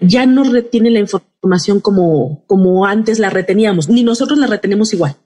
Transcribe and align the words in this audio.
ya 0.00 0.26
no 0.26 0.44
retiene 0.44 0.90
la 0.90 1.00
información 1.00 1.80
como, 1.80 2.44
como 2.46 2.86
antes 2.86 3.18
la 3.18 3.30
reteníamos, 3.30 3.88
ni 3.88 4.02
nosotros 4.02 4.38
la 4.38 4.46
retenemos 4.46 4.92
igual. 4.92 5.16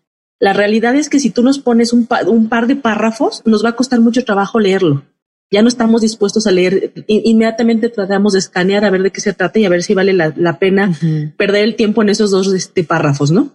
La 0.41 0.53
realidad 0.53 0.95
es 0.97 1.09
que 1.09 1.21
si 1.21 1.31
tú 1.31 1.43
nos 1.43 1.59
pones 1.59 1.93
un, 1.93 2.09
un 2.27 2.49
par 2.49 2.67
de 2.67 2.77
párrafos, 2.77 3.43
nos 3.45 3.65
va 3.65 3.71
a 3.71 3.77
costar 3.77 4.01
mucho 4.01 4.25
trabajo 4.25 4.59
leerlo. 4.59 5.05
Ya 5.51 5.63
no 5.63 5.69
estamos 5.69 6.01
dispuestos 6.01 6.47
a 6.47 6.51
leer, 6.51 6.93
inmediatamente 7.07 7.89
tratamos 7.89 8.33
de 8.33 8.41
escanear 8.41 8.85
a 8.85 8.91
ver 8.91 9.03
de 9.03 9.13
qué 9.13 9.21
se 9.21 9.33
trata 9.33 9.59
y 9.59 9.65
a 9.65 9.69
ver 9.69 9.83
si 9.83 9.95
vale 9.95 10.13
la, 10.13 10.59
pena 10.59 10.93
perder 11.37 11.65
el 11.65 11.77
tiempo 11.77 12.03
en 12.03 12.09
esos 12.09 12.31
dos 12.31 12.53
este, 12.53 12.83
párrafos, 12.83 13.31
¿no? 13.31 13.53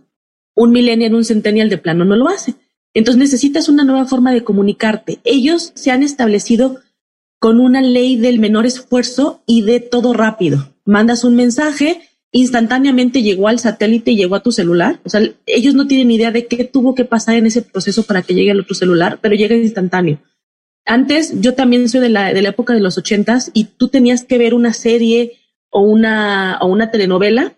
Un 0.56 0.72
millennial, 0.72 1.14
un 1.14 1.26
centennial 1.26 1.70
de 1.70 1.78
plano 1.78 2.06
no 2.06 2.16
lo 2.16 2.30
hace. 2.30 2.56
Entonces 2.94 3.20
necesitas 3.20 3.70
una 3.70 3.84
nueva 3.84 4.06
forma 4.06 4.32
de 4.32 4.44
comunicarte. 4.44 5.20
Ellos 5.24 5.72
se 5.76 5.92
han 5.92 6.04
establecido 6.04 6.80
con 7.40 7.60
una 7.60 7.82
ley 7.82 8.16
del 8.18 8.40
menor 8.40 8.66
esfuerzo 8.66 9.42
y 9.46 9.64
de 9.64 9.80
todo 9.80 10.14
rápido. 10.14 10.74
Mandas 10.90 11.24
un 11.24 11.36
mensaje, 11.36 12.02
instantáneamente 12.32 13.22
llegó 13.22 13.48
al 13.48 13.60
satélite 13.60 14.10
y 14.10 14.16
llegó 14.16 14.34
a 14.34 14.42
tu 14.42 14.52
celular. 14.52 15.00
O 15.04 15.10
sea, 15.10 15.22
ellos 15.46 15.76
no 15.76 15.86
tienen 15.86 16.10
idea 16.10 16.32
de 16.32 16.48
qué 16.48 16.64
tuvo 16.64 16.96
que 16.96 17.06
pasar 17.06 17.36
en 17.36 17.46
ese 17.46 17.62
proceso 17.62 18.04
para 18.08 18.24
que 18.24 18.34
llegue 18.34 18.50
al 18.50 18.60
otro 18.60 18.74
celular, 18.74 19.20
pero 19.22 19.36
llega 19.36 19.56
instantáneo. 19.56 20.20
Antes, 20.86 21.40
yo 21.42 21.54
también 21.54 21.88
soy 21.90 22.02
de 22.02 22.10
la, 22.10 22.34
de 22.34 22.42
la 22.42 22.50
época 22.50 22.74
de 22.74 22.80
los 22.80 22.98
ochentas 22.98 23.52
y 23.54 23.66
tú 23.66 23.90
tenías 23.90 24.24
que 24.24 24.40
ver 24.40 24.56
una 24.56 24.74
serie 24.74 25.38
o 25.70 25.82
una, 25.82 26.58
o 26.60 26.66
una 26.66 26.90
telenovela 26.90 27.54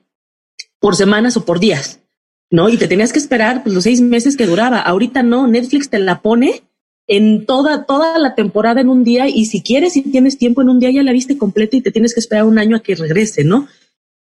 por 0.82 0.98
semanas 0.98 1.38
o 1.38 1.46
por 1.46 1.62
días, 1.62 2.02
¿no? 2.50 2.68
Y 2.68 2.76
te 2.76 2.90
tenías 2.90 3.14
que 3.14 3.20
esperar 3.20 3.64
pues, 3.64 3.74
los 3.74 3.86
seis 3.86 4.02
meses 4.02 4.36
que 4.36 4.46
duraba. 4.46 4.82
Ahorita 4.82 5.24
no, 5.24 5.48
Netflix 5.48 5.90
te 5.90 6.00
la 6.00 6.22
pone 6.22 6.64
en 7.12 7.46
toda, 7.46 7.84
toda 7.84 8.18
la 8.20 8.36
temporada 8.36 8.80
en 8.80 8.88
un 8.88 9.04
día 9.04 9.28
y 9.28 9.44
si 9.44 9.62
quieres, 9.62 9.92
si 9.94 10.02
tienes 10.02 10.38
tiempo 10.38 10.62
en 10.62 10.70
un 10.70 10.80
día, 10.80 10.92
ya 10.92 11.04
la 11.04 11.12
viste 11.12 11.38
completa 11.38 11.76
y 11.76 11.82
te 11.82 11.92
tienes 11.92 12.14
que 12.14 12.22
esperar 12.22 12.46
un 12.46 12.58
año 12.58 12.78
a 12.78 12.82
que 12.82 12.96
regrese, 12.96 13.44
¿no? 13.44 13.68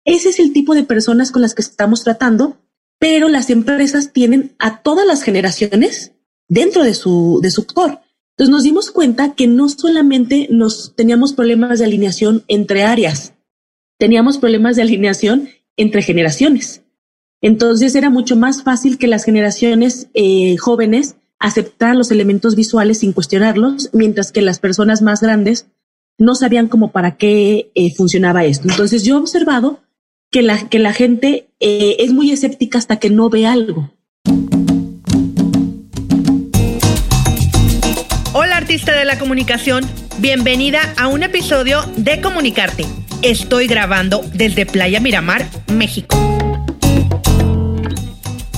Ese 0.04 0.28
es 0.28 0.38
el 0.40 0.52
tipo 0.52 0.74
de 0.74 0.84
personas 0.84 1.32
con 1.32 1.40
las 1.40 1.54
que 1.54 1.62
estamos 1.62 2.04
tratando, 2.04 2.58
pero 2.98 3.30
las 3.30 3.48
empresas 3.48 4.12
tienen 4.12 4.54
a 4.58 4.82
todas 4.82 5.06
las 5.06 5.22
generaciones 5.22 6.12
dentro 6.48 6.84
de 6.84 6.92
su, 6.92 7.40
de 7.42 7.50
su 7.50 7.66
core. 7.66 7.98
Entonces 8.32 8.52
nos 8.52 8.62
dimos 8.64 8.90
cuenta 8.90 9.34
que 9.34 9.46
no 9.46 9.70
solamente 9.70 10.46
nos 10.50 10.94
teníamos 10.94 11.32
problemas 11.32 11.78
de 11.78 11.86
alineación 11.86 12.44
entre 12.46 12.82
áreas, 12.82 13.32
teníamos 13.98 14.36
problemas 14.36 14.76
de 14.76 14.82
alineación 14.82 15.48
entre 15.78 16.02
generaciones. 16.02 16.82
Entonces 17.40 17.94
era 17.94 18.10
mucho 18.10 18.36
más 18.36 18.62
fácil 18.62 18.98
que 18.98 19.06
las 19.06 19.24
generaciones 19.24 20.08
eh, 20.12 20.58
jóvenes 20.58 21.16
aceptar 21.38 21.96
los 21.96 22.10
elementos 22.10 22.56
visuales 22.56 22.98
sin 22.98 23.12
cuestionarlos, 23.12 23.90
mientras 23.92 24.32
que 24.32 24.42
las 24.42 24.58
personas 24.58 25.02
más 25.02 25.20
grandes 25.20 25.66
no 26.18 26.34
sabían 26.34 26.68
cómo 26.68 26.92
para 26.92 27.16
qué 27.16 27.70
eh, 27.74 27.94
funcionaba 27.94 28.44
esto. 28.44 28.68
Entonces 28.68 29.04
yo 29.04 29.16
he 29.16 29.20
observado 29.20 29.80
que 30.30 30.42
la, 30.42 30.68
que 30.68 30.78
la 30.78 30.92
gente 30.92 31.48
eh, 31.60 31.96
es 31.98 32.12
muy 32.12 32.30
escéptica 32.30 32.78
hasta 32.78 32.98
que 32.98 33.10
no 33.10 33.28
ve 33.28 33.46
algo. 33.46 33.90
Hola 38.32 38.56
artista 38.56 38.96
de 38.96 39.04
la 39.04 39.18
comunicación, 39.18 39.84
bienvenida 40.18 40.80
a 40.98 41.08
un 41.08 41.22
episodio 41.22 41.80
de 41.96 42.20
Comunicarte. 42.20 42.84
Estoy 43.22 43.66
grabando 43.66 44.22
desde 44.34 44.66
Playa 44.66 45.00
Miramar, 45.00 45.48
México. 45.72 46.35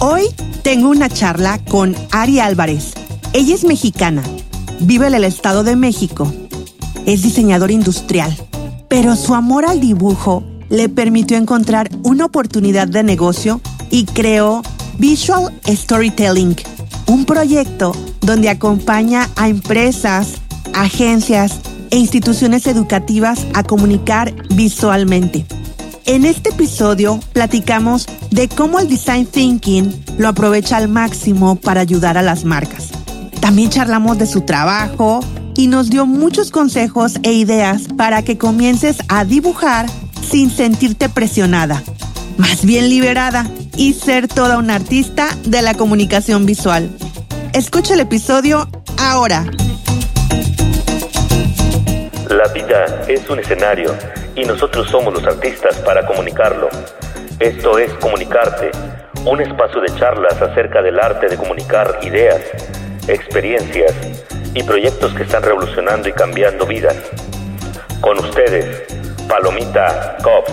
Hoy 0.01 0.29
tengo 0.63 0.91
una 0.91 1.09
charla 1.09 1.59
con 1.65 1.97
Ari 2.13 2.39
Álvarez. 2.39 2.93
Ella 3.33 3.53
es 3.57 3.65
mexicana, 3.65 4.23
vive 4.79 5.09
en 5.09 5.15
el 5.15 5.25
Estado 5.25 5.65
de 5.65 5.75
México, 5.75 6.33
es 7.05 7.23
diseñador 7.23 7.73
industrial, 7.73 8.33
pero 8.87 9.17
su 9.17 9.35
amor 9.35 9.67
al 9.67 9.81
dibujo 9.81 10.45
le 10.69 10.89
permitió 10.89 11.37
encontrar 11.37 11.91
una 12.05 12.27
oportunidad 12.27 12.87
de 12.87 13.03
negocio 13.03 13.61
y 13.91 14.05
creó 14.05 14.63
Visual 14.99 15.53
Storytelling, 15.67 16.55
un 17.09 17.25
proyecto 17.25 17.93
donde 18.21 18.51
acompaña 18.51 19.29
a 19.35 19.49
empresas, 19.49 20.35
agencias 20.75 21.59
e 21.91 21.97
instituciones 21.97 22.69
educativas 22.69 23.45
a 23.53 23.65
comunicar 23.65 24.33
visualmente. 24.55 25.45
En 26.09 26.25
este 26.25 26.49
episodio 26.49 27.21
platicamos 27.35 28.07
de 28.31 28.49
cómo 28.49 28.79
el 28.79 28.89
design 28.89 29.27
thinking 29.27 29.93
lo 30.17 30.29
aprovecha 30.29 30.79
al 30.79 30.89
máximo 30.89 31.57
para 31.57 31.83
ayudar 31.83 32.17
a 32.17 32.23
las 32.23 32.47
marcas. 32.47 32.89
También 33.43 33.69
charlamos 33.69 34.17
de 34.17 34.25
su 34.25 34.41
trabajo 34.41 35.21
y 35.55 35.67
nos 35.67 35.91
dio 35.91 36.07
muchos 36.07 36.51
consejos 36.51 37.17
e 37.25 37.33
ideas 37.33 37.89
para 37.95 38.23
que 38.23 38.39
comiences 38.39 38.97
a 39.09 39.27
dibujar 39.27 39.85
sin 40.27 40.51
sentirte 40.51 41.11
presionada, 41.11 41.83
más 42.39 42.65
bien 42.65 42.89
liberada 42.89 43.47
y 43.77 43.93
ser 43.93 44.29
toda 44.29 44.57
una 44.57 44.77
artista 44.77 45.29
de 45.45 45.61
la 45.61 45.75
comunicación 45.75 46.47
visual. 46.47 46.91
Escucha 47.53 47.93
el 47.93 48.01
episodio 48.01 48.67
ahora. 48.97 49.45
La 52.31 52.51
vida 52.55 53.05
es 53.09 53.29
un 53.29 53.41
escenario 53.41 53.95
y 54.39 54.45
nosotros 54.45 54.89
somos 54.89 55.13
los 55.13 55.25
artistas 55.25 55.77
para 55.79 56.07
comunicarlo. 56.07 56.69
Esto 57.41 57.79
es 57.79 57.93
Comunicarte, 57.95 58.71
un 59.25 59.41
espacio 59.41 59.81
de 59.81 59.93
charlas 59.99 60.41
acerca 60.41 60.81
del 60.81 60.99
arte 61.01 61.29
de 61.29 61.37
comunicar 61.37 61.99
ideas, 62.03 62.41
experiencias 63.09 63.93
y 64.55 64.63
proyectos 64.63 65.13
que 65.15 65.25
están 65.25 65.43
revolucionando 65.43 66.09
y 66.09 66.13
cambiando 66.13 66.67
vidas. 66.67 66.97
Con 68.01 68.19
ustedes, 68.19 68.85
Palomita 69.29 70.17
Cops. 70.23 70.53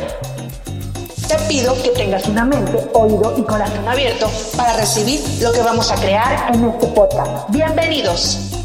Te 1.27 1.37
pido 1.47 1.75
que 1.83 1.89
tengas 1.89 2.27
una 2.27 2.45
mente, 2.45 2.77
oído 2.93 3.35
y 3.37 3.43
corazón 3.43 3.87
abierto 3.87 4.29
para 4.57 4.77
recibir 4.77 5.19
lo 5.41 5.51
que 5.51 5.61
vamos 5.61 5.91
a 5.91 5.95
crear 5.95 6.53
en 6.55 6.65
este 6.65 6.87
podcast. 6.87 7.49
Bienvenidos. 7.49 8.55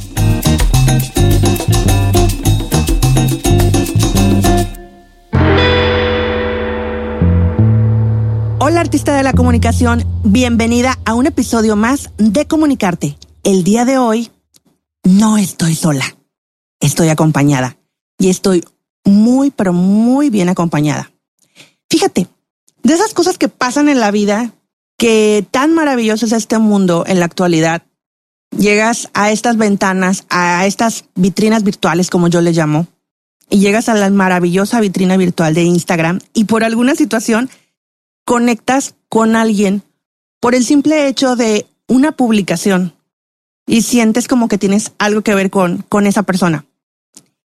Hola 8.70 8.82
artista 8.82 9.16
de 9.16 9.24
la 9.24 9.32
comunicación, 9.32 10.04
bienvenida 10.22 10.96
a 11.04 11.14
un 11.14 11.26
episodio 11.26 11.74
más 11.74 12.10
de 12.18 12.46
Comunicarte. 12.46 13.18
El 13.42 13.64
día 13.64 13.84
de 13.84 13.98
hoy 13.98 14.30
no 15.02 15.38
estoy 15.38 15.74
sola, 15.74 16.04
estoy 16.78 17.08
acompañada 17.08 17.78
y 18.16 18.30
estoy 18.30 18.64
muy, 19.04 19.50
pero 19.50 19.72
muy 19.72 20.30
bien 20.30 20.48
acompañada. 20.48 21.10
Fíjate, 21.90 22.28
de 22.84 22.94
esas 22.94 23.12
cosas 23.12 23.38
que 23.38 23.48
pasan 23.48 23.88
en 23.88 23.98
la 23.98 24.12
vida, 24.12 24.52
que 24.96 25.44
tan 25.50 25.74
maravilloso 25.74 26.26
es 26.26 26.30
este 26.30 26.58
mundo 26.58 27.02
en 27.08 27.18
la 27.18 27.24
actualidad, 27.24 27.82
llegas 28.56 29.08
a 29.14 29.32
estas 29.32 29.56
ventanas, 29.56 30.26
a 30.30 30.64
estas 30.64 31.06
vitrinas 31.16 31.64
virtuales, 31.64 32.08
como 32.08 32.28
yo 32.28 32.40
le 32.40 32.52
llamo, 32.52 32.86
y 33.48 33.58
llegas 33.58 33.88
a 33.88 33.94
la 33.94 34.08
maravillosa 34.10 34.80
vitrina 34.80 35.16
virtual 35.16 35.54
de 35.54 35.64
Instagram 35.64 36.20
y 36.34 36.44
por 36.44 36.62
alguna 36.62 36.94
situación 36.94 37.50
conectas 38.24 38.94
con 39.08 39.36
alguien 39.36 39.82
por 40.40 40.54
el 40.54 40.64
simple 40.64 41.06
hecho 41.06 41.36
de 41.36 41.66
una 41.86 42.12
publicación 42.12 42.94
y 43.66 43.82
sientes 43.82 44.28
como 44.28 44.48
que 44.48 44.58
tienes 44.58 44.92
algo 44.98 45.22
que 45.22 45.34
ver 45.34 45.50
con, 45.50 45.82
con 45.88 46.06
esa 46.06 46.22
persona. 46.22 46.64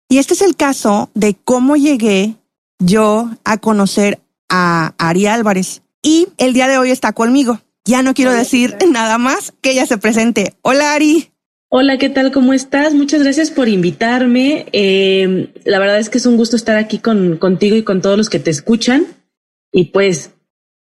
Y 0.09 0.17
este 0.17 0.33
es 0.33 0.41
el 0.41 0.55
caso 0.55 1.09
de 1.13 1.35
cómo 1.35 1.77
llegué 1.77 2.35
yo 2.79 3.29
a 3.43 3.57
conocer 3.57 4.19
a 4.49 4.93
Ari 4.97 5.27
Álvarez. 5.27 5.81
Y 6.03 6.27
el 6.37 6.53
día 6.53 6.67
de 6.67 6.77
hoy 6.77 6.91
está 6.91 7.13
conmigo. 7.13 7.61
Ya 7.85 8.03
no 8.03 8.13
quiero 8.13 8.31
decir 8.31 8.75
nada 8.91 9.17
más 9.17 9.53
que 9.61 9.71
ella 9.71 9.85
se 9.85 9.97
presente. 9.97 10.55
Hola 10.61 10.93
Ari. 10.93 11.29
Hola, 11.69 11.97
¿qué 11.97 12.09
tal? 12.09 12.33
¿Cómo 12.33 12.51
estás? 12.51 12.93
Muchas 12.93 13.23
gracias 13.23 13.49
por 13.49 13.69
invitarme. 13.69 14.65
Eh, 14.73 15.53
la 15.63 15.79
verdad 15.79 15.99
es 15.99 16.09
que 16.09 16.17
es 16.17 16.25
un 16.25 16.35
gusto 16.35 16.57
estar 16.57 16.75
aquí 16.75 16.99
con, 16.99 17.37
contigo 17.37 17.77
y 17.77 17.83
con 17.83 18.01
todos 18.01 18.17
los 18.17 18.29
que 18.29 18.39
te 18.39 18.51
escuchan. 18.51 19.05
Y 19.71 19.85
pues 19.85 20.31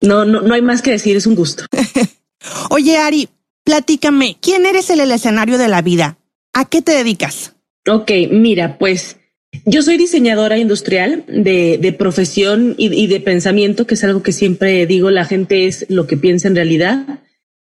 no, 0.01 0.25
no, 0.25 0.43
no 0.43 0.55
hay 0.55 0.63
más 0.63 0.83
que 0.83 0.91
decir, 0.91 1.17
es 1.17 1.27
un 1.27 1.35
gusto. 1.35 1.65
Oye, 2.71 2.99
Ari, 2.99 3.29
platícame, 3.65 4.37
¿quién 4.41 4.67
eres 4.67 4.91
en 4.91 5.01
el 5.01 5.13
escenario 5.13 5.59
de 5.59 5.69
la 5.69 5.83
vida? 5.83 6.19
¿A 6.53 6.69
qué 6.69 6.83
te 6.83 6.93
dedicas? 6.93 7.55
Ok, 7.89 8.11
mira, 8.31 8.79
pues 8.79 9.19
yo 9.65 9.83
soy 9.83 9.97
diseñadora 9.97 10.59
industrial 10.59 11.25
de, 11.29 11.79
de 11.81 11.93
profesión 11.93 12.75
y, 12.77 12.93
y, 12.93 13.07
de 13.07 13.21
pensamiento, 13.21 13.87
que 13.87 13.95
es 13.95 14.05
algo 14.05 14.23
que 14.23 14.33
siempre 14.33 14.87
digo, 14.87 15.11
la 15.11 15.25
gente 15.25 15.67
es 15.67 15.87
lo 15.89 16.07
que 16.07 16.17
piensa 16.17 16.49
en 16.49 16.57
realidad, 16.57 17.21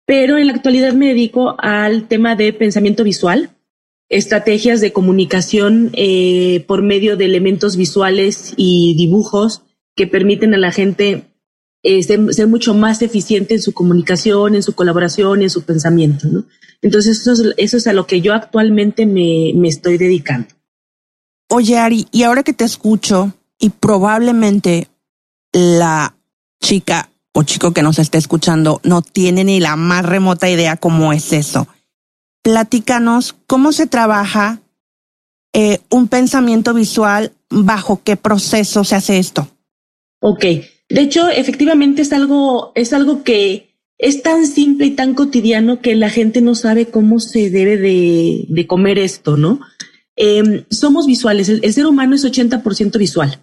pero 0.05 0.37
en 0.37 0.47
la 0.47 0.53
actualidad 0.53 0.93
me 0.93 1.07
dedico 1.07 1.55
al 1.59 2.07
tema 2.07 2.35
de 2.35 2.53
pensamiento 2.53 3.03
visual, 3.03 3.51
estrategias 4.09 4.81
de 4.81 4.91
comunicación 4.91 5.91
eh, 5.93 6.63
por 6.67 6.81
medio 6.81 7.17
de 7.17 7.25
elementos 7.25 7.77
visuales 7.77 8.53
y 8.57 8.93
dibujos 8.95 9.63
que 9.95 10.07
permiten 10.07 10.53
a 10.53 10.57
la 10.57 10.71
gente 10.71 11.30
eh, 11.83 12.03
ser, 12.03 12.47
mucho 12.47 12.73
más 12.73 13.01
eficiente 13.01 13.55
en 13.55 13.61
su 13.61 13.73
comunicación, 13.73 14.55
en 14.55 14.63
su 14.63 14.73
colaboración, 14.73 15.41
en 15.41 15.49
su 15.49 15.63
pensamiento. 15.63 16.27
¿no? 16.27 16.45
Entonces, 16.81 17.19
eso 17.19 17.33
es, 17.33 17.53
eso 17.57 17.77
es 17.77 17.87
a 17.87 17.93
lo 17.93 18.07
que 18.07 18.21
yo 18.21 18.33
actualmente 18.33 19.05
me, 19.05 19.53
me 19.55 19.67
estoy 19.67 19.97
dedicando. 19.97 20.47
Oye, 21.49 21.77
Ari, 21.77 22.07
y 22.11 22.23
ahora 22.23 22.43
que 22.43 22.53
te 22.53 22.63
escucho, 22.63 23.33
y 23.59 23.69
probablemente 23.69 24.87
la 25.53 26.15
chica 26.61 27.09
o 27.33 27.43
chico 27.43 27.71
que 27.71 27.83
nos 27.83 27.99
esté 27.99 28.17
escuchando 28.17 28.81
no 28.83 29.01
tiene 29.01 29.43
ni 29.43 29.59
la 29.59 29.75
más 29.75 30.05
remota 30.05 30.49
idea 30.49 30.77
cómo 30.77 31.13
es 31.13 31.31
eso. 31.31 31.67
Platícanos 32.41 33.35
cómo 33.47 33.71
se 33.71 33.87
trabaja 33.87 34.59
eh, 35.53 35.79
un 35.89 36.07
pensamiento 36.07 36.73
visual, 36.73 37.33
bajo 37.49 38.01
qué 38.03 38.15
proceso 38.17 38.83
se 38.83 38.95
hace 38.95 39.19
esto. 39.19 39.47
Ok, 40.23 40.45
de 40.87 41.01
hecho, 41.01 41.29
efectivamente 41.29 42.03
es 42.03 42.13
algo, 42.13 42.71
es 42.75 42.93
algo 42.93 43.23
que 43.23 43.71
es 43.97 44.21
tan 44.21 44.45
simple 44.45 44.85
y 44.85 44.91
tan 44.91 45.15
cotidiano 45.15 45.81
que 45.81 45.95
la 45.95 46.11
gente 46.11 46.41
no 46.41 46.53
sabe 46.53 46.87
cómo 46.87 47.19
se 47.19 47.49
debe 47.49 47.77
de, 47.77 48.67
comer 48.67 48.99
esto, 48.99 49.35
¿no? 49.35 49.61
Em, 50.15 50.65
somos 50.69 51.07
visuales, 51.07 51.49
el, 51.49 51.73
ser 51.73 51.87
humano 51.87 52.15
es 52.15 52.23
80% 52.23 52.99
visual. 52.99 53.39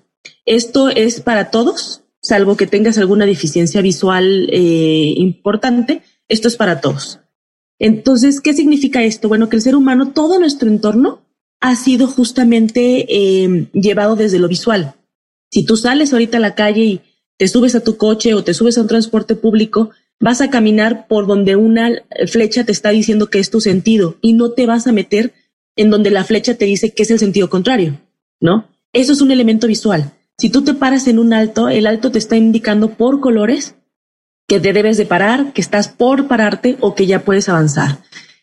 Esto 0.47 0.89
es 0.89 1.21
para 1.21 1.51
todos, 1.51 2.03
salvo 2.23 2.57
que 2.57 2.69
tengas 2.69 2.97
alguna 2.97 3.27
deficiencia 3.27 3.83
visual 3.83 4.49
eh, 4.53 5.15
importante, 5.17 6.03
esto 6.29 6.47
es 6.47 6.57
para 6.57 6.81
todos. 6.81 7.19
Entonces, 7.81 8.41
¿qué 8.41 8.55
significa 8.55 9.03
esto? 9.03 9.29
Bueno, 9.29 9.49
que 9.49 9.57
el 9.57 9.63
ser 9.63 9.75
humano, 9.75 10.13
todo 10.13 10.39
nuestro 10.39 10.69
entorno 10.69 11.23
ha 11.61 11.75
sido 11.75 12.07
justamente 12.07 13.43
em, 13.43 13.69
llevado 13.73 14.15
desde 14.15 14.39
lo 14.39 14.47
visual. 14.47 14.95
Si 15.51 15.65
tú 15.65 15.77
sales 15.77 16.13
ahorita 16.13 16.39
a 16.39 16.41
la 16.41 16.55
calle 16.55 16.85
y 16.85 17.01
te 17.37 17.49
subes 17.49 17.75
a 17.75 17.81
tu 17.85 17.97
coche 17.97 18.35
o 18.35 18.45
te 18.45 18.55
subes 18.55 18.79
a 18.79 18.83
un 18.83 18.89
transporte 18.89 19.35
público, 19.35 19.91
vas 20.21 20.41
a 20.41 20.51
caminar 20.51 21.07
por 21.07 21.27
donde 21.27 21.57
una 21.57 21.91
flecha 22.27 22.65
te 22.65 22.73
está 22.73 22.91
diciendo 22.91 23.31
que 23.31 23.39
es 23.39 23.51
tu 23.51 23.61
sentido 23.61 24.17
y 24.21 24.33
no 24.33 24.51
te 24.51 24.67
vas 24.67 24.87
a 24.87 24.93
meter 24.93 25.33
en 25.77 25.91
donde 25.91 26.11
la 26.11 26.25
flecha 26.25 26.55
te 26.55 26.65
dice 26.65 26.93
que 26.93 27.05
es 27.05 27.11
el 27.11 27.19
sentido 27.19 27.49
contrario, 27.49 28.01
¿no? 28.41 28.69
Eso 28.93 29.13
es 29.13 29.21
un 29.21 29.31
elemento 29.31 29.67
visual. 29.67 30.13
Si 30.37 30.51
tú 30.51 30.63
te 30.63 30.75
paras 30.75 31.07
en 31.07 31.19
un 31.19 31.33
alto, 31.33 31.69
el 31.69 31.87
alto 31.87 32.11
te 32.11 32.19
está 32.19 32.37
indicando 32.37 32.91
por 32.91 33.21
colores 33.21 33.77
que 34.49 34.59
te 34.59 34.73
debes 34.73 34.97
de 34.97 35.07
parar, 35.07 35.53
que 35.53 35.61
estás 35.61 35.89
por 35.89 36.27
pararte 36.27 36.77
o 36.81 36.95
que 36.95 37.07
ya 37.07 37.25
puedes 37.25 37.49
avanzar. 37.49 37.99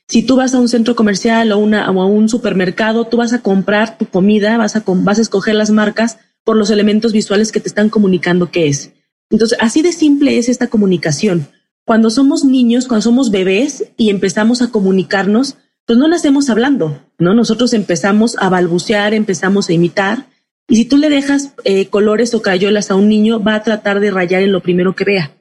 Si 0.07 0.21
tú 0.21 0.35
vas 0.35 0.53
a 0.53 0.59
un 0.59 0.69
centro 0.69 0.95
comercial 0.95 1.51
o, 1.51 1.57
a 1.75 2.05
un 2.05 2.29
supermercado, 2.29 3.05
tú 3.05 3.17
vas 3.17 3.33
a 3.33 3.41
comprar 3.41 3.97
tu 3.97 4.05
comida, 4.05 4.57
vas 4.57 4.75
a, 4.75 4.83
vas 4.85 5.17
a 5.17 5.21
escoger 5.21 5.55
las 5.55 5.71
marcas 5.71 6.19
por 6.45 6.55
los 6.55 6.69
elementos 6.69 7.11
visuales 7.11 7.51
que 7.51 7.59
te 7.59 7.67
están 7.67 7.89
comunicando 7.89 8.51
qué 8.51 8.67
es. 8.67 8.93
Entonces, 9.29 9.57
así 9.59 9.81
de 9.81 9.91
simple 9.91 10.37
es 10.37 10.47
esta 10.47 10.67
comunicación. 10.67 11.47
Cuando 11.83 12.09
somos 12.09 12.45
niños, 12.45 12.87
cuando 12.87 13.01
somos 13.01 13.31
bebés 13.31 13.91
y 13.97 14.09
empezamos 14.09 14.61
a 14.61 14.71
comunicarnos, 14.71 15.57
pues 15.85 15.99
no 15.99 16.07
nacemos 16.07 16.49
hablando, 16.49 17.03
¿no? 17.19 17.33
Nosotros 17.33 17.73
empezamos 17.73 18.37
a 18.39 18.49
balbucear, 18.49 19.13
empezamos 19.13 19.69
a 19.69 19.73
imitar. 19.73 20.27
Y 20.67 20.77
si 20.77 20.85
tú 20.85 20.97
le 20.97 21.09
dejas 21.09 21.53
eh, 21.63 21.87
colores 21.87 22.33
o 22.33 22.41
crayolas 22.41 22.89
a 22.89 22.95
un 22.95 23.09
niño, 23.09 23.43
va 23.43 23.55
a 23.55 23.63
tratar 23.63 23.99
de 23.99 24.11
rayar 24.11 24.41
en 24.41 24.51
lo 24.51 24.61
primero 24.61 24.95
que 24.95 25.03
vea. 25.03 25.35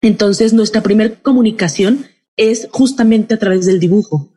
Entonces, 0.00 0.52
nuestra 0.52 0.82
primera 0.82 1.14
comunicación 1.16 2.06
es 2.36 2.68
justamente 2.70 3.34
a 3.34 3.38
través 3.38 3.66
del 3.66 3.80
dibujo. 3.80 4.30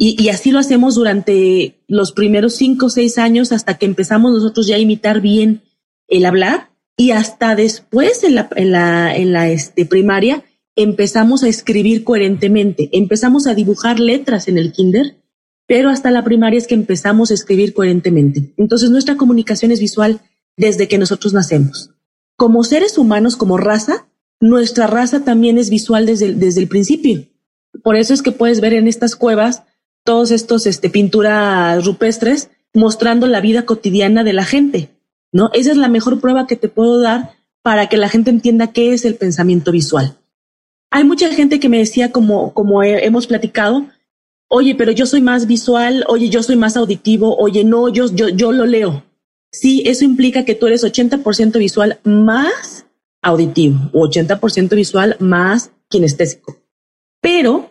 Y, 0.00 0.28
así 0.28 0.52
lo 0.52 0.60
hacemos 0.60 0.94
durante 0.94 1.80
los 1.88 2.12
primeros 2.12 2.54
cinco 2.54 2.86
o 2.86 2.88
seis 2.88 3.18
años 3.18 3.50
hasta 3.50 3.78
que 3.78 3.84
empezamos 3.84 4.30
nosotros 4.30 4.68
ya 4.68 4.76
a 4.76 4.78
imitar 4.78 5.20
bien 5.20 5.62
el 6.06 6.24
hablar 6.24 6.70
y 6.96 7.10
hasta 7.10 7.56
después 7.56 8.22
en 8.22 8.36
la, 8.36 8.48
en 8.54 9.32
la, 9.32 9.48
este, 9.48 9.86
primaria 9.86 10.44
empezamos 10.76 11.42
a 11.42 11.48
escribir 11.48 12.04
coherentemente. 12.04 12.90
Empezamos 12.92 13.48
a 13.48 13.56
dibujar 13.56 13.98
letras 13.98 14.46
en 14.46 14.56
el 14.56 14.70
kinder, 14.70 15.16
pero 15.66 15.90
hasta 15.90 16.12
la 16.12 16.22
primaria 16.22 16.58
es 16.58 16.68
que 16.68 16.76
empezamos 16.76 17.32
a 17.32 17.34
escribir 17.34 17.74
coherentemente. 17.74 18.54
Entonces 18.56 18.90
nuestra 18.90 19.16
comunicación 19.16 19.72
es 19.72 19.80
visual 19.80 20.20
desde 20.56 20.86
que 20.86 20.98
nosotros 20.98 21.34
nacemos. 21.34 21.90
Como 22.36 22.62
seres 22.62 22.98
humanos, 22.98 23.34
como 23.34 23.56
raza, 23.56 24.06
nuestra 24.38 24.86
raza 24.86 25.24
también 25.24 25.58
es 25.58 25.70
visual 25.70 26.06
desde, 26.06 26.34
desde 26.34 26.60
el 26.60 26.68
principio. 26.68 27.24
Por 27.82 27.96
eso 27.96 28.14
es 28.14 28.22
que 28.22 28.30
puedes 28.30 28.60
ver 28.60 28.74
en 28.74 28.86
estas 28.86 29.16
cuevas 29.16 29.64
todos 30.08 30.30
estos 30.30 30.66
este, 30.66 30.88
pinturas 30.88 31.84
rupestres 31.84 32.48
mostrando 32.72 33.26
la 33.26 33.42
vida 33.42 33.66
cotidiana 33.66 34.24
de 34.24 34.32
la 34.32 34.46
gente, 34.46 34.88
¿no? 35.32 35.50
Esa 35.52 35.70
es 35.70 35.76
la 35.76 35.88
mejor 35.88 36.18
prueba 36.18 36.46
que 36.46 36.56
te 36.56 36.70
puedo 36.70 36.98
dar 36.98 37.36
para 37.62 37.90
que 37.90 37.98
la 37.98 38.08
gente 38.08 38.30
entienda 38.30 38.72
qué 38.72 38.94
es 38.94 39.04
el 39.04 39.16
pensamiento 39.16 39.70
visual. 39.70 40.16
Hay 40.90 41.04
mucha 41.04 41.28
gente 41.34 41.60
que 41.60 41.68
me 41.68 41.76
decía, 41.76 42.10
como, 42.10 42.54
como 42.54 42.82
hemos 42.82 43.26
platicado, 43.26 43.84
oye, 44.48 44.74
pero 44.74 44.92
yo 44.92 45.04
soy 45.04 45.20
más 45.20 45.46
visual, 45.46 46.06
oye, 46.08 46.30
yo 46.30 46.42
soy 46.42 46.56
más 46.56 46.78
auditivo, 46.78 47.36
oye, 47.36 47.62
no, 47.64 47.90
yo, 47.90 48.10
yo, 48.10 48.30
yo 48.30 48.52
lo 48.52 48.64
leo. 48.64 49.04
Sí, 49.52 49.82
eso 49.84 50.06
implica 50.06 50.46
que 50.46 50.54
tú 50.54 50.68
eres 50.68 50.84
80% 50.84 51.58
visual 51.58 52.00
más 52.04 52.86
auditivo 53.20 53.90
o 53.92 54.08
80% 54.08 54.74
visual 54.74 55.16
más 55.20 55.70
kinestésico. 55.90 56.56
Pero 57.20 57.68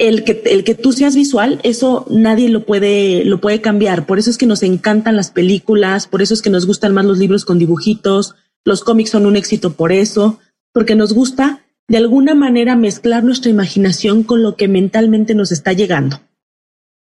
el 0.00 0.24
que, 0.24 0.42
el 0.46 0.64
que 0.64 0.74
tú 0.74 0.92
seas 0.92 1.14
visual, 1.14 1.60
eso 1.62 2.06
nadie 2.08 2.48
lo 2.48 2.64
puede, 2.64 3.22
lo 3.26 3.38
puede 3.38 3.60
cambiar. 3.60 4.06
Por 4.06 4.18
eso 4.18 4.30
es 4.30 4.38
que 4.38 4.46
nos 4.46 4.62
encantan 4.62 5.14
las 5.14 5.30
películas, 5.30 6.06
por 6.06 6.22
eso 6.22 6.32
es 6.32 6.40
que 6.40 6.48
nos 6.48 6.66
gustan 6.66 6.94
más 6.94 7.04
los 7.04 7.18
libros 7.18 7.44
con 7.44 7.58
dibujitos, 7.58 8.34
los 8.64 8.82
cómics 8.82 9.10
son 9.10 9.26
un 9.26 9.36
éxito 9.36 9.74
por 9.74 9.92
eso, 9.92 10.38
porque 10.72 10.94
nos 10.94 11.12
gusta 11.12 11.66
de 11.86 11.98
alguna 11.98 12.34
manera 12.34 12.76
mezclar 12.76 13.24
nuestra 13.24 13.50
imaginación 13.50 14.22
con 14.22 14.42
lo 14.42 14.56
que 14.56 14.68
mentalmente 14.68 15.34
nos 15.34 15.52
está 15.52 15.74
llegando. 15.74 16.22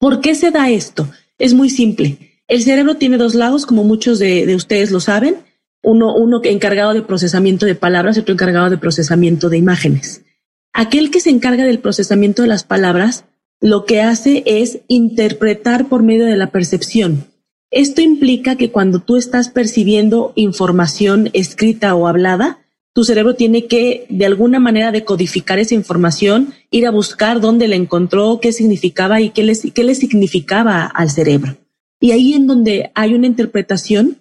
¿Por 0.01 0.21
qué 0.21 0.35
se 0.35 0.51
da 0.51 0.69
esto? 0.69 1.09
Es 1.39 1.55
muy 1.55 1.71
simple. 1.71 2.41
El 2.49 2.63
cerebro 2.63 2.97
tiene 2.97 3.19
dos 3.19 3.37
lados, 3.37 3.67
como 3.67 3.85
muchos 3.85 4.19
de, 4.19 4.47
de 4.47 4.57
ustedes 4.57 4.91
lo 4.91 4.99
saben. 4.99 5.37
Uno, 5.85 6.13
uno 6.17 6.41
encargado 6.43 6.93
de 6.93 7.03
procesamiento 7.03 7.67
de 7.67 7.77
palabras 7.77 8.17
y 8.17 8.21
otro 8.21 8.33
encargado 8.33 8.69
de 8.69 8.79
procesamiento 8.79 9.49
de 9.49 9.59
imágenes. 9.59 10.25
Aquel 10.73 11.11
que 11.11 11.21
se 11.21 11.31
encarga 11.31 11.65
del 11.65 11.81
procesamiento 11.81 12.43
de 12.43 12.49
las 12.49 12.65
palabras 12.65 13.25
lo 13.61 13.85
que 13.85 14.01
hace 14.01 14.43
es 14.47 14.81
interpretar 14.89 15.89
por 15.89 16.03
medio 16.03 16.25
de 16.25 16.37
la 16.37 16.51
percepción. 16.51 17.27
Esto 17.71 18.01
implica 18.01 18.57
que 18.57 18.71
cuando 18.71 19.01
tú 19.01 19.17
estás 19.17 19.49
percibiendo 19.49 20.33
información 20.35 21.31
escrita 21.35 21.95
o 21.95 22.07
hablada, 22.07 22.59
tu 22.93 23.05
cerebro 23.05 23.35
tiene 23.35 23.67
que 23.67 24.07
de 24.09 24.27
alguna 24.27 24.59
manera 24.59 24.91
decodificar 24.91 25.59
esa 25.59 25.75
información, 25.75 26.55
ir 26.71 26.87
a 26.87 26.91
buscar 26.91 27.41
dónde 27.41 27.69
la 27.69 27.77
encontró, 27.77 28.41
qué 28.41 28.53
significaba 28.53 29.21
y 29.21 29.31
qué 29.31 29.45
le, 29.45 29.57
qué 29.57 29.85
le 29.85 29.95
significaba 29.95 30.85
al 30.87 31.11
cerebro. 31.11 31.57
Y 32.01 32.13
ahí 32.13 32.33
en 32.33 32.47
donde 32.47 32.91
hay 32.95 33.15
una 33.15 33.27
interpretación, 33.27 34.17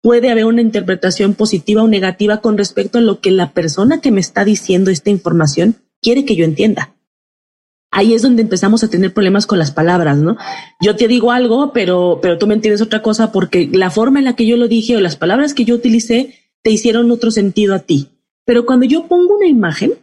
puede 0.00 0.30
haber 0.30 0.46
una 0.46 0.62
interpretación 0.62 1.34
positiva 1.34 1.82
o 1.82 1.88
negativa 1.88 2.40
con 2.40 2.56
respecto 2.56 2.98
a 2.98 3.02
lo 3.02 3.20
que 3.20 3.30
la 3.30 3.52
persona 3.52 4.00
que 4.00 4.12
me 4.12 4.20
está 4.20 4.44
diciendo 4.44 4.90
esta 4.90 5.10
información 5.10 5.76
quiere 6.04 6.24
que 6.24 6.36
yo 6.36 6.44
entienda. 6.44 6.94
Ahí 7.90 8.12
es 8.12 8.22
donde 8.22 8.42
empezamos 8.42 8.84
a 8.84 8.88
tener 8.88 9.12
problemas 9.12 9.46
con 9.46 9.58
las 9.58 9.70
palabras, 9.70 10.18
¿no? 10.18 10.36
Yo 10.80 10.96
te 10.96 11.08
digo 11.08 11.32
algo, 11.32 11.72
pero, 11.72 12.18
pero 12.20 12.38
tú 12.38 12.46
me 12.46 12.54
entiendes 12.54 12.82
otra 12.82 13.02
cosa 13.02 13.32
porque 13.32 13.68
la 13.72 13.90
forma 13.90 14.18
en 14.18 14.24
la 14.24 14.36
que 14.36 14.46
yo 14.46 14.56
lo 14.56 14.68
dije 14.68 14.96
o 14.96 15.00
las 15.00 15.16
palabras 15.16 15.54
que 15.54 15.64
yo 15.64 15.76
utilicé 15.76 16.34
te 16.62 16.70
hicieron 16.70 17.10
otro 17.10 17.30
sentido 17.30 17.74
a 17.74 17.80
ti. 17.80 18.08
Pero 18.44 18.66
cuando 18.66 18.84
yo 18.84 19.06
pongo 19.06 19.36
una 19.36 19.46
imagen, 19.46 19.94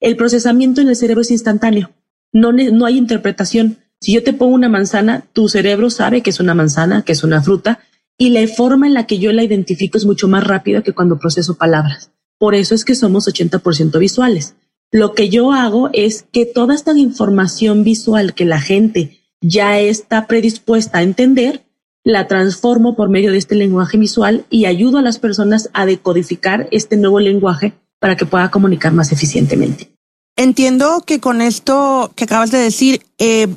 el 0.00 0.16
procesamiento 0.16 0.80
en 0.80 0.88
el 0.88 0.96
cerebro 0.96 1.22
es 1.22 1.30
instantáneo. 1.30 1.90
No, 2.32 2.52
no 2.52 2.86
hay 2.86 2.98
interpretación. 2.98 3.78
Si 4.00 4.12
yo 4.12 4.22
te 4.22 4.32
pongo 4.32 4.54
una 4.54 4.68
manzana, 4.68 5.26
tu 5.32 5.48
cerebro 5.48 5.90
sabe 5.90 6.22
que 6.22 6.30
es 6.30 6.40
una 6.40 6.54
manzana, 6.54 7.02
que 7.02 7.12
es 7.12 7.24
una 7.24 7.42
fruta, 7.42 7.80
y 8.18 8.30
la 8.30 8.46
forma 8.46 8.86
en 8.86 8.94
la 8.94 9.06
que 9.06 9.18
yo 9.18 9.32
la 9.32 9.42
identifico 9.42 9.96
es 9.96 10.04
mucho 10.04 10.28
más 10.28 10.46
rápida 10.46 10.82
que 10.82 10.92
cuando 10.92 11.18
proceso 11.18 11.56
palabras. 11.56 12.10
Por 12.38 12.54
eso 12.54 12.74
es 12.74 12.84
que 12.84 12.94
somos 12.94 13.26
80% 13.26 13.98
visuales. 13.98 14.54
Lo 14.90 15.12
que 15.14 15.28
yo 15.28 15.52
hago 15.52 15.90
es 15.92 16.24
que 16.32 16.46
toda 16.46 16.74
esta 16.74 16.96
información 16.96 17.84
visual 17.84 18.34
que 18.34 18.44
la 18.44 18.60
gente 18.60 19.20
ya 19.40 19.78
está 19.78 20.26
predispuesta 20.26 20.98
a 20.98 21.02
entender, 21.02 21.64
la 22.04 22.26
transformo 22.26 22.96
por 22.96 23.10
medio 23.10 23.32
de 23.32 23.38
este 23.38 23.54
lenguaje 23.54 23.98
visual 23.98 24.46
y 24.48 24.64
ayudo 24.64 24.98
a 24.98 25.02
las 25.02 25.18
personas 25.18 25.68
a 25.74 25.84
decodificar 25.84 26.68
este 26.70 26.96
nuevo 26.96 27.20
lenguaje 27.20 27.74
para 27.98 28.16
que 28.16 28.24
pueda 28.24 28.50
comunicar 28.50 28.92
más 28.92 29.12
eficientemente. 29.12 29.90
Entiendo 30.36 31.02
que 31.04 31.20
con 31.20 31.42
esto 31.42 32.12
que 32.14 32.24
acabas 32.24 32.50
de 32.50 32.58
decir, 32.58 33.02
eh, 33.18 33.48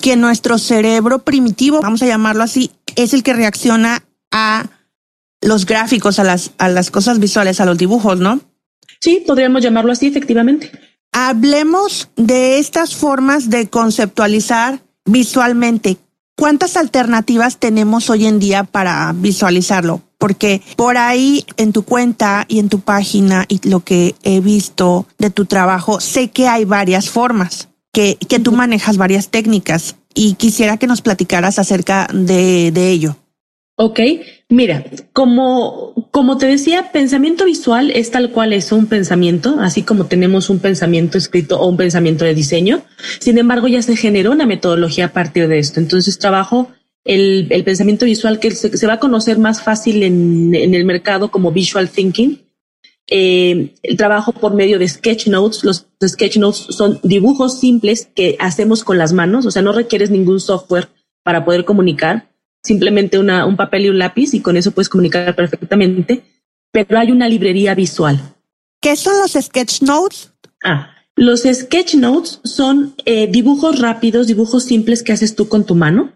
que 0.00 0.16
nuestro 0.16 0.58
cerebro 0.58 1.18
primitivo, 1.20 1.80
vamos 1.82 2.02
a 2.02 2.06
llamarlo 2.06 2.42
así, 2.42 2.70
es 2.96 3.12
el 3.14 3.22
que 3.22 3.34
reacciona 3.34 4.02
a 4.30 4.66
los 5.40 5.66
gráficos, 5.66 6.18
a 6.18 6.24
las, 6.24 6.52
a 6.56 6.68
las 6.68 6.90
cosas 6.90 7.18
visuales, 7.18 7.60
a 7.60 7.66
los 7.66 7.76
dibujos, 7.76 8.18
¿no? 8.18 8.40
Sí, 9.04 9.22
podríamos 9.26 9.62
llamarlo 9.62 9.92
así, 9.92 10.06
efectivamente. 10.06 10.70
Hablemos 11.12 12.08
de 12.16 12.58
estas 12.58 12.96
formas 12.96 13.50
de 13.50 13.68
conceptualizar 13.68 14.80
visualmente. 15.04 15.98
¿Cuántas 16.38 16.78
alternativas 16.78 17.58
tenemos 17.58 18.08
hoy 18.08 18.24
en 18.24 18.38
día 18.38 18.64
para 18.64 19.12
visualizarlo? 19.14 20.00
Porque 20.16 20.62
por 20.76 20.96
ahí 20.96 21.44
en 21.58 21.74
tu 21.74 21.82
cuenta 21.82 22.46
y 22.48 22.60
en 22.60 22.70
tu 22.70 22.80
página 22.80 23.44
y 23.46 23.68
lo 23.68 23.80
que 23.80 24.14
he 24.22 24.40
visto 24.40 25.06
de 25.18 25.28
tu 25.28 25.44
trabajo, 25.44 26.00
sé 26.00 26.30
que 26.30 26.48
hay 26.48 26.64
varias 26.64 27.10
formas, 27.10 27.68
que, 27.92 28.16
que 28.26 28.38
tú 28.38 28.52
manejas 28.52 28.96
varias 28.96 29.28
técnicas 29.28 29.96
y 30.14 30.32
quisiera 30.36 30.78
que 30.78 30.86
nos 30.86 31.02
platicaras 31.02 31.58
acerca 31.58 32.08
de, 32.10 32.72
de 32.72 32.88
ello. 32.88 33.16
Ok, 33.76 33.98
mira, 34.48 34.84
como, 35.12 35.94
como 36.12 36.38
te 36.38 36.46
decía, 36.46 36.92
pensamiento 36.92 37.44
visual 37.44 37.90
es 37.90 38.12
tal 38.12 38.30
cual 38.30 38.52
es 38.52 38.70
un 38.70 38.86
pensamiento, 38.86 39.56
así 39.58 39.82
como 39.82 40.06
tenemos 40.06 40.48
un 40.48 40.60
pensamiento 40.60 41.18
escrito 41.18 41.58
o 41.58 41.68
un 41.68 41.76
pensamiento 41.76 42.24
de 42.24 42.34
diseño. 42.34 42.84
Sin 43.18 43.36
embargo, 43.36 43.66
ya 43.66 43.82
se 43.82 43.96
generó 43.96 44.30
una 44.30 44.46
metodología 44.46 45.06
a 45.06 45.12
partir 45.12 45.48
de 45.48 45.58
esto. 45.58 45.80
Entonces 45.80 46.20
trabajo 46.20 46.70
el, 47.04 47.48
el 47.50 47.64
pensamiento 47.64 48.04
visual 48.04 48.38
que 48.38 48.52
se, 48.52 48.86
va 48.86 48.94
a 48.94 49.00
conocer 49.00 49.38
más 49.38 49.60
fácil 49.60 50.04
en, 50.04 50.54
en 50.54 50.74
el 50.74 50.84
mercado 50.84 51.32
como 51.32 51.50
visual 51.50 51.90
thinking. 51.90 52.42
Eh, 53.10 53.74
el 53.82 53.96
trabajo 53.96 54.32
por 54.32 54.54
medio 54.54 54.78
de 54.78 54.88
sketch 54.88 55.26
notes. 55.26 55.64
Los 55.64 55.88
sketch 56.00 56.36
notes 56.36 56.66
son 56.70 57.00
dibujos 57.02 57.58
simples 57.58 58.08
que 58.14 58.36
hacemos 58.38 58.84
con 58.84 58.98
las 58.98 59.12
manos, 59.12 59.46
o 59.46 59.50
sea, 59.50 59.62
no 59.62 59.72
requieres 59.72 60.12
ningún 60.12 60.38
software 60.38 60.90
para 61.24 61.44
poder 61.44 61.64
comunicar 61.64 62.33
simplemente 62.64 63.18
una, 63.18 63.46
un 63.46 63.56
papel 63.56 63.84
y 63.84 63.88
un 63.90 63.98
lápiz 63.98 64.34
y 64.34 64.40
con 64.40 64.56
eso 64.56 64.72
puedes 64.72 64.88
comunicar 64.88 65.36
perfectamente, 65.36 66.24
pero 66.72 66.98
hay 66.98 67.12
una 67.12 67.28
librería 67.28 67.74
visual. 67.74 68.18
¿Qué 68.80 68.96
son 68.96 69.14
los 69.20 69.32
sketch 69.32 69.82
notes? 69.82 70.32
Ah, 70.64 70.90
los 71.14 71.42
sketch 71.42 71.94
notes 71.94 72.40
son 72.42 72.94
eh, 73.04 73.28
dibujos 73.28 73.78
rápidos, 73.78 74.26
dibujos 74.26 74.64
simples 74.64 75.02
que 75.02 75.12
haces 75.12 75.36
tú 75.36 75.48
con 75.48 75.64
tu 75.64 75.74
mano, 75.74 76.12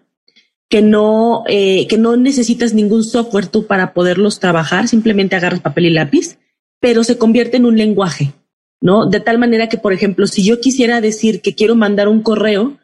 que 0.68 0.82
no, 0.82 1.44
eh, 1.46 1.86
que 1.86 1.98
no 1.98 2.16
necesitas 2.16 2.74
ningún 2.74 3.04
software 3.04 3.46
tú 3.46 3.66
para 3.66 3.92
poderlos 3.92 4.40
trabajar, 4.40 4.88
simplemente 4.88 5.36
agarras 5.36 5.60
papel 5.60 5.86
y 5.86 5.90
lápiz, 5.90 6.38
pero 6.80 7.04
se 7.04 7.18
convierte 7.18 7.58
en 7.58 7.66
un 7.66 7.76
lenguaje, 7.76 8.32
¿no? 8.80 9.06
De 9.06 9.20
tal 9.20 9.38
manera 9.38 9.68
que, 9.68 9.78
por 9.78 9.92
ejemplo, 9.92 10.26
si 10.26 10.44
yo 10.44 10.60
quisiera 10.60 11.00
decir 11.00 11.42
que 11.42 11.54
quiero 11.54 11.74
mandar 11.74 12.08
un 12.08 12.22
correo 12.22 12.78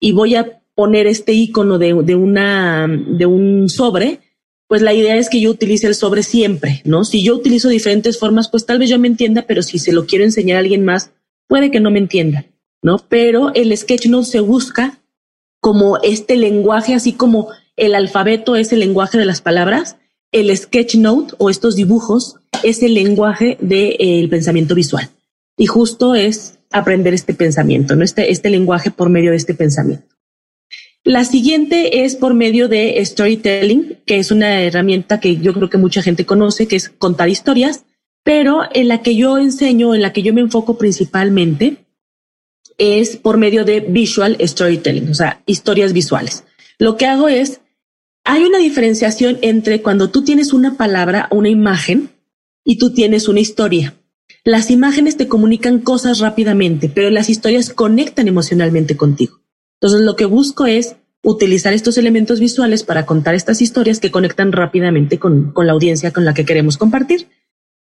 y 0.00 0.12
voy 0.12 0.36
a 0.36 0.57
poner 0.78 1.08
este 1.08 1.32
icono 1.32 1.76
de, 1.76 1.92
de, 2.04 2.14
una, 2.14 2.86
de 2.86 3.26
un 3.26 3.68
sobre, 3.68 4.20
pues 4.68 4.80
la 4.80 4.94
idea 4.94 5.16
es 5.16 5.28
que 5.28 5.40
yo 5.40 5.50
utilice 5.50 5.88
el 5.88 5.96
sobre 5.96 6.22
siempre, 6.22 6.82
¿no? 6.84 7.04
Si 7.04 7.24
yo 7.24 7.34
utilizo 7.34 7.68
diferentes 7.68 8.16
formas, 8.16 8.48
pues 8.48 8.64
tal 8.64 8.78
vez 8.78 8.88
yo 8.88 8.96
me 9.00 9.08
entienda, 9.08 9.44
pero 9.48 9.64
si 9.64 9.80
se 9.80 9.92
lo 9.92 10.06
quiero 10.06 10.24
enseñar 10.24 10.54
a 10.54 10.60
alguien 10.60 10.84
más, 10.84 11.10
puede 11.48 11.72
que 11.72 11.80
no 11.80 11.90
me 11.90 11.98
entienda, 11.98 12.44
¿no? 12.80 12.98
Pero 13.08 13.52
el 13.56 13.76
sketchnote 13.76 14.26
se 14.26 14.38
busca 14.38 15.00
como 15.60 15.98
este 16.04 16.36
lenguaje, 16.36 16.94
así 16.94 17.12
como 17.12 17.48
el 17.74 17.96
alfabeto 17.96 18.54
es 18.54 18.72
el 18.72 18.78
lenguaje 18.78 19.18
de 19.18 19.24
las 19.24 19.40
palabras, 19.40 19.96
el 20.30 20.56
sketchnote 20.56 21.34
o 21.38 21.50
estos 21.50 21.74
dibujos 21.74 22.36
es 22.62 22.84
el 22.84 22.94
lenguaje 22.94 23.58
del 23.60 23.68
de, 23.68 23.96
eh, 23.98 24.28
pensamiento 24.28 24.76
visual. 24.76 25.10
Y 25.56 25.66
justo 25.66 26.14
es 26.14 26.60
aprender 26.70 27.14
este 27.14 27.34
pensamiento, 27.34 27.96
¿no? 27.96 28.04
Este, 28.04 28.30
este 28.30 28.48
lenguaje 28.48 28.92
por 28.92 29.08
medio 29.08 29.32
de 29.32 29.38
este 29.38 29.54
pensamiento. 29.54 30.17
La 31.08 31.24
siguiente 31.24 32.04
es 32.04 32.16
por 32.16 32.34
medio 32.34 32.68
de 32.68 33.02
storytelling, 33.02 33.96
que 34.04 34.18
es 34.18 34.30
una 34.30 34.60
herramienta 34.60 35.20
que 35.20 35.38
yo 35.38 35.54
creo 35.54 35.70
que 35.70 35.78
mucha 35.78 36.02
gente 36.02 36.26
conoce, 36.26 36.68
que 36.68 36.76
es 36.76 36.90
contar 36.90 37.30
historias, 37.30 37.86
pero 38.22 38.60
en 38.74 38.88
la 38.88 39.00
que 39.00 39.16
yo 39.16 39.38
enseño, 39.38 39.94
en 39.94 40.02
la 40.02 40.12
que 40.12 40.22
yo 40.22 40.34
me 40.34 40.42
enfoco 40.42 40.76
principalmente, 40.76 41.86
es 42.76 43.16
por 43.16 43.38
medio 43.38 43.64
de 43.64 43.80
visual 43.80 44.36
storytelling, 44.38 45.08
o 45.08 45.14
sea, 45.14 45.42
historias 45.46 45.94
visuales. 45.94 46.44
Lo 46.78 46.98
que 46.98 47.06
hago 47.06 47.28
es, 47.28 47.62
hay 48.24 48.42
una 48.42 48.58
diferenciación 48.58 49.38
entre 49.40 49.80
cuando 49.80 50.10
tú 50.10 50.24
tienes 50.24 50.52
una 50.52 50.76
palabra, 50.76 51.28
una 51.30 51.48
imagen, 51.48 52.10
y 52.64 52.76
tú 52.76 52.92
tienes 52.92 53.28
una 53.28 53.40
historia. 53.40 53.94
Las 54.44 54.70
imágenes 54.70 55.16
te 55.16 55.26
comunican 55.26 55.78
cosas 55.78 56.18
rápidamente, 56.18 56.90
pero 56.90 57.08
las 57.08 57.30
historias 57.30 57.72
conectan 57.72 58.28
emocionalmente 58.28 58.94
contigo. 58.94 59.37
Entonces, 59.80 60.00
lo 60.00 60.16
que 60.16 60.24
busco 60.24 60.66
es 60.66 60.96
utilizar 61.22 61.72
estos 61.72 61.98
elementos 61.98 62.40
visuales 62.40 62.82
para 62.84 63.06
contar 63.06 63.34
estas 63.34 63.60
historias 63.60 64.00
que 64.00 64.10
conectan 64.10 64.52
rápidamente 64.52 65.18
con, 65.18 65.52
con 65.52 65.66
la 65.66 65.72
audiencia 65.72 66.12
con 66.12 66.24
la 66.24 66.34
que 66.34 66.44
queremos 66.44 66.76
compartir. 66.78 67.28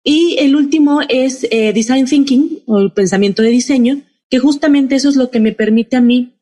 Y 0.03 0.37
el 0.39 0.57
último 0.57 1.01
es 1.09 1.47
eh, 1.51 1.73
Design 1.73 2.07
Thinking 2.07 2.63
o 2.67 2.79
el 2.79 2.93
pensamiento 2.93 3.43
de 3.43 3.51
diseño, 3.51 4.03
que 4.31 4.39
justamente 4.39 4.95
eso 4.95 5.09
es 5.09 5.17
lo 5.17 5.31
que 5.31 5.41
me 5.41 5.53
permite 5.53 5.97
a 5.97 6.01
mí 6.01 6.35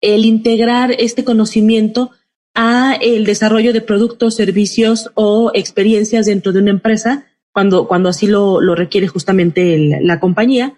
el 0.00 0.24
integrar 0.24 0.92
este 0.92 1.24
conocimiento 1.24 2.10
a 2.54 2.94
el 3.00 3.24
desarrollo 3.24 3.72
de 3.72 3.80
productos, 3.80 4.36
servicios 4.36 5.10
o 5.14 5.50
experiencias 5.54 6.26
dentro 6.26 6.52
de 6.52 6.60
una 6.60 6.70
empresa 6.70 7.26
cuando, 7.52 7.88
cuando 7.88 8.08
así 8.08 8.26
lo, 8.26 8.60
lo 8.60 8.74
requiere 8.74 9.08
justamente 9.08 9.98
la 10.00 10.20
compañía 10.20 10.74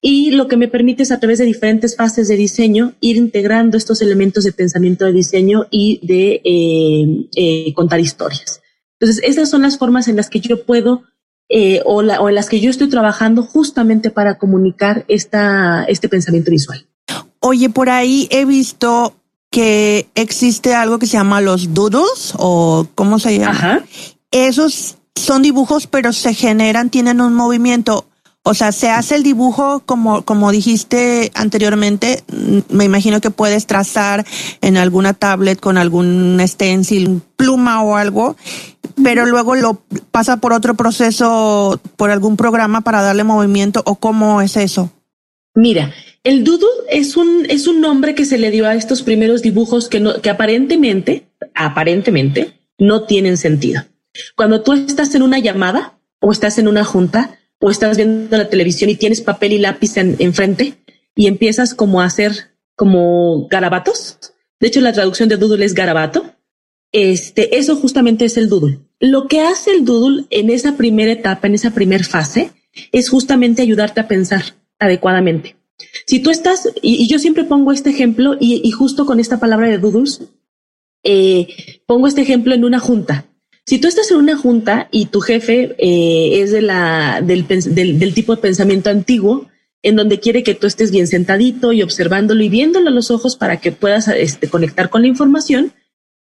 y 0.00 0.30
lo 0.30 0.46
que 0.46 0.56
me 0.56 0.68
permite 0.68 1.02
es 1.02 1.10
a 1.10 1.18
través 1.18 1.38
de 1.38 1.44
diferentes 1.44 1.96
fases 1.96 2.28
de 2.28 2.36
diseño 2.36 2.94
ir 3.00 3.16
integrando 3.16 3.76
estos 3.76 4.00
elementos 4.00 4.44
de 4.44 4.52
pensamiento 4.52 5.04
de 5.04 5.12
diseño 5.12 5.66
y 5.70 6.00
de 6.06 6.40
eh, 6.44 7.28
eh, 7.34 7.74
contar 7.74 7.98
historias. 7.98 8.62
Entonces, 9.00 9.22
esas 9.24 9.50
son 9.50 9.62
las 9.62 9.78
formas 9.78 10.08
en 10.08 10.16
las 10.16 10.30
que 10.30 10.40
yo 10.40 10.64
puedo 10.64 11.02
eh, 11.48 11.80
o, 11.84 12.02
la, 12.02 12.20
o 12.20 12.28
en 12.28 12.34
las 12.34 12.48
que 12.48 12.60
yo 12.60 12.70
estoy 12.70 12.88
trabajando 12.88 13.42
justamente 13.42 14.10
para 14.10 14.38
comunicar 14.38 15.04
esta, 15.08 15.84
este 15.84 16.08
pensamiento 16.08 16.50
visual. 16.50 16.86
Oye, 17.40 17.70
por 17.70 17.90
ahí 17.90 18.28
he 18.30 18.44
visto 18.44 19.14
que 19.50 20.08
existe 20.14 20.74
algo 20.74 20.98
que 20.98 21.06
se 21.06 21.16
llama 21.16 21.40
los 21.40 21.72
doodles 21.74 22.34
o 22.36 22.86
cómo 22.94 23.18
se 23.18 23.38
llama. 23.38 23.50
Ajá. 23.50 23.84
Esos 24.30 24.98
son 25.14 25.42
dibujos, 25.42 25.86
pero 25.86 26.12
se 26.12 26.34
generan, 26.34 26.90
tienen 26.90 27.20
un 27.20 27.34
movimiento. 27.34 28.07
O 28.48 28.54
sea, 28.54 28.72
se 28.72 28.88
hace 28.88 29.14
el 29.14 29.22
dibujo 29.22 29.82
como, 29.84 30.22
como 30.22 30.50
dijiste 30.50 31.30
anteriormente. 31.34 32.24
Me 32.70 32.84
imagino 32.84 33.20
que 33.20 33.30
puedes 33.30 33.66
trazar 33.66 34.24
en 34.62 34.78
alguna 34.78 35.12
tablet 35.12 35.60
con 35.60 35.76
algún 35.76 36.40
stencil, 36.46 37.20
pluma 37.36 37.82
o 37.82 37.96
algo, 37.96 38.36
pero 39.04 39.26
luego 39.26 39.54
lo 39.54 39.82
pasa 40.10 40.38
por 40.38 40.54
otro 40.54 40.76
proceso, 40.76 41.78
por 41.96 42.10
algún 42.10 42.38
programa 42.38 42.80
para 42.80 43.02
darle 43.02 43.22
movimiento 43.22 43.82
o 43.84 43.96
cómo 43.96 44.40
es 44.40 44.56
eso. 44.56 44.90
Mira, 45.54 45.92
el 46.24 46.42
doodle 46.42 46.68
es 46.88 47.18
un, 47.18 47.44
es 47.50 47.66
un 47.66 47.82
nombre 47.82 48.14
que 48.14 48.24
se 48.24 48.38
le 48.38 48.50
dio 48.50 48.66
a 48.66 48.74
estos 48.74 49.02
primeros 49.02 49.42
dibujos 49.42 49.90
que, 49.90 50.00
no, 50.00 50.22
que 50.22 50.30
aparentemente, 50.30 51.28
aparentemente, 51.54 52.58
no 52.78 53.02
tienen 53.02 53.36
sentido. 53.36 53.82
Cuando 54.36 54.62
tú 54.62 54.72
estás 54.72 55.14
en 55.14 55.20
una 55.20 55.38
llamada 55.38 55.98
o 56.18 56.32
estás 56.32 56.56
en 56.56 56.66
una 56.66 56.84
junta, 56.84 57.34
o 57.60 57.70
estás 57.70 57.96
viendo 57.96 58.36
la 58.36 58.48
televisión 58.48 58.90
y 58.90 58.96
tienes 58.96 59.20
papel 59.20 59.52
y 59.52 59.58
lápiz 59.58 59.96
en, 59.96 60.16
enfrente 60.18 60.74
y 61.14 61.26
empiezas 61.26 61.74
como 61.74 62.00
a 62.00 62.04
hacer 62.04 62.54
como 62.76 63.48
garabatos. 63.48 64.18
De 64.60 64.68
hecho, 64.68 64.80
la 64.80 64.92
traducción 64.92 65.28
de 65.28 65.36
doodle 65.36 65.64
es 65.64 65.74
garabato. 65.74 66.34
Este, 66.92 67.58
eso 67.58 67.76
justamente 67.76 68.24
es 68.24 68.36
el 68.36 68.48
doodle. 68.48 68.80
Lo 69.00 69.26
que 69.26 69.40
hace 69.40 69.72
el 69.72 69.84
doodle 69.84 70.24
en 70.30 70.50
esa 70.50 70.76
primera 70.76 71.12
etapa, 71.12 71.48
en 71.48 71.54
esa 71.54 71.72
primera 71.72 72.04
fase, 72.04 72.52
es 72.92 73.08
justamente 73.08 73.62
ayudarte 73.62 74.00
a 74.00 74.08
pensar 74.08 74.42
adecuadamente. 74.78 75.56
Si 76.06 76.20
tú 76.20 76.30
estás, 76.30 76.68
y, 76.82 77.06
yo 77.08 77.18
siempre 77.18 77.44
pongo 77.44 77.72
este 77.72 77.90
ejemplo, 77.90 78.36
y, 78.38 78.60
y, 78.64 78.70
justo 78.70 79.06
con 79.06 79.20
esta 79.20 79.38
palabra 79.38 79.68
de 79.68 79.78
doodles, 79.78 80.22
eh, 81.04 81.48
pongo 81.86 82.06
este 82.06 82.22
ejemplo 82.22 82.54
en 82.54 82.64
una 82.64 82.78
junta. 82.78 83.26
Si 83.68 83.78
tú 83.78 83.86
estás 83.86 84.10
en 84.10 84.16
una 84.16 84.34
junta 84.34 84.88
y 84.90 85.06
tu 85.06 85.20
jefe 85.20 85.76
eh, 85.76 86.40
es 86.40 86.52
de 86.52 86.62
la, 86.62 87.20
del, 87.20 87.46
del, 87.46 87.98
del, 87.98 88.14
tipo 88.14 88.34
de 88.34 88.40
pensamiento 88.40 88.88
antiguo, 88.88 89.46
en 89.82 89.94
donde 89.94 90.20
quiere 90.20 90.42
que 90.42 90.54
tú 90.54 90.66
estés 90.66 90.90
bien 90.90 91.06
sentadito 91.06 91.74
y 91.74 91.82
observándolo 91.82 92.42
y 92.42 92.48
viéndolo 92.48 92.88
a 92.88 92.92
los 92.92 93.10
ojos 93.10 93.36
para 93.36 93.58
que 93.58 93.70
puedas 93.70 94.08
este, 94.08 94.48
conectar 94.48 94.88
con 94.88 95.02
la 95.02 95.08
información, 95.08 95.74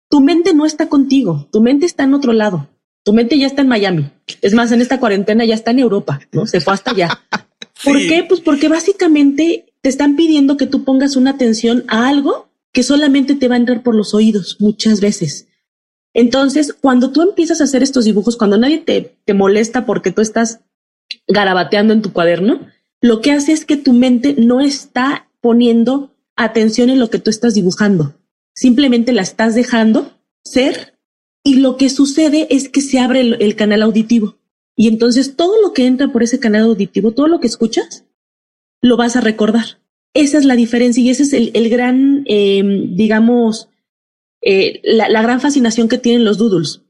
tu 0.08 0.22
mente 0.22 0.54
no 0.54 0.64
está 0.64 0.88
contigo, 0.88 1.46
tu 1.52 1.60
mente 1.60 1.84
está 1.84 2.04
en 2.04 2.14
otro 2.14 2.32
lado, 2.32 2.70
tu 3.04 3.12
mente 3.12 3.38
ya 3.38 3.48
está 3.48 3.60
en 3.60 3.68
Miami. 3.68 4.10
Es 4.40 4.54
más, 4.54 4.72
en 4.72 4.80
esta 4.80 4.98
cuarentena 4.98 5.44
ya 5.44 5.56
está 5.56 5.72
en 5.72 5.80
Europa, 5.80 6.20
¿no? 6.32 6.46
Se 6.46 6.62
fue 6.62 6.72
hasta 6.72 6.92
allá. 6.92 7.20
sí. 7.74 7.90
¿Por 7.90 7.98
qué? 7.98 8.24
Pues 8.26 8.40
porque 8.40 8.70
básicamente 8.70 9.66
te 9.82 9.90
están 9.90 10.16
pidiendo 10.16 10.56
que 10.56 10.66
tú 10.66 10.84
pongas 10.84 11.16
una 11.16 11.32
atención 11.32 11.84
a 11.88 12.08
algo 12.08 12.48
que 12.72 12.82
solamente 12.82 13.34
te 13.34 13.48
va 13.48 13.56
a 13.56 13.58
entrar 13.58 13.82
por 13.82 13.94
los 13.94 14.14
oídos 14.14 14.56
muchas 14.58 15.02
veces. 15.02 15.48
Entonces, 16.18 16.72
cuando 16.72 17.12
tú 17.12 17.20
empiezas 17.20 17.60
a 17.60 17.64
hacer 17.64 17.82
estos 17.82 18.06
dibujos, 18.06 18.38
cuando 18.38 18.56
nadie 18.56 18.78
te, 18.78 19.18
te 19.26 19.34
molesta 19.34 19.84
porque 19.84 20.10
tú 20.10 20.22
estás 20.22 20.60
garabateando 21.28 21.92
en 21.92 22.00
tu 22.00 22.14
cuaderno, 22.14 22.68
lo 23.02 23.20
que 23.20 23.32
hace 23.32 23.52
es 23.52 23.66
que 23.66 23.76
tu 23.76 23.92
mente 23.92 24.34
no 24.38 24.62
está 24.62 25.28
poniendo 25.42 26.14
atención 26.34 26.88
en 26.88 27.00
lo 27.00 27.10
que 27.10 27.18
tú 27.18 27.28
estás 27.28 27.52
dibujando. 27.52 28.14
Simplemente 28.54 29.12
la 29.12 29.20
estás 29.20 29.54
dejando 29.54 30.18
ser 30.42 30.98
y 31.44 31.56
lo 31.56 31.76
que 31.76 31.90
sucede 31.90 32.46
es 32.48 32.70
que 32.70 32.80
se 32.80 32.98
abre 32.98 33.20
el, 33.20 33.54
canal 33.54 33.82
auditivo. 33.82 34.38
Y 34.74 34.88
entonces 34.88 35.36
todo 35.36 35.60
lo 35.60 35.74
que 35.74 35.84
entra 35.84 36.08
por 36.08 36.22
ese 36.22 36.40
canal 36.40 36.62
auditivo, 36.62 37.12
todo 37.12 37.28
lo 37.28 37.40
que 37.40 37.46
escuchas, 37.46 38.06
lo 38.80 38.96
vas 38.96 39.16
a 39.16 39.20
recordar. 39.20 39.82
Esa 40.14 40.38
es 40.38 40.46
la 40.46 40.56
diferencia 40.56 41.02
y 41.02 41.10
ese 41.10 41.24
es 41.24 41.34
el, 41.34 41.50
el 41.52 41.68
gran, 41.68 42.24
eh, 42.26 42.62
digamos, 42.94 43.68
eh, 44.48 44.80
la, 44.84 45.22
gran 45.22 45.40
fascinación 45.40 45.88
que 45.88 45.98
tienen 45.98 46.24
los 46.24 46.38
doodles. 46.38 46.82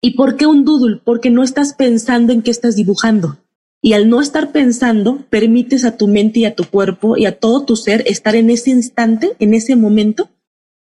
¿Y 0.00 0.12
por 0.12 0.36
qué 0.36 0.46
un 0.46 0.64
doodle? 0.64 1.02
Porque 1.04 1.28
no 1.28 1.42
estás 1.42 1.74
pensando 1.74 2.32
en 2.32 2.40
qué 2.40 2.50
estás 2.50 2.74
dibujando. 2.74 3.36
Y 3.82 3.92
al 3.92 4.08
no 4.08 4.22
estar 4.22 4.50
pensando, 4.50 5.26
permites 5.28 5.84
a 5.84 5.98
tu 5.98 6.08
mente 6.08 6.40
y 6.40 6.44
a 6.46 6.54
tu 6.54 6.64
cuerpo 6.64 7.18
y 7.18 7.26
a 7.26 7.38
todo 7.38 7.66
tu 7.66 7.76
ser 7.76 8.02
estar 8.06 8.34
en 8.34 8.48
ese 8.48 8.70
instante, 8.70 9.32
en 9.40 9.52
ese 9.52 9.76
momento, 9.76 10.30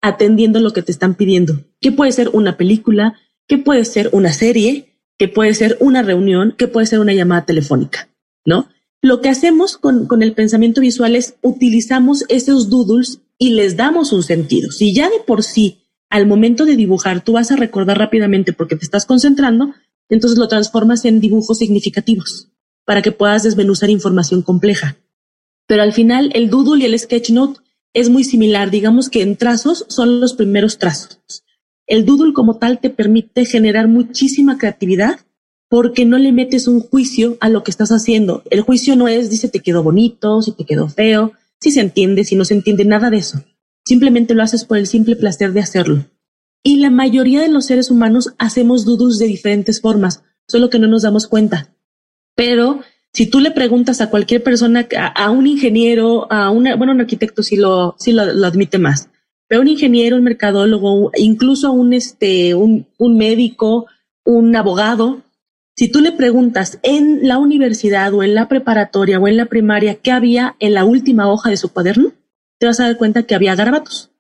atendiendo 0.01 0.61
lo 0.61 0.73
que 0.73 0.83
te 0.83 0.93
están 0.93 1.17
pidiendo, 1.17 1.65
que 1.81 1.91
puede 1.91 2.13
ser 2.13 2.31
una 2.33 2.57
película, 2.57 3.19
que 3.49 3.59
puede 3.59 3.85
ser 3.85 4.09
una 4.13 4.33
serie, 4.33 5.01
que 5.19 5.27
puede 5.27 5.53
ser 5.53 5.79
una 5.81 6.03
reunión, 6.03 6.55
que 6.57 6.69
puede 6.69 6.87
ser 6.87 7.01
una 7.01 7.13
llamada 7.13 7.45
telefónica, 7.45 8.09
¿no? 8.45 8.69
Lo 9.03 9.21
que 9.21 9.31
hacemos 9.31 9.77
con, 9.77 10.07
con 10.07 10.23
el 10.23 10.33
pensamiento 10.33 10.81
visual 10.81 11.17
es 11.17 11.35
utilizamos 11.43 12.25
esos 12.29 12.71
doodles 12.71 13.21
y 13.37 13.55
les 13.55 13.77
damos 13.77 14.13
un 14.13 14.23
sentido. 14.23 14.71
Si 14.71 14.95
ya 14.95 15.09
de 15.09 15.19
por 15.27 15.43
sí 15.43 15.79
al 16.11 16.27
momento 16.27 16.65
de 16.65 16.77
dibujar 16.77 17.23
tú 17.23 17.33
vas 17.33 17.51
a 17.51 17.57
recordar 17.57 17.99
rápidamente 17.99 18.53
porque 18.53 18.77
te 18.77 18.85
estás 18.85 19.07
concentrando, 19.07 19.75
entonces 20.09 20.39
lo 20.39 20.49
transformas 20.49 21.05
en 21.05 21.21
dibujos 21.21 21.59
significativos 21.59 22.49
para 22.85 23.03
que 23.03 23.13
puedas 23.13 23.43
desmenuzar 23.43 23.91
información 23.91 24.43
compleja. 24.43 24.97
Pero 25.67 25.83
al 25.83 25.93
final 25.93 26.31
el 26.35 26.49
doodle 26.49 26.83
y 26.83 26.87
el 26.87 26.99
sketch 26.99 27.31
note 27.31 27.61
es 27.93 28.09
muy 28.09 28.25
similar, 28.25 28.71
digamos 28.71 29.11
que 29.11 29.23
en 29.23 29.37
trazos 29.37 29.85
son 29.89 30.21
los 30.21 30.35
primeros 30.35 30.79
trazos. 30.79 31.45
El 31.87 32.05
doodle 32.05 32.33
como 32.33 32.57
tal 32.57 32.81
te 32.81 32.91
permite 32.91 33.45
generar 33.45 33.89
muchísima 33.89 34.59
creatividad 34.59 35.21
porque 35.69 36.05
no 36.05 36.17
le 36.19 36.33
metes 36.33 36.67
un 36.67 36.81
juicio 36.81 37.37
a 37.41 37.49
lo 37.49 37.63
que 37.63 37.71
estás 37.71 37.91
haciendo. 37.91 38.43
El 38.51 38.63
juicio 38.63 38.97
no 38.97 39.09
es, 39.09 39.29
dice, 39.29 39.49
te 39.49 39.61
quedó 39.61 39.83
bonito, 39.83 40.41
si 40.41 40.53
te 40.53 40.65
quedó 40.65 40.89
feo, 40.89 41.33
si 41.61 41.71
se 41.71 41.81
entiende, 41.81 42.25
si 42.25 42.37
no 42.37 42.45
se 42.45 42.55
entiende, 42.55 42.85
nada 42.85 43.11
de 43.11 43.19
eso. 43.19 43.45
Simplemente 43.89 44.35
lo 44.35 44.43
haces 44.43 44.67
por 44.67 44.77
el 44.77 44.87
simple 44.87 45.17
placer 45.17 45.55
de 45.55 45.61
hacerlo. 45.61 46.05
Y 46.63 46.77
la 46.77 46.91
mayoría 46.91 47.41
de 47.41 47.49
los 47.49 47.65
seres 47.65 47.91
humanos 47.91 48.35
hacemos 48.37 48.85
doodles 48.85 49.19
de 49.19 49.25
diferentes 49.25 49.81
formas, 49.81 50.23
solo 50.47 50.69
que 50.69 50.79
no 50.79 50.89
nos 50.89 51.05
damos 51.05 51.27
cuenta. 51.27 51.75
Pero 52.35 52.81
si 53.15 53.25
tú 53.29 53.41
le 53.41 53.51
preguntas 53.51 54.03
a 54.03 54.11
cualquier 54.11 54.43
persona, 54.43 54.87
a, 55.15 55.31
un 55.31 55.47
ingeniero, 55.47 56.31
a 56.31 56.51
una, 56.51 56.77
bueno, 56.77 56.93
un 56.93 57.01
arquitecto 57.01 57.43
sí 57.43 57.57
lo, 57.57 57.97
sí 57.99 58.13
lo, 58.13 58.25
admite 58.25 58.77
más, 58.77 59.09
pero 59.47 59.63
un 59.63 59.69
ingeniero, 59.69 60.17
un 60.17 60.25
mercadólogo, 60.25 61.11
incluso 61.17 61.73
un, 61.73 61.95
este, 61.95 62.55
un, 62.55 62.87
un 62.99 63.17
médico, 63.17 63.87
un 64.23 64.55
abogado, 64.55 65.23
si 65.77 65.89
tú 65.89 66.03
le 66.03 66.13
preguntas 66.13 66.79
en 66.83 67.27
la 67.27 67.39
universidad 67.39 68.13
o 68.13 68.23
en 68.23 68.35
la 68.35 68.49
preparatoria 68.49 69.19
o 69.19 69.29
en 69.29 69.39
la 69.39 69.47
primaria 69.47 69.95
qué 69.95 70.13
había 70.13 70.57
en 70.59 70.75
la 70.75 70.85
última 70.85 71.33
hoja 71.33 71.49
de 71.49 71.57
su 71.57 71.73
cuaderno, 71.73 72.13
te 72.59 72.67
vas 72.67 72.81
a 72.81 72.85
dar 72.85 72.97
cuenta 72.97 73.25
que 73.25 73.35
había 73.35 73.55
garabatos. 73.55 74.11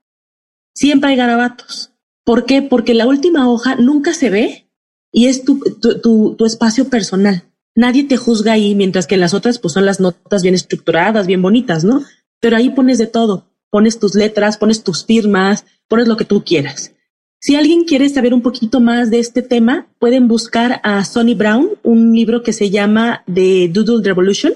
Siempre 0.74 1.10
hay 1.10 1.16
garabatos. 1.16 1.92
¿Por 2.24 2.44
qué? 2.46 2.62
Porque 2.62 2.94
la 2.94 3.06
última 3.06 3.48
hoja 3.50 3.74
nunca 3.76 4.14
se 4.14 4.30
ve 4.30 4.68
y 5.12 5.26
es 5.26 5.44
tu, 5.44 5.60
tu, 5.60 6.34
tu, 6.36 6.44
espacio 6.44 6.88
personal. 6.88 7.44
Nadie 7.74 8.04
te 8.04 8.16
juzga 8.16 8.52
ahí, 8.52 8.74
mientras 8.74 9.06
que 9.06 9.14
en 9.14 9.20
las 9.20 9.34
otras 9.34 9.58
pues 9.58 9.72
son 9.74 9.86
las 9.86 10.00
notas 10.00 10.42
bien 10.42 10.54
estructuradas, 10.54 11.26
bien 11.26 11.42
bonitas, 11.42 11.84
¿no? 11.84 12.04
Pero 12.40 12.56
ahí 12.56 12.70
pones 12.70 12.98
de 12.98 13.06
todo. 13.06 13.46
Pones 13.70 13.98
tus 13.98 14.14
letras, 14.14 14.56
pones 14.56 14.82
tus 14.82 15.04
firmas, 15.04 15.64
pones 15.88 16.08
lo 16.08 16.16
que 16.16 16.24
tú 16.24 16.44
quieras. 16.44 16.92
Si 17.40 17.54
alguien 17.54 17.84
quiere 17.84 18.08
saber 18.08 18.34
un 18.34 18.42
poquito 18.42 18.80
más 18.80 19.10
de 19.10 19.20
este 19.20 19.42
tema, 19.42 19.88
pueden 19.98 20.26
buscar 20.26 20.80
a 20.82 21.04
Sonny 21.04 21.34
Brown, 21.34 21.70
un 21.82 22.12
libro 22.12 22.42
que 22.42 22.52
se 22.52 22.70
llama 22.70 23.22
The 23.32 23.68
Doodle 23.68 24.04
Revolution, 24.04 24.54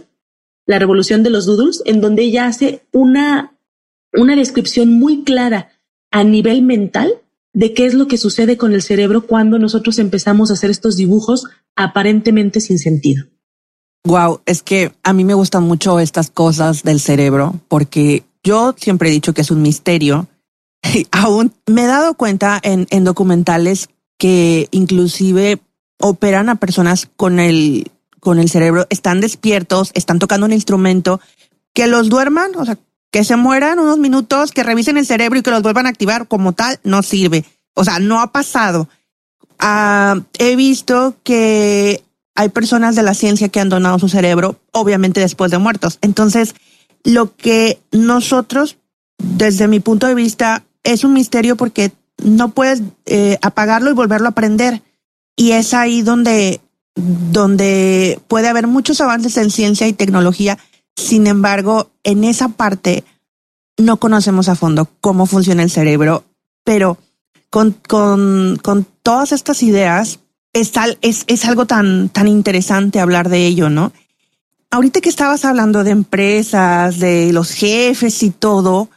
la 0.66 0.78
revolución 0.78 1.22
de 1.22 1.30
los 1.30 1.46
doodles, 1.46 1.82
en 1.84 2.00
donde 2.00 2.22
ella 2.22 2.46
hace 2.46 2.82
una 2.92 3.51
una 4.12 4.36
descripción 4.36 4.98
muy 4.98 5.24
clara 5.24 5.70
a 6.10 6.24
nivel 6.24 6.62
mental 6.62 7.12
de 7.52 7.74
qué 7.74 7.86
es 7.86 7.94
lo 7.94 8.08
que 8.08 8.18
sucede 8.18 8.56
con 8.56 8.72
el 8.72 8.82
cerebro 8.82 9.26
cuando 9.26 9.58
nosotros 9.58 9.98
empezamos 9.98 10.50
a 10.50 10.54
hacer 10.54 10.70
estos 10.70 10.96
dibujos 10.96 11.46
aparentemente 11.76 12.60
sin 12.60 12.78
sentido. 12.78 13.26
Wow, 14.04 14.40
es 14.46 14.62
que 14.62 14.92
a 15.02 15.12
mí 15.12 15.24
me 15.24 15.34
gustan 15.34 15.62
mucho 15.64 16.00
estas 16.00 16.30
cosas 16.30 16.82
del 16.82 17.00
cerebro 17.00 17.60
porque 17.68 18.24
yo 18.42 18.74
siempre 18.76 19.08
he 19.08 19.12
dicho 19.12 19.32
que 19.32 19.42
es 19.42 19.50
un 19.50 19.62
misterio. 19.62 20.28
aún 21.12 21.52
me 21.66 21.84
he 21.84 21.86
dado 21.86 22.14
cuenta 22.14 22.58
en, 22.62 22.86
en 22.90 23.04
documentales 23.04 23.88
que 24.18 24.68
inclusive 24.70 25.60
operan 26.00 26.48
a 26.48 26.56
personas 26.56 27.08
con 27.16 27.38
el, 27.38 27.90
con 28.18 28.38
el 28.38 28.48
cerebro, 28.48 28.86
están 28.90 29.20
despiertos, 29.20 29.92
están 29.94 30.18
tocando 30.18 30.46
un 30.46 30.52
instrumento, 30.52 31.20
que 31.74 31.86
los 31.86 32.08
duerman, 32.08 32.54
o 32.56 32.64
sea, 32.64 32.78
que 33.12 33.24
se 33.24 33.36
mueran 33.36 33.78
unos 33.78 33.98
minutos, 33.98 34.50
que 34.52 34.62
revisen 34.64 34.96
el 34.96 35.06
cerebro 35.06 35.38
y 35.38 35.42
que 35.42 35.50
los 35.50 35.62
vuelvan 35.62 35.86
a 35.86 35.90
activar 35.90 36.26
como 36.26 36.54
tal, 36.54 36.80
no 36.82 37.02
sirve. 37.02 37.44
O 37.74 37.84
sea, 37.84 37.98
no 37.98 38.20
ha 38.20 38.32
pasado. 38.32 38.88
Ah, 39.58 40.20
he 40.38 40.56
visto 40.56 41.14
que 41.22 42.02
hay 42.34 42.48
personas 42.48 42.96
de 42.96 43.02
la 43.02 43.12
ciencia 43.12 43.50
que 43.50 43.60
han 43.60 43.68
donado 43.68 43.98
su 43.98 44.08
cerebro, 44.08 44.56
obviamente 44.72 45.20
después 45.20 45.50
de 45.50 45.58
muertos. 45.58 45.98
Entonces, 46.00 46.54
lo 47.04 47.36
que 47.36 47.78
nosotros, 47.92 48.78
desde 49.18 49.68
mi 49.68 49.78
punto 49.78 50.06
de 50.06 50.14
vista, 50.14 50.64
es 50.82 51.04
un 51.04 51.12
misterio 51.12 51.56
porque 51.56 51.92
no 52.24 52.52
puedes 52.52 52.82
eh, 53.04 53.38
apagarlo 53.42 53.90
y 53.90 53.94
volverlo 53.94 54.28
a 54.28 54.30
aprender. 54.30 54.80
Y 55.36 55.52
es 55.52 55.74
ahí 55.74 56.00
donde, 56.00 56.62
donde 56.94 58.18
puede 58.26 58.48
haber 58.48 58.68
muchos 58.68 59.02
avances 59.02 59.36
en 59.36 59.50
ciencia 59.50 59.86
y 59.86 59.92
tecnología 59.92 60.58
sin 60.96 61.26
embargo, 61.26 61.90
en 62.04 62.24
esa 62.24 62.48
parte 62.48 63.04
no 63.78 63.98
conocemos 63.98 64.48
a 64.48 64.56
fondo 64.56 64.88
cómo 65.00 65.26
funciona 65.26 65.62
el 65.62 65.70
cerebro, 65.70 66.24
pero 66.64 66.98
con, 67.50 67.72
con, 67.72 68.58
con 68.62 68.86
todas 69.02 69.32
estas 69.32 69.62
ideas 69.62 70.20
es, 70.52 70.72
es, 71.00 71.24
es 71.26 71.44
algo 71.44 71.66
tan, 71.66 72.08
tan 72.08 72.28
interesante 72.28 73.00
hablar 73.00 73.28
de 73.28 73.46
ello, 73.46 73.70
¿no? 73.70 73.92
Ahorita 74.70 75.00
que 75.00 75.08
estabas 75.08 75.44
hablando 75.44 75.84
de 75.84 75.90
empresas, 75.90 76.98
de 76.98 77.32
los 77.32 77.50
jefes 77.50 78.22
y 78.22 78.30
todo, 78.30 78.88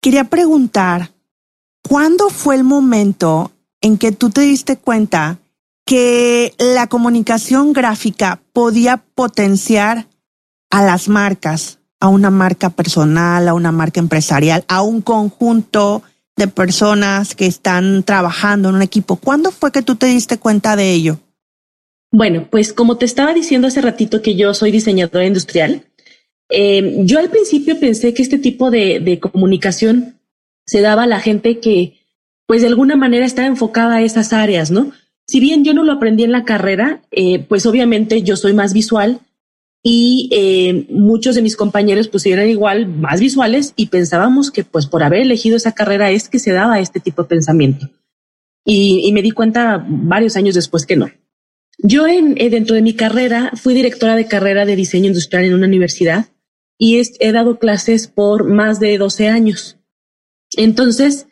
quería 0.00 0.24
preguntar, 0.24 1.12
¿cuándo 1.82 2.30
fue 2.30 2.54
el 2.54 2.62
momento 2.62 3.50
en 3.80 3.98
que 3.98 4.12
tú 4.12 4.30
te 4.30 4.42
diste 4.42 4.76
cuenta 4.76 5.38
que 5.84 6.54
la 6.58 6.88
comunicación 6.88 7.72
gráfica 7.72 8.40
podía 8.52 8.98
potenciar 9.14 10.06
a 10.76 10.84
las 10.84 11.08
marcas, 11.08 11.78
a 12.00 12.08
una 12.08 12.28
marca 12.28 12.68
personal, 12.68 13.48
a 13.48 13.54
una 13.54 13.72
marca 13.72 13.98
empresarial, 13.98 14.62
a 14.68 14.82
un 14.82 15.00
conjunto 15.00 16.02
de 16.36 16.48
personas 16.48 17.34
que 17.34 17.46
están 17.46 18.02
trabajando 18.02 18.68
en 18.68 18.74
un 18.74 18.82
equipo. 18.82 19.16
¿Cuándo 19.16 19.52
fue 19.52 19.72
que 19.72 19.80
tú 19.80 19.96
te 19.96 20.04
diste 20.04 20.36
cuenta 20.36 20.76
de 20.76 20.92
ello? 20.92 21.18
Bueno, 22.12 22.48
pues 22.50 22.74
como 22.74 22.98
te 22.98 23.06
estaba 23.06 23.32
diciendo 23.32 23.68
hace 23.68 23.80
ratito 23.80 24.20
que 24.20 24.34
yo 24.34 24.52
soy 24.52 24.70
diseñadora 24.70 25.24
industrial, 25.24 25.86
eh, 26.50 26.98
yo 27.06 27.20
al 27.20 27.30
principio 27.30 27.80
pensé 27.80 28.12
que 28.12 28.22
este 28.22 28.36
tipo 28.36 28.70
de, 28.70 29.18
comunicación 29.18 30.20
se 30.66 30.82
daba 30.82 31.04
a 31.04 31.06
la 31.06 31.20
gente 31.20 31.58
que, 31.58 32.00
pues 32.44 32.60
de 32.60 32.68
alguna 32.68 32.96
manera 32.96 33.24
estaba 33.24 33.48
enfocada 33.48 33.94
a 33.94 34.02
esas 34.02 34.34
áreas, 34.34 34.70
¿no? 34.70 34.92
Si 35.26 35.40
bien 35.40 35.64
yo 35.64 35.72
no 35.72 35.84
lo 35.84 35.92
aprendí 35.92 36.22
en 36.24 36.32
la 36.32 36.44
carrera, 36.44 37.00
eh, 37.12 37.38
pues 37.48 37.64
obviamente 37.64 38.20
yo 38.22 38.36
soy 38.36 38.52
más 38.52 38.74
visual 38.74 39.20
y 39.88 40.28
eh, 40.32 40.84
muchos 40.90 41.36
de 41.36 41.42
mis 41.42 41.54
compañeros 41.54 42.08
pues 42.08 42.26
eran 42.26 42.48
igual 42.48 42.88
más 42.88 43.20
visuales 43.20 43.72
y 43.76 43.86
pensábamos 43.86 44.50
que 44.50 44.64
pues 44.64 44.88
por 44.88 45.04
haber 45.04 45.20
elegido 45.20 45.56
esa 45.56 45.76
carrera 45.76 46.10
es 46.10 46.28
que 46.28 46.40
se 46.40 46.50
daba 46.50 46.80
este 46.80 46.98
tipo 46.98 47.22
de 47.22 47.28
pensamiento. 47.28 47.88
Y, 48.64 49.12
me 49.12 49.22
di 49.22 49.30
cuenta 49.30 49.86
varios 49.88 50.36
años 50.36 50.56
después 50.56 50.86
que 50.86 50.96
no. 50.96 51.08
Yo 51.78 52.08
en, 52.08 52.34
eh, 52.36 52.50
dentro 52.50 52.74
de 52.74 52.82
mi 52.82 52.94
carrera 52.94 53.52
fui 53.54 53.74
directora 53.74 54.16
de 54.16 54.26
carrera 54.26 54.66
de 54.66 54.74
diseño 54.74 55.06
industrial 55.06 55.44
en 55.44 55.54
una 55.54 55.68
universidad 55.68 56.26
y 56.76 57.00
he 57.20 57.30
dado 57.30 57.60
clases 57.60 58.08
por 58.08 58.42
más 58.42 58.80
de 58.80 58.98
12 58.98 59.28
años. 59.28 59.78
Entonces, 60.56 61.28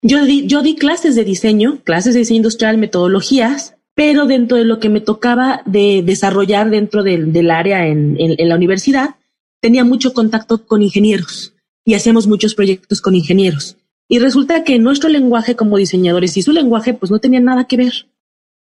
yo 0.00 0.24
di, 0.24 0.46
yo 0.46 0.62
di 0.62 0.76
clases 0.76 1.14
de 1.14 1.24
diseño, 1.24 1.82
clases 1.84 2.14
de 2.14 2.20
diseño 2.20 2.38
industrial, 2.38 2.78
metodologías, 2.78 3.74
pero 3.98 4.26
dentro 4.26 4.56
de 4.56 4.64
lo 4.64 4.78
que 4.78 4.90
me 4.90 5.00
tocaba 5.00 5.60
de 5.66 6.04
desarrollar 6.06 6.70
dentro 6.70 7.02
del, 7.02 7.50
área 7.50 7.88
en, 7.88 8.16
la 8.38 8.54
universidad, 8.54 9.16
tenía 9.60 9.82
mucho 9.82 10.12
contacto 10.12 10.64
con 10.68 10.82
ingenieros 10.82 11.52
y 11.84 11.94
hacíamos 11.94 12.28
muchos 12.28 12.54
proyectos 12.54 13.00
con 13.00 13.16
ingenieros. 13.16 13.76
Y 14.06 14.20
resulta 14.20 14.62
que 14.62 14.78
nuestro 14.78 15.08
lenguaje 15.08 15.56
como 15.56 15.78
diseñadores 15.78 16.36
y 16.36 16.42
su 16.42 16.52
lenguaje 16.52 16.94
pues 16.94 17.10
no 17.10 17.18
tenía 17.18 17.40
nada 17.40 17.64
que 17.64 17.76
ver. 17.76 18.06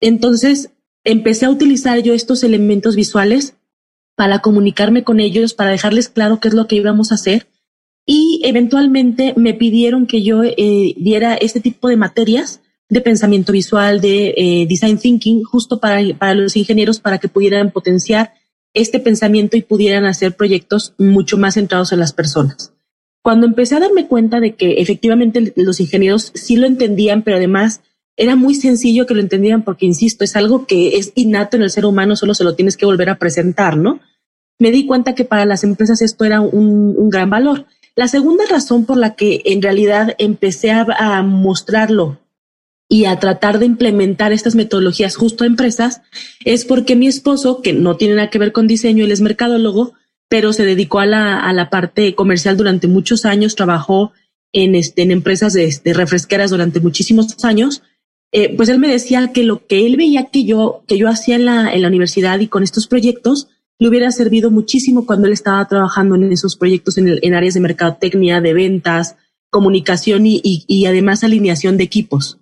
Entonces 0.01 0.71
empecé 1.05 1.45
a 1.45 1.51
utilizar 1.51 1.99
yo 1.99 2.15
estos 2.15 2.43
elementos 2.43 2.97
visuales 2.97 3.53
para 4.17 4.39
comunicarme 4.39 5.05
con 5.05 5.21
ellos, 5.21 5.53
para 5.53 5.73
dejarles 5.73 6.09
claro 6.09 6.41
qué 6.41 6.49
es 6.49 6.55
lo 6.55 6.67
que 6.67 6.77
íbamos 6.77 7.13
a 7.13 7.17
hacer. 7.17 7.49
Y 8.07 8.41
eventualmente 8.45 9.35
me 9.37 9.53
pidieron 9.53 10.07
que 10.07 10.23
yo 10.23 10.43
eh, 10.43 10.95
diera 10.97 11.35
este 11.35 11.61
tipo 11.61 11.89
de 11.89 11.99
materias 11.99 12.63
de 12.89 13.01
pensamiento 13.01 13.53
visual, 13.53 14.01
de 14.01 14.35
eh, 14.37 14.67
design 14.69 14.99
thinking, 14.99 15.45
justo 15.45 15.79
para, 15.79 16.01
para 16.17 16.35
los 16.35 16.57
ingenieros, 16.57 17.01
para 17.01 17.19
que 17.19 17.29
pudieran 17.29 17.71
potenciar 17.71 18.35
este 18.75 19.01
pensamiento 19.01 19.57
y 19.57 19.63
pudieran 19.63 20.07
hacer 20.07 20.37
proyectos 20.37 20.95
mucho 20.99 21.37
más 21.39 21.55
centrados 21.55 21.93
en 21.93 22.01
las 22.01 22.13
personas. 22.13 22.73
Cuando 23.23 23.47
empecé 23.47 23.75
a 23.75 23.81
darme 23.81 24.07
cuenta 24.07 24.41
de 24.41 24.55
que 24.55 24.81
efectivamente 24.81 25.53
los 25.57 25.81
ingenieros 25.81 26.33
sí 26.35 26.57
lo 26.57 26.67
entendían, 26.67 27.23
pero 27.23 27.37
además 27.37 27.83
era 28.17 28.37
muy 28.37 28.55
sencillo 28.55 29.07
que 29.07 29.15
lo 29.15 29.21
entendieran 29.21 29.63
porque, 29.63 29.87
insisto, 29.87 30.25
es 30.25 30.35
algo 30.37 30.67
que 30.67 30.97
es 30.97 31.13
innato 31.15 31.57
en 31.57 31.63
el 31.63 31.71
ser 31.71 31.85
humano, 31.85 32.17
solo 32.17 32.35
se 32.35 32.45
lo 32.45 32.55
tienes 32.55 32.77
que 32.77 32.87
volver 32.87 33.11
a 33.11 33.19
presentar, 33.19 33.77
¿no? 33.77 34.01
Me 34.59 34.71
di 34.71 34.87
cuenta 34.87 35.15
que 35.15 35.25
para 35.25 35.45
las 35.45 35.63
empresas 35.63 36.03
esto 36.03 36.25
era 36.25 36.41
un, 36.41 36.95
un 36.97 37.11
gran 37.11 37.31
valor. 37.31 37.67
La 37.99 38.07
segunda 38.07 38.45
razón 38.49 38.87
por 38.87 38.97
la 38.97 39.17
que 39.17 39.43
en 39.45 39.61
realidad 39.61 40.15
empecé 40.19 40.71
a, 40.71 41.23
mostrarlo 41.23 42.21
y 42.89 43.05
a 43.05 43.19
tratar 43.19 43.59
de 43.59 43.67
implementar 43.67 44.33
estas 44.33 44.55
metodologías 44.55 45.17
justo 45.17 45.45
a 45.45 45.47
empresas 45.47 46.01
es 46.45 46.65
porque 46.65 46.97
mi 46.97 47.07
esposo, 47.07 47.61
que 47.61 47.73
no 47.73 47.97
tiene 47.97 48.15
nada 48.15 48.31
que 48.31 48.39
ver 48.39 48.53
con 48.53 48.67
diseño, 48.67 49.05
él 49.05 49.13
es 49.13 49.21
mercadólogo, 49.21 49.93
pero 50.29 50.53
se 50.53 50.65
dedicó 50.65 51.01
a 51.01 51.07
la, 51.07 51.41
a 51.41 51.53
la 51.53 51.71
parte 51.71 52.15
comercial 52.15 52.57
durante 52.57 52.87
muchos 52.89 53.25
años, 53.25 53.57
trabajó 53.57 54.13
en, 54.53 54.75
este, 54.75 55.03
en 55.03 55.11
empresas 55.11 55.53
de, 55.53 55.81
refresqueras 55.93 56.51
durante 56.51 56.81
muchísimos 56.81 57.45
años, 57.45 57.83
eh, 58.33 58.55
pues 58.57 58.69
él 58.69 58.79
me 58.79 58.89
decía 58.89 59.33
que 59.33 59.43
lo 59.43 59.67
que 59.67 59.87
él 59.87 59.97
veía 59.97 60.27
que 60.27 60.45
yo, 60.45 60.83
que 60.87 60.99
yo 60.99 61.09
hacía 61.09 61.37
en 61.37 61.45
la, 61.45 61.73
en 61.73 61.83
la 61.83 61.89
universidad 61.89 62.41
y 62.41 62.49
con 62.49 62.63
estos 62.63 62.87
proyectos, 62.87 63.49
le 63.79 63.89
hubiera 63.89 64.11
servido 64.11 64.51
muchísimo 64.51 65.07
cuando 65.07 65.29
él 65.29 65.33
estaba 65.33 65.67
trabajando 65.69 66.17
en 66.17 66.33
esos 66.33 66.57
proyectos 66.57 66.99
en, 66.99 67.19
en 67.23 67.35
áreas 67.35 67.55
de 67.55 67.61
mercadotecnia, 67.61 68.41
de 68.41 68.53
ventas, 68.53 69.17
comunicación 69.51 70.27
y, 70.27 70.41
y, 70.43 70.65
y, 70.67 70.87
además 70.87 71.25
alineación 71.25 71.77
de 71.77 71.85
equipos. 71.85 72.39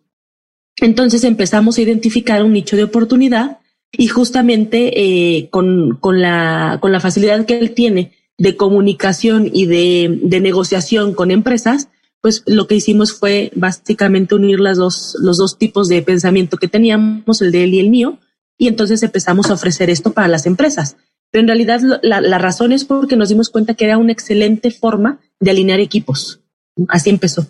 Entonces 0.81 1.25
empezamos 1.25 1.79
a 1.79 1.83
identificar 1.83 2.43
un 2.43 2.53
nicho 2.53 2.77
de 2.77 2.85
oportunidad 2.85 3.59
y 3.93 4.09
justamente 4.09 4.93
eh, 4.95 5.49
con, 5.51 5.97
con, 5.97 6.21
la, 6.21 6.79
con 6.81 6.93
la 6.93 7.01
facilidad 7.01 7.47
que 7.47 7.59
él 7.59 7.73
tiene 7.73 8.13
de 8.39 8.57
comunicación 8.57 9.49
y 9.53 9.67
de, 9.67 10.21
de 10.23 10.41
negociación 10.41 11.15
con 11.15 11.31
empresas, 11.31 11.89
pues 12.21 12.43
lo 12.47 12.67
que 12.67 12.75
hicimos 12.75 13.13
fue 13.13 13.51
básicamente 13.55 14.35
unir 14.35 14.61
las 14.61 14.77
dos, 14.77 15.17
los 15.21 15.39
dos 15.39 15.59
tipos 15.59 15.89
de 15.89 16.03
pensamiento 16.03 16.59
que 16.59 16.69
teníamos, 16.69 17.41
el 17.41 17.53
de 17.53 17.65
él 17.65 17.75
y 17.75 17.81
el 17.81 17.89
mío, 17.89 18.19
y 18.59 18.69
entonces 18.69 19.03
empezamos 19.03 19.51
a 19.51 19.55
ofrecer 19.55 19.89
esto 19.89 20.13
para 20.13 20.29
las 20.29 20.45
empresas. 20.45 20.97
Pero 21.31 21.43
en 21.43 21.49
realidad 21.49 21.81
la, 22.03 22.21
la 22.21 22.39
razón 22.39 22.73
es 22.73 22.85
porque 22.85 23.17
nos 23.17 23.29
dimos 23.31 23.49
cuenta 23.49 23.75
que 23.75 23.85
era 23.85 23.99
una 23.99 24.13
excelente 24.13 24.71
forma 24.71 25.21
de 25.41 25.51
alinear 25.51 25.81
equipos. 25.81 26.41
Así 26.89 27.11
empezó. 27.11 27.47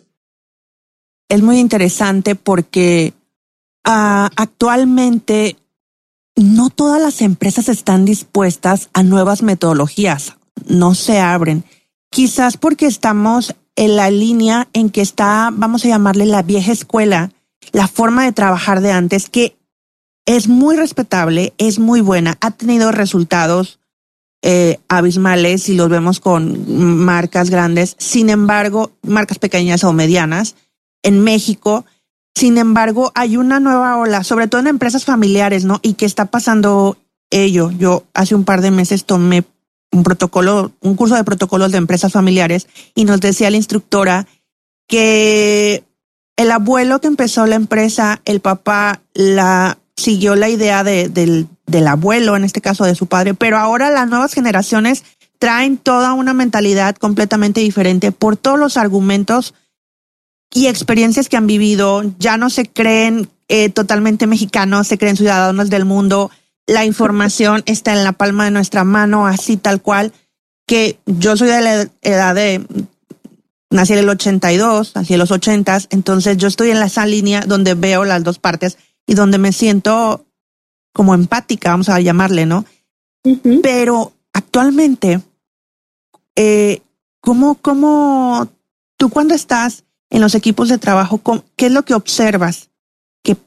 Es 1.29 1.43
muy 1.43 1.59
interesante 1.59 2.35
porque 2.35 3.15
uh, 3.87 4.29
actualmente 4.37 5.57
no 6.37 6.71
todas 6.71 7.01
las 7.01 7.21
empresas 7.23 7.69
están 7.69 8.05
dispuestas 8.05 8.91
a 8.93 9.03
nuevas 9.03 9.43
metodologías, 9.43 10.37
no 10.67 10.95
se 10.95 11.19
abren. 11.19 11.65
Quizás 12.11 12.57
porque 12.57 12.87
estamos 12.87 13.55
en 13.75 13.97
la 13.97 14.11
línea 14.11 14.69
en 14.73 14.91
que 14.91 15.01
está, 15.01 15.51
vamos 15.53 15.85
a 15.85 15.89
llamarle 15.89 16.27
la 16.27 16.43
vieja 16.43 16.73
escuela, 16.73 17.31
la 17.73 17.89
forma 17.89 18.25
de 18.25 18.33
trabajar 18.33 18.81
de 18.81 18.93
antes, 18.93 19.29
que 19.29 19.57
es 20.27 20.49
muy 20.49 20.77
respetable, 20.77 21.55
es 21.59 21.79
muy 21.79 22.01
buena, 22.01 22.37
ha 22.41 22.51
tenido 22.53 22.93
resultados 22.93 23.81
eh, 24.43 24.79
abismales 24.89 25.69
y 25.69 25.75
los 25.75 25.89
vemos 25.89 26.21
con 26.21 27.05
marcas 27.05 27.51
grandes. 27.51 27.97
Sin 27.99 28.31
embargo, 28.31 28.93
marcas 29.03 29.39
pequeñas 29.39 29.83
o 29.85 29.93
medianas 29.93 30.55
en 31.07 31.21
México. 31.21 31.87
Sin 32.35 32.59
embargo, 32.59 33.13
hay 33.15 33.37
una 33.37 33.61
nueva 33.61 33.97
ola, 33.97 34.25
sobre 34.25 34.49
todo 34.49 34.61
en 34.61 34.67
empresas 34.67 35.05
familiares, 35.05 35.65
¿no? 35.65 35.79
Y 35.83 35.95
que 35.95 36.05
está 36.05 36.27
pasando 36.27 36.99
ello. 37.31 37.71
Yo 37.71 38.05
hace 38.13 38.35
un 38.35 38.45
par 38.45 38.61
de 38.61 38.73
meses 38.73 39.05
tomé 39.05 39.45
un 39.93 40.03
protocolo, 40.03 40.73
un 40.81 40.97
curso 40.97 41.15
de 41.15 41.25
protocolos 41.25 41.71
de 41.71 41.79
empresas 41.79 42.13
familiares 42.13 42.67
y 42.95 43.05
nos 43.05 43.21
decía 43.21 43.51
la 43.51 43.57
instructora 43.57 44.27
que 44.89 45.85
el 46.37 46.51
abuelo 46.51 47.01
que 47.01 47.07
empezó 47.07 47.47
la 47.47 47.55
empresa, 47.55 48.21
el 48.25 48.41
papá 48.41 49.01
la 49.15 49.79
siguió 49.97 50.35
la 50.35 50.49
idea 50.49 50.83
de, 50.85 51.09
del, 51.09 51.47
del 51.67 51.87
abuelo, 51.87 52.37
en 52.37 52.45
este 52.45 52.61
caso 52.61 52.85
de 52.85 52.97
su 52.97 53.07
padre, 53.07 53.33
pero 53.33 53.59
ahora 53.59 53.91
las 53.91 54.09
nuevas 54.09 54.35
generaciones 54.35 55.05
traen 55.39 55.79
toda 55.79 56.15
una 56.15 56.35
mentalidad 56.35 56.97
completamente 56.97 57.61
diferente 57.61 58.11
por 58.11 58.37
todos 58.37 58.59
los 58.59 58.77
argumentos 58.77 59.55
y 60.53 60.67
experiencias 60.67 61.29
que 61.29 61.37
han 61.37 61.47
vivido. 61.47 62.03
Ya 62.19 62.37
no 62.37 62.51
se 62.51 62.67
creen 62.67 63.29
eh, 63.49 63.71
totalmente 63.71 64.27
mexicanos, 64.27 64.89
se 64.89 64.99
creen 64.99 65.17
ciudadanos 65.17 65.71
del 65.71 65.85
mundo. 65.85 66.31
La 66.67 66.85
información 66.85 67.63
está 67.67 67.93
en 67.93 68.05
la 68.05 68.13
palma 68.13 68.45
de 68.45 68.51
nuestra 68.51 68.85
mano, 68.85 69.27
así 69.27 69.57
tal 69.57 69.81
cual, 69.81 70.13
que 70.67 70.99
yo 71.07 71.37
soy 71.37 71.49
de 71.49 71.61
la 71.61 71.91
edad 72.03 72.35
de, 72.35 72.67
nací 73.71 73.93
en 73.93 74.01
el 74.01 74.09
82, 74.09 74.97
nací 74.97 75.13
en 75.13 75.19
los 75.21 75.31
80, 75.31 75.79
entonces 75.91 76.37
yo 76.37 76.49
estoy 76.49 76.71
en 76.71 76.83
esa 76.83 77.07
línea 77.07 77.43
donde 77.47 77.75
veo 77.75 78.05
las 78.05 78.25
dos 78.25 78.39
partes 78.39 78.79
y 79.07 79.15
donde 79.15 79.39
me 79.39 79.53
siento 79.53 80.27
como 80.93 81.15
empática, 81.15 81.71
vamos 81.71 81.89
a 81.89 82.01
llamarle, 82.01 82.47
¿no? 82.47 82.65
Pero 83.63 84.13
actualmente, 84.33 85.21
eh, 86.35 86.81
¿cómo, 87.21 87.57
¿cómo 87.57 88.49
tú 88.97 89.11
cuando 89.11 89.35
estás 89.35 89.85
en 90.11 90.21
los 90.21 90.35
equipos 90.35 90.69
de 90.69 90.79
trabajo, 90.79 91.21
qué 91.57 91.67
es 91.67 91.73
lo 91.73 91.85
que 91.85 91.95
observas 91.95 92.71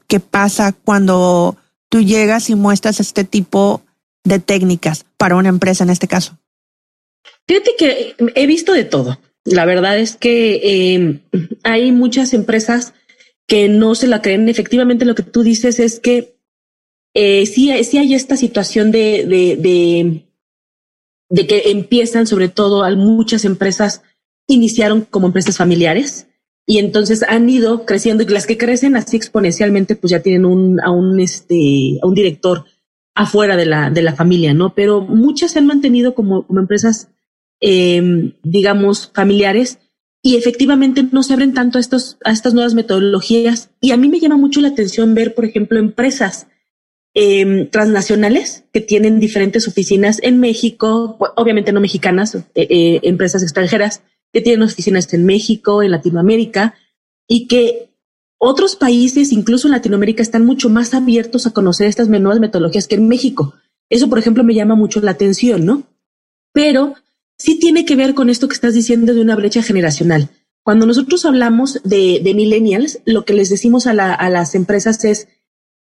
que, 0.06 0.20
pasa 0.20 0.72
cuando 0.72 1.56
tú 1.88 2.02
llegas 2.02 2.50
y 2.50 2.54
muestras 2.54 3.00
este 3.00 3.24
tipo 3.24 3.82
de 4.24 4.38
técnicas 4.38 5.06
para 5.16 5.36
una 5.36 5.48
empresa 5.48 5.84
en 5.84 5.90
este 5.90 6.08
caso? 6.08 6.38
Fíjate 7.46 7.70
que 7.78 8.16
he 8.34 8.46
visto 8.46 8.72
de 8.72 8.84
todo. 8.84 9.18
La 9.44 9.64
verdad 9.64 9.98
es 9.98 10.16
que 10.16 10.92
em, 10.92 11.20
hay 11.62 11.92
muchas 11.92 12.34
empresas 12.34 12.92
que 13.46 13.68
no 13.68 13.94
se 13.94 14.06
la 14.06 14.22
creen. 14.22 14.48
Efectivamente, 14.48 15.04
lo 15.04 15.14
que 15.14 15.22
tú 15.22 15.42
dices 15.42 15.80
es 15.80 15.98
que 15.98 16.36
eh, 17.14 17.46
sí, 17.46 17.72
sí 17.84 17.98
hay 17.98 18.14
esta 18.14 18.36
situación 18.36 18.92
de, 18.92 19.24
de, 19.26 19.56
de, 19.56 20.26
de 21.30 21.46
que 21.46 21.70
empiezan, 21.70 22.26
sobre 22.26 22.48
todo, 22.48 22.88
muchas 22.96 23.44
empresas 23.44 24.02
iniciaron 24.46 25.02
como 25.02 25.26
empresas 25.26 25.56
familiares 25.56 26.26
y 26.70 26.78
entonces 26.78 27.24
han 27.24 27.50
ido 27.50 27.84
creciendo 27.84 28.22
y 28.22 28.26
las 28.26 28.46
que 28.46 28.56
crecen 28.56 28.94
así 28.94 29.16
exponencialmente, 29.16 29.96
pues 29.96 30.12
ya 30.12 30.20
tienen 30.20 30.44
un, 30.44 30.80
a 30.80 30.92
un, 30.92 31.18
este, 31.18 31.98
a 32.00 32.06
un 32.06 32.14
director 32.14 32.64
afuera 33.12 33.56
de 33.56 33.66
la, 33.66 33.90
de 33.90 34.02
la 34.02 34.14
familia, 34.14 34.54
¿no? 34.54 34.72
Pero 34.72 35.00
muchas 35.00 35.50
se 35.50 35.58
han 35.58 35.66
mantenido 35.66 36.14
como, 36.14 36.46
como 36.46 36.60
empresas, 36.60 37.08
eh, 37.60 38.34
digamos, 38.44 39.10
familiares 39.12 39.80
y 40.22 40.36
efectivamente 40.36 41.04
no 41.10 41.24
se 41.24 41.32
abren 41.32 41.54
tanto 41.54 41.78
a, 41.78 41.80
estos, 41.80 42.18
a 42.24 42.30
estas 42.30 42.54
nuevas 42.54 42.74
metodologías. 42.74 43.70
Y 43.80 43.90
a 43.90 43.96
mí 43.96 44.08
me 44.08 44.20
llama 44.20 44.36
mucho 44.36 44.60
la 44.60 44.68
atención 44.68 45.12
ver, 45.12 45.34
por 45.34 45.46
ejemplo, 45.46 45.76
empresas 45.76 46.46
eh, 47.14 47.68
transnacionales 47.72 48.62
que 48.72 48.80
tienen 48.80 49.18
diferentes 49.18 49.66
oficinas 49.66 50.20
en 50.22 50.38
México, 50.38 51.18
obviamente 51.34 51.72
no 51.72 51.80
mexicanas, 51.80 52.36
eh, 52.36 52.44
eh, 52.54 53.00
empresas 53.02 53.42
extranjeras 53.42 54.04
que 54.32 54.40
tienen 54.40 54.62
oficinas 54.62 55.12
en 55.12 55.24
México, 55.24 55.82
en 55.82 55.90
Latinoamérica, 55.90 56.74
y 57.26 57.46
que 57.46 57.90
otros 58.38 58.74
países, 58.76 59.32
incluso 59.32 59.68
en 59.68 59.72
Latinoamérica, 59.72 60.22
están 60.22 60.46
mucho 60.46 60.70
más 60.70 60.94
abiertos 60.94 61.46
a 61.46 61.52
conocer 61.52 61.88
estas 61.88 62.08
nuevas 62.08 62.40
metodologías 62.40 62.88
que 62.88 62.94
en 62.94 63.06
México. 63.06 63.54
Eso, 63.90 64.08
por 64.08 64.18
ejemplo, 64.18 64.44
me 64.44 64.54
llama 64.54 64.74
mucho 64.74 65.00
la 65.00 65.10
atención, 65.10 65.66
¿no? 65.66 65.82
Pero 66.52 66.94
sí 67.36 67.58
tiene 67.58 67.84
que 67.84 67.96
ver 67.96 68.14
con 68.14 68.30
esto 68.30 68.48
que 68.48 68.54
estás 68.54 68.74
diciendo 68.74 69.12
de 69.12 69.20
una 69.20 69.36
brecha 69.36 69.62
generacional. 69.62 70.30
Cuando 70.62 70.86
nosotros 70.86 71.24
hablamos 71.24 71.80
de, 71.84 72.22
millennials, 72.34 73.00
lo 73.04 73.24
que 73.24 73.32
les 73.32 73.50
decimos 73.50 73.86
a, 73.86 73.94
las 73.94 74.54
empresas 74.54 75.04
es 75.04 75.28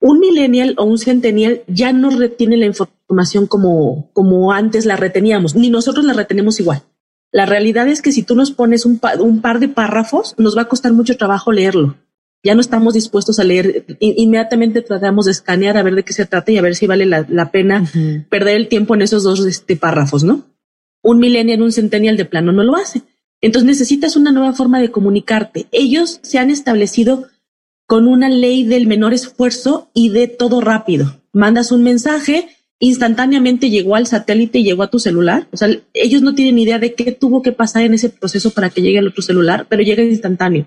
un 0.01 0.19
millennial 0.19 0.75
o 0.79 0.85
un 0.85 0.99
centennial 0.99 1.63
ya 1.67 1.93
no 1.93 2.11
retiene 2.11 2.57
la 2.57 2.67
información 2.67 3.47
como, 3.47 4.11
como 4.13 4.53
antes 4.53 4.87
la 4.87 4.97
reteníamos, 4.97 5.55
ni 5.55 5.71
nosotros 5.71 6.05
la 6.05 6.15
retenemos 6.15 6.59
igual. 6.61 6.83
La 7.33 7.47
realidad 7.47 7.89
es 7.89 8.03
que 8.03 8.13
si 8.13 8.23
tú 8.23 8.35
nos 8.35 8.51
pones 8.51 8.85
un, 8.87 9.01
un 9.21 9.41
par 9.41 9.61
de 9.61 9.69
párrafos, 9.69 10.35
nos 10.39 10.57
va 10.57 10.63
a 10.63 10.69
costar 10.69 10.93
mucho 10.93 11.17
trabajo 11.17 11.53
leerlo. 11.53 11.97
Ya 12.43 12.55
no 12.55 12.61
estamos 12.61 12.95
dispuestos 12.95 13.39
a 13.39 13.45
leer, 13.45 13.85
inmediatamente 14.01 14.81
tratamos 14.81 15.27
de 15.27 15.33
escanear 15.33 15.77
a 15.77 15.83
ver 15.83 15.95
de 15.95 16.05
qué 16.05 16.15
se 16.15 16.25
trata 16.25 16.51
y 16.51 16.57
a 16.57 16.63
ver 16.63 16.75
si 16.75 16.87
vale 16.87 17.05
la, 17.05 17.27
la 17.29 17.51
pena 17.51 17.83
uh 17.83 17.85
-huh. 17.85 18.29
perder 18.29 18.57
el 18.57 18.69
tiempo 18.69 18.95
en 18.95 19.03
esos 19.03 19.23
dos 19.23 19.45
este, 19.45 19.77
párrafos, 19.77 20.25
¿no? 20.25 20.47
Un 21.03 21.19
millennial, 21.19 21.61
un 21.63 21.71
centennial 21.71 22.17
de 22.17 22.25
plano 22.25 22.51
no 22.53 22.65
lo 22.65 22.77
hace. 22.77 23.03
Entonces 23.43 23.67
necesitas 23.67 24.17
una 24.17 24.33
nueva 24.33 24.55
forma 24.55 24.81
de 24.81 24.91
comunicarte. 24.91 25.67
Ellos 25.71 26.21
se 26.23 26.39
han 26.39 26.51
establecido 26.51 27.27
con 27.87 28.07
una 28.07 28.29
ley 28.29 28.65
del 28.65 28.87
menor 28.87 29.13
esfuerzo 29.13 29.91
y 29.95 30.11
de 30.11 30.27
todo 30.29 30.61
rápido. 30.61 31.21
Mandas 31.33 31.73
un 31.73 31.83
mensaje, 31.83 32.49
instantáneamente 32.81 33.71
llegó 33.71 33.95
al 33.95 34.07
satélite 34.07 34.59
y 34.59 34.65
llegó 34.65 34.83
a 34.83 34.91
tu 34.91 34.99
celular. 34.99 35.47
O 35.53 35.57
sea, 35.57 35.69
ellos 35.95 36.23
no 36.23 36.35
tienen 36.35 36.59
idea 36.59 36.79
de 36.79 36.95
qué 36.95 37.13
tuvo 37.13 37.43
que 37.43 37.53
pasar 37.53 37.85
en 37.85 37.95
ese 37.95 38.09
proceso 38.09 38.51
para 38.51 38.71
que 38.71 38.83
llegue 38.83 38.99
al 38.99 39.09
otro 39.09 39.23
celular, 39.23 39.67
pero 39.69 39.83
llega 39.83 40.03
instantáneo. 40.03 40.67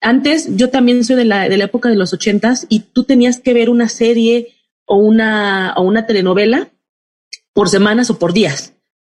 Antes, 0.00 0.56
yo 0.56 0.70
también 0.70 1.02
soy 1.04 1.16
de 1.16 1.24
la, 1.24 1.48
de 1.48 1.56
la 1.56 1.64
época 1.64 1.88
de 1.88 1.96
los 1.96 2.12
ochentas 2.12 2.66
y 2.68 2.80
tú 2.80 3.02
tenías 3.04 3.40
que 3.40 3.54
ver 3.54 3.70
una 3.70 3.88
serie 3.88 4.54
o 4.86 4.96
una, 4.96 5.74
o 5.76 5.82
una 5.82 6.06
telenovela 6.06 6.70
por 7.52 7.68
semanas 7.68 8.10
o 8.10 8.18
por 8.18 8.32
días. 8.32 8.74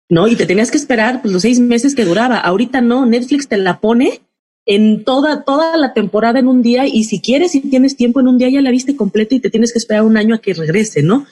¿no? 0.10 0.28
Y 0.28 0.36
te 0.36 0.46
tenías 0.46 0.72
que 0.72 0.78
esperar 0.78 1.22
pues, 1.22 1.34
los 1.34 1.42
seis 1.42 1.60
meses 1.60 1.96
que 1.96 2.06
duraba. 2.06 2.38
Ahorita 2.38 2.82
no, 2.82 3.06
Netflix 3.06 3.48
te 3.48 3.58
la 3.58 3.80
pone 3.80 4.22
en 4.66 5.04
toda, 5.04 5.44
toda 5.44 5.78
la 5.78 5.94
temporada 5.94 6.40
en 6.40 6.48
un 6.48 6.62
día 6.62 6.88
y 6.88 7.04
si 7.04 7.20
quieres, 7.20 7.52
si 7.52 7.62
tienes 7.62 7.96
tiempo 7.96 8.20
en 8.20 8.28
un 8.28 8.38
día, 8.38 8.50
ya 8.50 8.62
la 8.62 8.72
viste 8.72 8.96
completa 8.96 9.36
y 9.36 9.40
te 9.40 9.50
tienes 9.50 9.74
que 9.74 9.80
esperar 9.80 10.04
un 10.04 10.18
año 10.18 10.36
a 10.36 10.40
que 10.40 10.54
regrese, 10.54 11.04
¿no? 11.04 11.26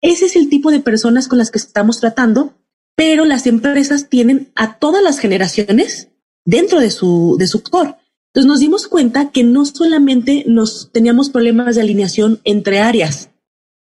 Ese 0.00 0.26
es 0.26 0.36
el 0.36 0.48
tipo 0.48 0.70
de 0.70 0.80
personas 0.80 1.28
con 1.28 1.38
las 1.38 1.50
que 1.50 1.58
estamos 1.58 2.00
tratando, 2.00 2.54
pero 2.94 3.24
las 3.24 3.46
empresas 3.46 4.08
tienen 4.08 4.50
a 4.54 4.78
todas 4.78 5.02
las 5.02 5.18
generaciones 5.18 6.08
dentro 6.44 6.80
de 6.80 6.90
su, 6.90 7.36
de 7.38 7.46
su 7.46 7.62
core. 7.62 7.94
Entonces 8.28 8.48
nos 8.48 8.60
dimos 8.60 8.86
cuenta 8.88 9.30
que 9.30 9.44
no 9.44 9.64
solamente 9.64 10.44
nos 10.46 10.90
teníamos 10.92 11.30
problemas 11.30 11.74
de 11.74 11.82
alineación 11.82 12.40
entre 12.44 12.80
áreas, 12.80 13.30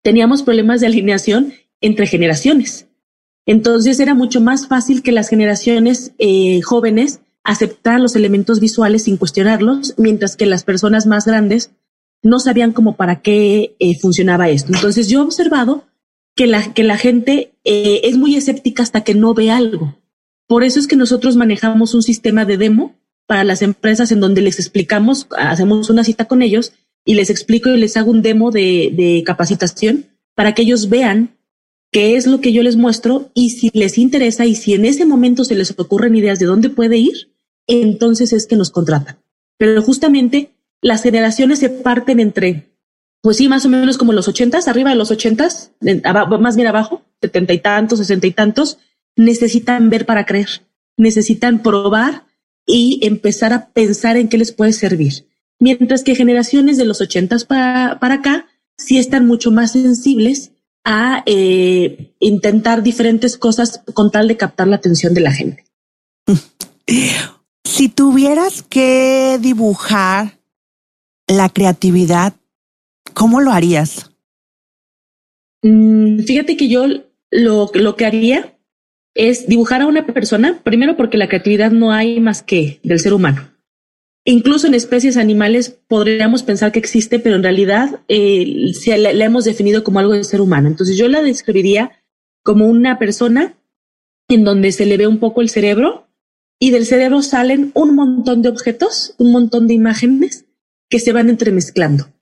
teníamos 0.02 0.42
problemas 0.42 0.80
de 0.80 0.86
alineación 0.86 1.54
entre 1.80 2.06
generaciones. 2.06 2.86
Entonces 3.46 4.00
era 4.00 4.14
mucho 4.14 4.40
más 4.40 4.68
fácil 4.68 5.02
que 5.02 5.12
las 5.12 5.28
generaciones 5.28 6.12
eh, 6.18 6.60
jóvenes 6.62 7.20
aceptaran 7.42 8.02
los 8.02 8.16
elementos 8.16 8.58
visuales 8.60 9.04
sin 9.04 9.16
cuestionarlos, 9.18 9.94
mientras 9.98 10.36
que 10.36 10.46
las 10.46 10.64
personas 10.64 11.06
más 11.06 11.26
grandes 11.26 11.70
no 12.22 12.40
sabían 12.40 12.72
cómo 12.72 12.96
para 12.96 13.20
qué 13.20 13.76
eh, 13.78 13.98
funcionaba 13.98 14.48
esto. 14.48 14.72
Entonces 14.74 15.08
yo 15.08 15.20
he 15.20 15.24
observado 15.24 15.84
que 16.36 16.46
la, 16.46 16.74
que 16.74 16.84
la 16.84 16.96
gente 16.96 17.52
eh, 17.64 18.00
es 18.04 18.16
muy 18.16 18.36
escéptica 18.36 18.82
hasta 18.82 19.04
que 19.04 19.14
no 19.14 19.34
ve 19.34 19.50
algo. 19.50 19.96
Por 20.46 20.64
eso 20.64 20.78
es 20.78 20.86
que 20.86 20.96
nosotros 20.96 21.36
manejamos 21.36 21.94
un 21.94 22.02
sistema 22.02 22.44
de 22.44 22.56
demo 22.56 22.96
para 23.26 23.44
las 23.44 23.62
empresas 23.62 24.12
en 24.12 24.20
donde 24.20 24.42
les 24.42 24.58
explicamos, 24.58 25.26
hacemos 25.36 25.88
una 25.88 26.04
cita 26.04 26.26
con 26.26 26.42
ellos 26.42 26.72
y 27.04 27.14
les 27.14 27.30
explico 27.30 27.70
y 27.70 27.78
les 27.78 27.96
hago 27.96 28.10
un 28.10 28.22
demo 28.22 28.50
de, 28.50 28.90
de 28.94 29.22
capacitación 29.24 30.06
para 30.34 30.54
que 30.54 30.62
ellos 30.62 30.88
vean 30.88 31.36
qué 31.90 32.16
es 32.16 32.26
lo 32.26 32.40
que 32.40 32.52
yo 32.52 32.62
les 32.62 32.76
muestro 32.76 33.30
y 33.34 33.50
si 33.50 33.70
les 33.72 33.98
interesa 33.98 34.44
y 34.46 34.56
si 34.56 34.74
en 34.74 34.84
ese 34.84 35.06
momento 35.06 35.44
se 35.44 35.54
les 35.54 35.70
ocurren 35.78 36.16
ideas 36.16 36.38
de 36.38 36.46
dónde 36.46 36.68
puede 36.68 36.96
ir, 36.98 37.30
entonces 37.66 38.32
es 38.32 38.46
que 38.46 38.56
nos 38.56 38.70
contratan. 38.70 39.18
Pero 39.56 39.80
justamente 39.82 40.50
las 40.82 41.02
generaciones 41.02 41.60
se 41.60 41.70
parten 41.70 42.20
entre, 42.20 42.73
pues 43.24 43.38
sí, 43.38 43.48
más 43.48 43.64
o 43.64 43.70
menos 43.70 43.96
como 43.96 44.12
los 44.12 44.28
ochentas, 44.28 44.68
arriba 44.68 44.90
de 44.90 44.96
los 44.96 45.10
ochentas, 45.10 45.72
más 45.80 46.56
bien 46.56 46.68
abajo, 46.68 47.06
setenta 47.22 47.54
y 47.54 47.58
tantos, 47.58 47.98
sesenta 47.98 48.26
y 48.26 48.32
tantos, 48.32 48.76
necesitan 49.16 49.88
ver 49.88 50.04
para 50.04 50.26
creer, 50.26 50.66
necesitan 50.98 51.62
probar 51.62 52.26
y 52.66 53.00
empezar 53.00 53.54
a 53.54 53.70
pensar 53.70 54.18
en 54.18 54.28
qué 54.28 54.36
les 54.36 54.52
puede 54.52 54.74
servir. 54.74 55.26
Mientras 55.58 56.02
que 56.02 56.14
generaciones 56.14 56.76
de 56.76 56.84
los 56.84 57.00
ochentas 57.00 57.46
para, 57.46 57.98
para 57.98 58.16
acá 58.16 58.46
sí 58.76 58.98
están 58.98 59.26
mucho 59.26 59.50
más 59.50 59.72
sensibles 59.72 60.52
a 60.84 61.22
eh, 61.24 62.14
intentar 62.18 62.82
diferentes 62.82 63.38
cosas 63.38 63.80
con 63.94 64.10
tal 64.10 64.28
de 64.28 64.36
captar 64.36 64.68
la 64.68 64.76
atención 64.76 65.14
de 65.14 65.20
la 65.22 65.32
gente. 65.32 65.64
Si 67.64 67.88
tuvieras 67.88 68.62
que 68.62 69.38
dibujar 69.40 70.40
la 71.26 71.48
creatividad, 71.48 72.34
¿cómo 73.14 73.40
lo 73.40 73.52
harías? 73.52 74.10
Mm, 75.62 76.20
fíjate 76.20 76.56
que 76.56 76.68
yo 76.68 76.86
lo, 77.30 77.96
que 77.96 78.04
haría 78.04 78.58
es 79.14 79.46
dibujar 79.46 79.82
a 79.82 79.86
una 79.86 80.06
persona, 80.06 80.60
primero 80.62 80.96
porque 80.96 81.16
la 81.16 81.28
creatividad 81.28 81.70
no 81.70 81.92
hay 81.92 82.20
más 82.20 82.42
que 82.42 82.80
del 82.82 83.00
ser 83.00 83.14
humano. 83.14 83.50
Incluso 84.26 84.66
en 84.66 84.74
especies 84.74 85.16
animales 85.16 85.70
podríamos 85.70 86.42
pensar 86.42 86.72
que 86.72 86.78
existe, 86.78 87.18
pero 87.18 87.36
en 87.36 87.42
realidad 87.42 88.00
eh, 88.08 88.72
la, 88.86 89.12
la, 89.12 89.24
hemos 89.24 89.44
definido 89.44 89.84
como 89.84 89.98
algo 89.98 90.14
de 90.14 90.24
ser 90.24 90.40
humano. 90.40 90.68
Entonces 90.68 90.96
yo 90.96 91.08
la 91.08 91.22
describiría 91.22 91.92
como 92.42 92.66
una 92.66 92.98
persona 92.98 93.54
en 94.28 94.44
donde 94.44 94.72
se 94.72 94.86
le 94.86 94.96
ve 94.96 95.06
un 95.06 95.18
poco 95.18 95.42
el 95.42 95.50
cerebro 95.50 96.08
y 96.58 96.70
del 96.70 96.86
cerebro 96.86 97.22
salen 97.22 97.70
un 97.74 97.94
montón 97.94 98.42
de 98.42 98.48
objetos, 98.48 99.14
un 99.18 99.32
montón 99.32 99.66
de 99.66 99.74
imágenes 99.74 100.46
que 100.88 100.98
se 100.98 101.12
van 101.12 101.28
entremezclando. 101.28 102.13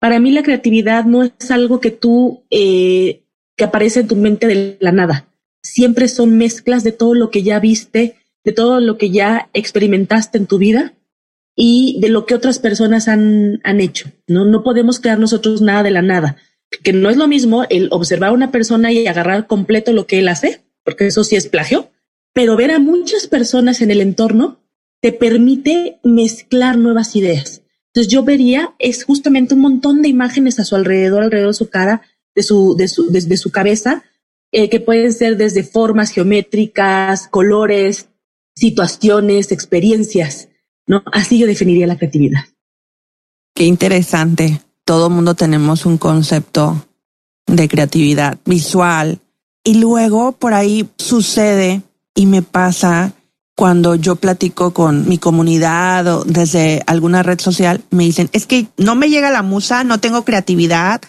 Para 0.00 0.20
mí 0.20 0.30
la 0.30 0.42
creatividad 0.42 1.04
no 1.04 1.22
es 1.22 1.50
algo 1.50 1.80
que 1.80 1.90
tú, 1.90 2.44
eh, 2.50 3.24
que 3.56 3.64
aparece 3.64 4.00
en 4.00 4.08
tu 4.08 4.16
mente 4.16 4.46
de 4.46 4.76
la 4.80 4.92
nada. 4.92 5.28
Siempre 5.62 6.08
son 6.08 6.38
mezclas 6.38 6.84
de 6.84 6.92
todo 6.92 7.14
lo 7.14 7.30
que 7.30 7.42
ya 7.42 7.58
viste, 7.58 8.16
de 8.44 8.52
todo 8.52 8.80
lo 8.80 8.96
que 8.96 9.10
ya 9.10 9.50
experimentaste 9.52 10.38
en 10.38 10.46
tu 10.46 10.58
vida 10.58 10.94
y 11.56 11.98
de 12.00 12.08
lo 12.08 12.24
que 12.24 12.34
otras 12.34 12.60
personas 12.60 13.08
han, 13.08 13.60
han 13.64 13.80
hecho. 13.80 14.10
No, 14.28 14.44
no 14.44 14.62
podemos 14.62 15.00
crear 15.00 15.18
nosotros 15.18 15.60
nada 15.60 15.82
de 15.82 15.90
la 15.90 16.02
nada, 16.02 16.36
que 16.84 16.92
no 16.92 17.10
es 17.10 17.16
lo 17.16 17.26
mismo 17.26 17.64
el 17.68 17.88
observar 17.90 18.30
a 18.30 18.32
una 18.32 18.52
persona 18.52 18.92
y 18.92 19.06
agarrar 19.06 19.48
completo 19.48 19.92
lo 19.92 20.06
que 20.06 20.20
él 20.20 20.28
hace, 20.28 20.62
porque 20.84 21.06
eso 21.06 21.24
sí 21.24 21.34
es 21.34 21.48
plagio, 21.48 21.90
pero 22.32 22.56
ver 22.56 22.70
a 22.70 22.78
muchas 22.78 23.26
personas 23.26 23.80
en 23.80 23.90
el 23.90 24.00
entorno 24.00 24.60
te 25.00 25.12
permite 25.12 25.98
mezclar 26.04 26.78
nuevas 26.78 27.16
ideas. 27.16 27.62
Entonces 27.88 28.12
yo 28.12 28.22
vería 28.22 28.74
es 28.78 29.04
justamente 29.04 29.54
un 29.54 29.60
montón 29.60 30.02
de 30.02 30.08
imágenes 30.08 30.58
a 30.58 30.64
su 30.64 30.76
alrededor, 30.76 31.22
alrededor 31.22 31.50
de 31.50 31.58
su 31.58 31.68
cara, 31.70 32.02
de 32.34 32.42
su, 32.42 32.76
de 32.76 32.88
su, 32.88 33.10
desde 33.10 33.36
su 33.36 33.50
cabeza, 33.50 34.04
eh, 34.52 34.68
que 34.68 34.80
pueden 34.80 35.12
ser 35.12 35.36
desde 35.36 35.64
formas 35.64 36.10
geométricas, 36.10 37.28
colores, 37.28 38.08
situaciones, 38.54 39.52
experiencias. 39.52 40.48
¿no? 40.86 41.02
Así 41.12 41.38
yo 41.38 41.46
definiría 41.46 41.86
la 41.86 41.96
creatividad. 41.96 42.44
Qué 43.54 43.64
interesante. 43.64 44.62
Todo 44.84 45.10
mundo 45.10 45.34
tenemos 45.34 45.84
un 45.84 45.98
concepto 45.98 46.86
de 47.46 47.68
creatividad 47.68 48.38
visual 48.44 49.20
y 49.64 49.74
luego 49.74 50.32
por 50.32 50.54
ahí 50.54 50.88
sucede 50.96 51.82
y 52.14 52.26
me 52.26 52.42
pasa 52.42 53.12
cuando 53.58 53.96
yo 53.96 54.14
platico 54.14 54.72
con 54.72 55.08
mi 55.08 55.18
comunidad 55.18 56.06
o 56.06 56.22
desde 56.22 56.80
alguna 56.86 57.24
red 57.24 57.40
social, 57.40 57.82
me 57.90 58.04
dicen, 58.04 58.30
es 58.32 58.46
que 58.46 58.68
no 58.76 58.94
me 58.94 59.10
llega 59.10 59.32
la 59.32 59.42
musa, 59.42 59.82
no 59.82 59.98
tengo 59.98 60.24
creatividad, 60.24 61.00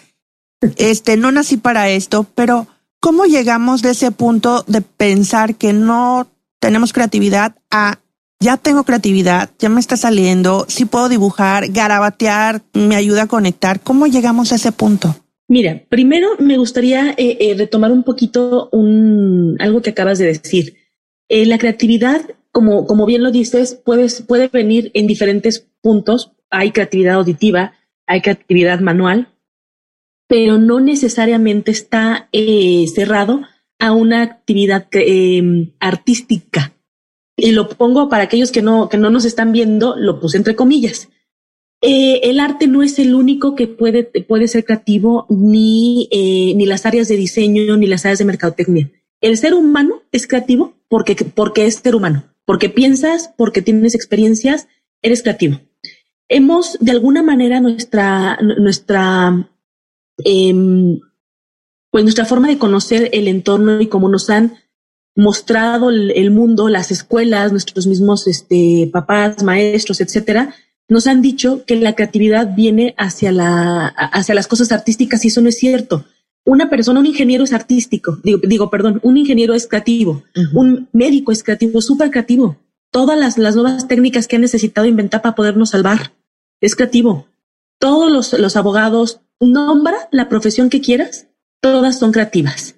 este, 0.76 1.16
no 1.16 1.30
nací 1.30 1.58
para 1.58 1.90
esto, 1.90 2.26
pero 2.34 2.66
¿cómo 2.98 3.26
llegamos 3.26 3.82
de 3.82 3.92
ese 3.92 4.10
punto 4.10 4.64
de 4.66 4.80
pensar 4.80 5.54
que 5.54 5.72
no 5.72 6.26
tenemos 6.58 6.92
creatividad 6.92 7.54
a 7.70 8.00
ya 8.40 8.56
tengo 8.56 8.82
creatividad, 8.82 9.50
ya 9.60 9.68
me 9.68 9.78
está 9.78 9.96
saliendo, 9.96 10.66
sí 10.66 10.86
puedo 10.86 11.08
dibujar, 11.08 11.70
garabatear, 11.70 12.62
me 12.72 12.96
ayuda 12.96 13.22
a 13.22 13.28
conectar. 13.28 13.78
¿Cómo 13.78 14.08
llegamos 14.08 14.50
a 14.50 14.56
ese 14.56 14.72
punto? 14.72 15.14
Mira, 15.46 15.84
primero 15.88 16.30
me 16.40 16.56
gustaría 16.56 17.10
eh, 17.10 17.36
eh, 17.38 17.54
retomar 17.56 17.92
un 17.92 18.02
poquito 18.02 18.70
un, 18.72 19.56
algo 19.60 19.82
que 19.82 19.90
acabas 19.90 20.18
de 20.18 20.26
decir. 20.26 20.80
Eh, 21.28 21.46
la 21.46 21.58
creatividad, 21.58 22.22
como, 22.52 23.06
bien 23.06 23.22
lo 23.22 23.30
dices, 23.30 23.74
puede, 23.74 24.08
puede 24.26 24.48
venir 24.48 24.90
en 24.94 25.06
diferentes 25.06 25.68
puntos. 25.80 26.32
Hay 26.50 26.72
creatividad 26.72 27.14
auditiva, 27.14 27.74
hay 28.06 28.20
creatividad 28.22 28.80
manual, 28.80 29.28
pero 30.28 30.58
no 30.58 30.80
necesariamente 30.80 31.70
está 31.70 32.28
cerrado 32.94 33.42
a 33.78 33.92
una 33.92 34.22
actividad 34.22 34.88
artística 35.78 36.74
y 37.40 37.52
lo 37.52 37.68
pongo 37.68 38.08
para 38.08 38.24
aquellos 38.24 38.52
que 38.52 38.62
no, 38.62 38.88
que 38.88 38.98
no 38.98 39.10
nos 39.10 39.24
están 39.24 39.52
viendo, 39.52 39.96
lo 39.96 40.20
puse 40.20 40.36
entre 40.36 40.56
comillas. 40.56 41.08
Eh, 41.82 42.20
el 42.24 42.40
arte 42.40 42.66
no 42.66 42.82
es 42.82 42.98
el 42.98 43.14
único 43.14 43.54
que 43.54 43.66
puede, 43.66 44.04
puede 44.04 44.48
ser 44.48 44.64
creativo, 44.64 45.26
ni, 45.30 46.08
eh, 46.10 46.52
ni 46.54 46.66
las 46.66 46.84
áreas 46.84 47.08
de 47.08 47.16
diseño, 47.16 47.76
ni 47.76 47.86
las 47.86 48.04
áreas 48.04 48.18
de 48.18 48.26
mercadotecnia. 48.26 48.90
El 49.22 49.36
ser 49.38 49.54
humano 49.54 50.02
es 50.12 50.26
creativo 50.26 50.74
porque, 50.88 51.16
porque 51.34 51.66
es 51.66 51.76
ser 51.76 51.94
humano, 51.94 52.24
porque 52.44 52.68
piensas, 52.68 53.32
porque 53.36 53.62
tienes 53.62 53.94
experiencias, 53.94 54.68
eres 55.02 55.22
creativo. 55.22 55.60
Hemos, 56.28 56.78
de 56.80 56.92
alguna 56.92 57.22
manera, 57.22 57.60
nuestra, 57.60 58.38
nuestra, 58.40 59.48
eh, 60.24 60.98
pues 61.90 62.04
nuestra 62.04 62.24
forma 62.24 62.48
de 62.48 62.58
conocer 62.58 63.10
el 63.12 63.28
entorno 63.28 63.80
y 63.80 63.88
cómo 63.88 64.08
nos 64.08 64.30
han 64.30 64.58
mostrado 65.16 65.90
el, 65.90 66.30
mundo, 66.30 66.68
las 66.68 66.90
escuelas, 66.90 67.52
nuestros 67.52 67.86
mismos 67.86 68.26
este, 68.26 68.88
papás, 68.92 69.42
maestros, 69.42 70.00
etcétera, 70.00 70.54
nos 70.88 71.06
han 71.06 71.22
dicho 71.22 71.64
que 71.66 71.76
la 71.76 71.94
creatividad 71.94 72.54
viene 72.54 72.94
hacia, 72.96 73.32
la, 73.32 73.86
hacia 73.86 74.34
las 74.34 74.46
cosas 74.46 74.72
artísticas 74.72 75.24
y 75.24 75.28
eso 75.28 75.40
no 75.40 75.48
es 75.48 75.58
cierto. 75.58 76.04
Una 76.44 76.70
persona, 76.70 77.00
un 77.00 77.06
ingeniero 77.06 77.44
es 77.44 77.52
artístico, 77.52 78.18
digo, 78.24 78.40
digo 78.42 78.70
perdón, 78.70 78.98
un 79.02 79.16
ingeniero 79.16 79.54
es 79.54 79.66
creativo, 79.66 80.24
un 80.54 80.88
médico 80.92 81.32
es 81.32 81.42
creativo, 81.42 81.80
súper 81.80 82.10
creativo. 82.10 82.56
Todas 82.90 83.18
las, 83.18 83.38
las 83.38 83.54
nuevas 83.54 83.86
técnicas 83.86 84.26
que 84.26 84.36
han 84.36 84.42
necesitado 84.42 84.86
inventar 84.86 85.22
para 85.22 85.34
podernos 85.34 85.70
salvar 85.70 86.12
es 86.60 86.74
creativo. 86.74 87.28
Todos 87.78 88.10
los, 88.10 88.32
los 88.32 88.56
abogados, 88.56 89.20
nombra 89.38 90.08
la 90.10 90.28
profesión 90.28 90.70
que 90.70 90.80
quieras, 90.80 91.28
todas 91.60 91.98
son 91.98 92.12
creativas. 92.12 92.76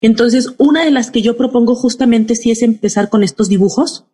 Entonces, 0.00 0.52
una 0.58 0.84
de 0.84 0.90
las 0.90 1.10
que 1.10 1.22
yo 1.22 1.36
propongo 1.36 1.74
justamente 1.74 2.34
sí 2.34 2.50
es 2.50 2.62
empezar 2.62 3.08
con 3.08 3.22
estos 3.22 3.48
dibujos, 3.48 4.04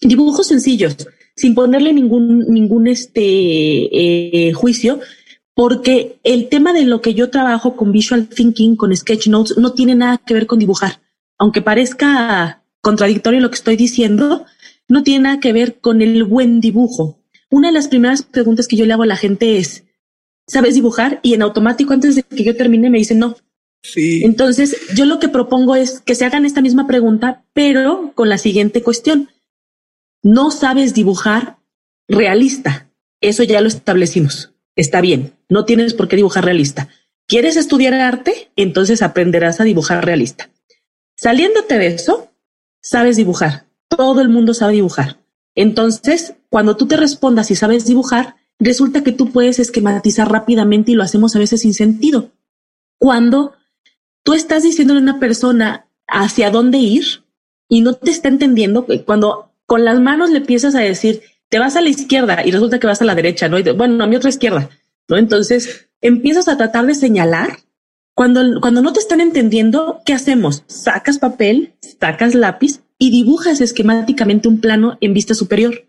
dibujos 0.00 0.46
sencillos, 0.46 0.96
sin 1.34 1.54
ponerle 1.54 1.92
ningún, 1.92 2.46
ningún 2.48 2.86
este, 2.86 3.20
eh, 3.20 4.52
juicio, 4.52 5.00
porque 5.54 6.18
el 6.22 6.48
tema 6.48 6.72
de 6.72 6.84
lo 6.84 7.00
que 7.00 7.14
yo 7.14 7.30
trabajo 7.30 7.76
con 7.76 7.92
visual 7.92 8.28
thinking, 8.28 8.76
con 8.76 8.94
sketch 8.96 9.28
notes, 9.28 9.56
no 9.58 9.72
tiene 9.72 9.94
nada 9.94 10.18
que 10.18 10.34
ver 10.34 10.46
con 10.46 10.58
dibujar. 10.58 11.00
Aunque 11.38 11.62
parezca 11.62 12.62
contradictorio 12.80 13.40
lo 13.40 13.50
que 13.50 13.56
estoy 13.56 13.76
diciendo, 13.76 14.46
no 14.88 15.02
tiene 15.02 15.24
nada 15.24 15.40
que 15.40 15.52
ver 15.52 15.80
con 15.80 16.02
el 16.02 16.24
buen 16.24 16.60
dibujo. 16.60 17.20
Una 17.50 17.68
de 17.68 17.74
las 17.74 17.88
primeras 17.88 18.22
preguntas 18.22 18.66
que 18.66 18.76
yo 18.76 18.86
le 18.86 18.92
hago 18.92 19.02
a 19.02 19.06
la 19.06 19.16
gente 19.16 19.58
es, 19.58 19.84
¿sabes 20.46 20.74
dibujar? 20.74 21.20
Y 21.22 21.34
en 21.34 21.42
automático, 21.42 21.92
antes 21.92 22.16
de 22.16 22.22
que 22.22 22.44
yo 22.44 22.56
termine, 22.56 22.90
me 22.90 22.98
dicen, 22.98 23.18
no, 23.18 23.36
entonces, 23.94 24.76
yo 24.94 25.06
lo 25.06 25.18
que 25.18 25.28
propongo 25.28 25.74
es 25.74 26.00
que 26.00 26.14
se 26.14 26.24
hagan 26.24 26.46
esta 26.46 26.60
misma 26.60 26.86
pregunta, 26.86 27.44
pero 27.52 28.12
con 28.14 28.28
la 28.28 28.38
siguiente 28.38 28.82
cuestión. 28.82 29.28
no 30.24 30.52
sabes 30.52 30.94
dibujar 30.94 31.58
realista. 32.06 32.88
Eso 33.20 33.42
ya 33.42 33.60
lo 33.60 33.66
establecimos. 33.66 34.51
Está 34.76 35.00
bien, 35.00 35.34
no 35.48 35.64
tienes 35.64 35.94
por 35.94 36.08
qué 36.08 36.16
dibujar 36.16 36.44
realista. 36.44 36.88
¿Quieres 37.26 37.56
estudiar 37.56 37.94
arte? 37.94 38.50
Entonces 38.56 39.02
aprenderás 39.02 39.60
a 39.60 39.64
dibujar 39.64 40.04
realista. 40.04 40.50
Saliéndote 41.16 41.78
de 41.78 41.88
eso, 41.88 42.30
sabes 42.80 43.16
dibujar. 43.16 43.66
Todo 43.88 44.20
el 44.20 44.28
mundo 44.28 44.54
sabe 44.54 44.74
dibujar. 44.74 45.18
Entonces, 45.54 46.34
cuando 46.48 46.76
tú 46.76 46.86
te 46.86 46.96
respondas 46.96 47.50
y 47.50 47.56
sabes 47.56 47.84
dibujar, 47.84 48.36
resulta 48.58 49.02
que 49.02 49.12
tú 49.12 49.30
puedes 49.30 49.58
esquematizar 49.58 50.30
rápidamente 50.30 50.92
y 50.92 50.94
lo 50.94 51.02
hacemos 51.02 51.36
a 51.36 51.38
veces 51.38 51.60
sin 51.60 51.74
sentido. 51.74 52.30
Cuando 52.98 53.52
tú 54.22 54.34
estás 54.34 54.62
diciendo 54.62 54.94
a 54.94 54.98
una 54.98 55.20
persona 55.20 55.86
hacia 56.06 56.50
dónde 56.50 56.78
ir 56.78 57.24
y 57.68 57.82
no 57.82 57.94
te 57.94 58.10
está 58.10 58.28
entendiendo, 58.28 58.86
cuando 59.04 59.52
con 59.66 59.84
las 59.84 60.00
manos 60.00 60.30
le 60.30 60.38
empiezas 60.38 60.74
a 60.74 60.80
decir, 60.80 61.22
te 61.52 61.58
vas 61.58 61.76
a 61.76 61.82
la 61.82 61.90
izquierda 61.90 62.46
y 62.46 62.50
resulta 62.50 62.80
que 62.80 62.86
vas 62.86 63.02
a 63.02 63.04
la 63.04 63.14
derecha, 63.14 63.46
¿no? 63.46 63.58
bueno, 63.74 64.02
a 64.02 64.06
mi 64.06 64.16
otra 64.16 64.30
izquierda, 64.30 64.70
¿no? 65.06 65.18
Entonces 65.18 65.90
empiezas 66.00 66.48
a 66.48 66.56
tratar 66.56 66.86
de 66.86 66.94
señalar. 66.94 67.58
Cuando, 68.14 68.58
cuando 68.62 68.80
no 68.80 68.94
te 68.94 69.00
están 69.00 69.20
entendiendo, 69.20 70.00
¿qué 70.06 70.14
hacemos? 70.14 70.64
Sacas 70.66 71.18
papel, 71.18 71.74
sacas 72.00 72.34
lápiz 72.34 72.80
y 72.96 73.10
dibujas 73.10 73.60
esquemáticamente 73.60 74.48
un 74.48 74.62
plano 74.62 74.96
en 75.02 75.12
vista 75.12 75.34
superior. 75.34 75.84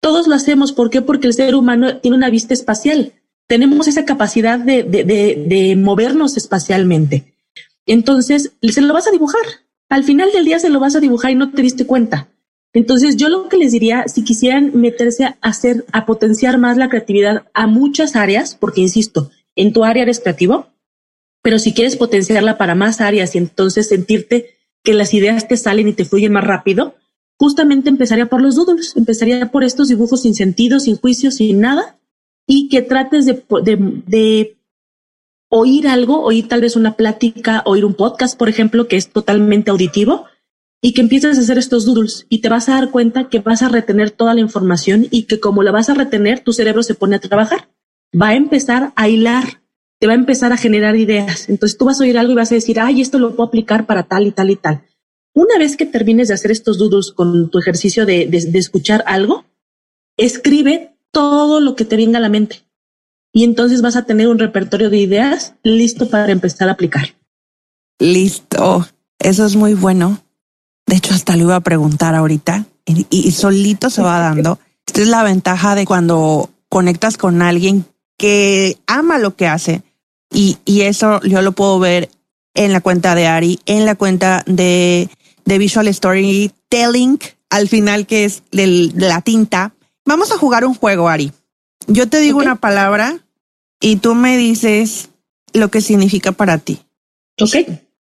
Todos 0.00 0.26
lo 0.26 0.34
hacemos. 0.34 0.72
¿Por 0.72 0.90
qué? 0.90 1.00
Porque 1.00 1.28
el 1.28 1.32
ser 1.32 1.54
humano 1.54 1.96
tiene 1.96 2.18
una 2.18 2.28
vista 2.28 2.52
espacial. 2.52 3.14
Tenemos 3.46 3.88
esa 3.88 4.04
capacidad 4.04 4.58
de, 4.58 4.82
de, 4.82 5.04
de, 5.04 5.44
de 5.48 5.76
movernos 5.76 6.36
espacialmente. 6.36 7.32
Entonces, 7.86 8.52
se 8.60 8.80
lo 8.82 8.92
vas 8.92 9.08
a 9.08 9.12
dibujar. 9.12 9.44
Al 9.88 10.04
final 10.04 10.30
del 10.32 10.44
día 10.44 10.58
se 10.58 10.68
lo 10.68 10.78
vas 10.78 10.94
a 10.94 11.00
dibujar 11.00 11.30
y 11.30 11.36
no 11.36 11.52
te 11.52 11.62
diste 11.62 11.86
cuenta. 11.86 12.28
Entonces, 12.72 13.16
yo 13.16 13.28
lo 13.28 13.48
que 13.48 13.56
les 13.56 13.72
diría, 13.72 14.04
si 14.06 14.22
quisieran 14.22 14.72
meterse 14.74 15.24
a 15.24 15.36
hacer, 15.40 15.84
a 15.92 16.06
potenciar 16.06 16.58
más 16.58 16.76
la 16.76 16.88
creatividad 16.88 17.44
a 17.52 17.66
muchas 17.66 18.14
áreas, 18.14 18.54
porque 18.54 18.80
insisto, 18.80 19.30
en 19.56 19.72
tu 19.72 19.84
área 19.84 20.04
eres 20.04 20.20
creativo, 20.20 20.68
pero 21.42 21.58
si 21.58 21.72
quieres 21.72 21.96
potenciarla 21.96 22.58
para 22.58 22.74
más 22.74 23.00
áreas 23.00 23.34
y 23.34 23.38
entonces 23.38 23.88
sentirte 23.88 24.50
que 24.84 24.94
las 24.94 25.12
ideas 25.14 25.48
te 25.48 25.56
salen 25.56 25.88
y 25.88 25.92
te 25.92 26.04
fluyen 26.04 26.32
más 26.32 26.44
rápido, 26.44 26.94
justamente 27.38 27.88
empezaría 27.88 28.26
por 28.26 28.40
los 28.42 28.54
doodles, 28.54 28.96
empezaría 28.96 29.50
por 29.50 29.64
estos 29.64 29.88
dibujos 29.88 30.22
sin 30.22 30.34
sentido, 30.34 30.78
sin 30.78 30.96
juicio, 30.96 31.30
sin 31.30 31.60
nada, 31.60 31.98
y 32.46 32.68
que 32.68 32.82
trates 32.82 33.26
de, 33.26 33.42
de, 34.06 34.56
oír 35.48 35.88
algo, 35.88 36.22
oír 36.22 36.48
tal 36.48 36.60
vez 36.60 36.76
una 36.76 36.96
plática, 36.96 37.62
oír 37.64 37.84
un 37.84 37.94
podcast, 37.94 38.38
por 38.38 38.48
ejemplo, 38.48 38.88
que 38.88 38.96
es 38.96 39.10
totalmente 39.10 39.70
auditivo, 39.70 40.26
y 40.82 40.94
que 40.94 41.02
empieces 41.02 41.36
a 41.36 41.40
hacer 41.40 41.58
estos 41.58 41.84
doodles 41.84 42.26
y 42.28 42.40
te 42.40 42.48
vas 42.48 42.68
a 42.68 42.74
dar 42.74 42.90
cuenta 42.90 43.28
que 43.28 43.40
vas 43.40 43.62
a 43.62 43.68
retener 43.68 44.10
toda 44.10 44.34
la 44.34 44.40
información 44.40 45.06
y 45.10 45.24
que 45.24 45.40
como 45.40 45.62
la 45.62 45.72
vas 45.72 45.90
a 45.90 45.94
retener, 45.94 46.40
tu 46.40 46.52
cerebro 46.52 46.82
se 46.82 46.94
pone 46.94 47.16
a 47.16 47.20
trabajar. 47.20 47.68
Va 48.18 48.28
a 48.28 48.34
empezar 48.34 48.92
a 48.96 49.08
hilar, 49.08 49.62
te 49.98 50.06
va 50.06 50.14
a 50.14 50.16
empezar 50.16 50.52
a 50.52 50.56
generar 50.56 50.96
ideas. 50.96 51.48
Entonces 51.48 51.76
tú 51.76 51.84
vas 51.84 52.00
a 52.00 52.04
oír 52.04 52.16
algo 52.16 52.32
y 52.32 52.36
vas 52.36 52.50
a 52.50 52.54
decir, 52.54 52.80
ay, 52.80 53.02
esto 53.02 53.18
lo 53.18 53.36
puedo 53.36 53.48
aplicar 53.48 53.86
para 53.86 54.04
tal 54.04 54.26
y 54.26 54.32
tal 54.32 54.50
y 54.50 54.56
tal. 54.56 54.82
Una 55.34 55.58
vez 55.58 55.76
que 55.76 55.86
termines 55.86 56.28
de 56.28 56.34
hacer 56.34 56.50
estos 56.50 56.78
doodles 56.78 57.12
con 57.12 57.50
tu 57.50 57.58
ejercicio 57.58 58.06
de, 58.06 58.26
de, 58.26 58.58
escuchar 58.58 59.04
algo, 59.06 59.44
escribe 60.16 60.96
todo 61.12 61.60
lo 61.60 61.76
que 61.76 61.84
te 61.84 61.96
venga 61.96 62.18
a 62.18 62.22
la 62.22 62.28
mente. 62.28 62.62
Y 63.32 63.44
entonces 63.44 63.80
vas 63.80 63.94
a 63.94 64.06
tener 64.06 64.26
un 64.26 64.38
repertorio 64.38 64.90
de 64.90 64.98
ideas 64.98 65.54
listo 65.62 66.08
para 66.08 66.32
empezar 66.32 66.68
a 66.68 66.72
aplicar. 66.72 67.14
Listo. 68.00 68.88
Eso 69.20 69.44
es 69.44 69.54
muy 69.54 69.74
bueno. 69.74 70.20
De 70.90 70.96
hecho, 70.96 71.14
hasta 71.14 71.36
le 71.36 71.44
iba 71.44 71.56
a 71.56 71.60
preguntar 71.60 72.14
ahorita 72.14 72.66
y, 72.84 73.06
y 73.10 73.30
solito 73.30 73.90
se 73.90 74.02
va 74.02 74.18
dando. 74.18 74.58
Esta 74.86 75.00
es 75.00 75.08
la 75.08 75.22
ventaja 75.22 75.74
de 75.74 75.86
cuando 75.86 76.50
conectas 76.68 77.16
con 77.16 77.42
alguien 77.42 77.86
que 78.18 78.76
ama 78.86 79.18
lo 79.18 79.36
que 79.36 79.46
hace. 79.46 79.82
Y, 80.32 80.58
y 80.64 80.82
eso 80.82 81.20
yo 81.22 81.42
lo 81.42 81.52
puedo 81.52 81.78
ver 81.78 82.10
en 82.54 82.72
la 82.72 82.80
cuenta 82.80 83.14
de 83.14 83.28
Ari, 83.28 83.60
en 83.66 83.86
la 83.86 83.94
cuenta 83.94 84.42
de 84.46 85.08
de 85.44 85.58
Visual 85.58 85.92
Storytelling, 85.92 87.18
al 87.50 87.68
final 87.68 88.06
que 88.06 88.24
es 88.24 88.42
de 88.52 88.92
la 88.94 89.20
tinta. 89.20 89.74
Vamos 90.04 90.32
a 90.32 90.38
jugar 90.38 90.64
un 90.64 90.74
juego, 90.74 91.08
Ari. 91.08 91.32
Yo 91.86 92.08
te 92.08 92.18
digo 92.18 92.38
una 92.38 92.56
palabra 92.56 93.18
y 93.80 93.96
tú 93.96 94.14
me 94.14 94.36
dices 94.36 95.08
lo 95.52 95.70
que 95.70 95.80
significa 95.80 96.32
para 96.32 96.58
ti. 96.58 96.80
Ok. 97.40 97.56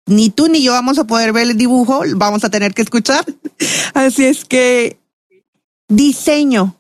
Ni 0.10 0.32
tú 0.32 0.48
ni 0.48 0.64
yo 0.64 0.72
vamos 0.72 0.98
a 0.98 1.06
poder 1.06 1.32
ver 1.34 1.50
el 1.50 1.58
dibujo, 1.58 2.02
vamos 2.16 2.44
a 2.44 2.50
tener 2.50 2.74
que 2.74 2.82
escuchar. 2.82 3.24
Así 3.94 4.26
es 4.26 4.44
que 4.44 4.98
diseño. 5.88 6.76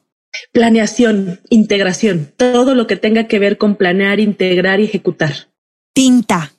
Planeación, 0.52 1.39
integración, 1.50 2.32
todo 2.38 2.74
lo 2.74 2.88
que 2.88 2.96
tenga 2.96 3.28
que 3.28 3.39
ver 3.39 3.58
con 3.58 3.76
planear, 3.76 4.20
integrar 4.20 4.80
y 4.80 4.86
ejecutar. 4.86 5.50
Tinta. 5.94 6.54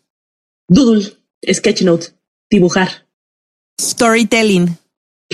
Doodle, 0.68 1.16
sketchnote, 1.52 2.08
dibujar. 2.48 3.06
Storytelling. 3.80 4.78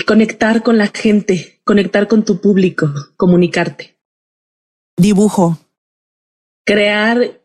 Conectar 0.07 0.63
con 0.63 0.77
la 0.77 0.87
gente, 0.87 1.59
conectar 1.63 2.07
con 2.07 2.25
tu 2.25 2.41
público, 2.41 2.91
comunicarte. 3.15 3.99
Dibujo. 4.95 5.59
Crear 6.65 7.41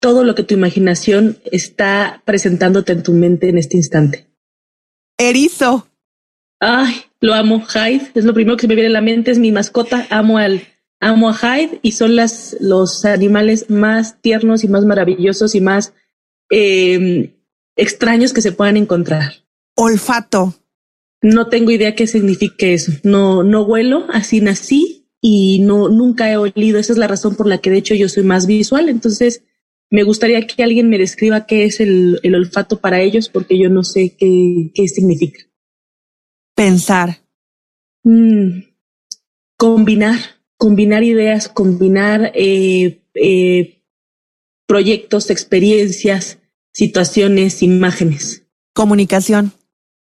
todo 0.00 0.24
lo 0.24 0.34
que 0.34 0.42
tu 0.42 0.54
imaginación 0.54 1.38
está 1.50 2.22
presentándote 2.24 2.92
en 2.92 3.02
tu 3.02 3.12
mente 3.12 3.48
en 3.48 3.58
este 3.58 3.76
instante. 3.76 4.26
Erizo. 5.18 5.88
Ay, 6.60 6.94
lo 7.20 7.34
amo. 7.34 7.64
Hyde 7.66 8.10
es 8.14 8.24
lo 8.24 8.34
primero 8.34 8.56
que 8.56 8.62
se 8.62 8.68
me 8.68 8.74
viene 8.74 8.90
a 8.90 8.92
la 8.92 9.00
mente. 9.00 9.30
Es 9.30 9.38
mi 9.38 9.52
mascota. 9.52 10.06
Amo 10.10 10.38
al, 10.38 10.62
amo 11.00 11.30
a 11.30 11.34
Hyde 11.34 11.80
y 11.82 11.92
son 11.92 12.16
las, 12.16 12.56
los 12.60 13.04
animales 13.04 13.70
más 13.70 14.20
tiernos 14.20 14.64
y 14.64 14.68
más 14.68 14.84
maravillosos 14.84 15.54
y 15.54 15.60
más 15.60 15.94
eh, 16.50 17.34
extraños 17.76 18.32
que 18.32 18.42
se 18.42 18.52
puedan 18.52 18.76
encontrar 18.76 19.48
olfato. 19.78 20.54
No 21.22 21.48
tengo 21.48 21.70
idea 21.70 21.94
qué 21.94 22.06
significa 22.06 22.66
eso. 22.66 22.92
No, 23.02 23.42
no 23.42 23.62
huelo, 23.62 24.06
así 24.12 24.40
nací 24.40 25.08
y 25.20 25.60
no, 25.60 25.88
nunca 25.88 26.30
he 26.30 26.36
olido. 26.36 26.78
Esa 26.78 26.92
es 26.92 26.98
la 26.98 27.08
razón 27.08 27.36
por 27.36 27.46
la 27.46 27.58
que 27.58 27.70
de 27.70 27.78
hecho 27.78 27.94
yo 27.94 28.08
soy 28.08 28.24
más 28.24 28.46
visual. 28.46 28.88
Entonces, 28.88 29.42
me 29.90 30.02
gustaría 30.02 30.46
que 30.46 30.62
alguien 30.62 30.88
me 30.88 30.98
describa 30.98 31.46
qué 31.46 31.64
es 31.64 31.80
el, 31.80 32.20
el 32.22 32.34
olfato 32.34 32.80
para 32.80 33.00
ellos, 33.00 33.28
porque 33.28 33.58
yo 33.58 33.68
no 33.68 33.84
sé 33.84 34.16
qué, 34.18 34.70
qué 34.74 34.88
significa. 34.88 35.40
Pensar. 36.54 37.18
Mm, 38.04 38.60
combinar, 39.56 40.18
combinar 40.56 41.04
ideas, 41.04 41.48
combinar 41.48 42.32
eh, 42.34 43.00
eh, 43.14 43.82
proyectos, 44.66 45.30
experiencias, 45.30 46.38
situaciones, 46.72 47.62
imágenes. 47.62 48.44
Comunicación 48.74 49.52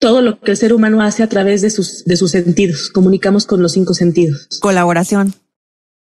todo 0.03 0.21
lo 0.21 0.41
que 0.41 0.51
el 0.51 0.57
ser 0.57 0.73
humano 0.75 1.01
hace 1.01 1.23
a 1.23 1.29
través 1.29 1.63
de 1.63 1.71
sus, 1.71 2.05
de 2.05 2.17
sus 2.17 2.33
sentidos. 2.33 2.91
Comunicamos 2.93 3.47
con 3.47 3.63
los 3.63 3.71
cinco 3.73 3.95
sentidos. 3.95 4.49
Colaboración. 4.61 5.33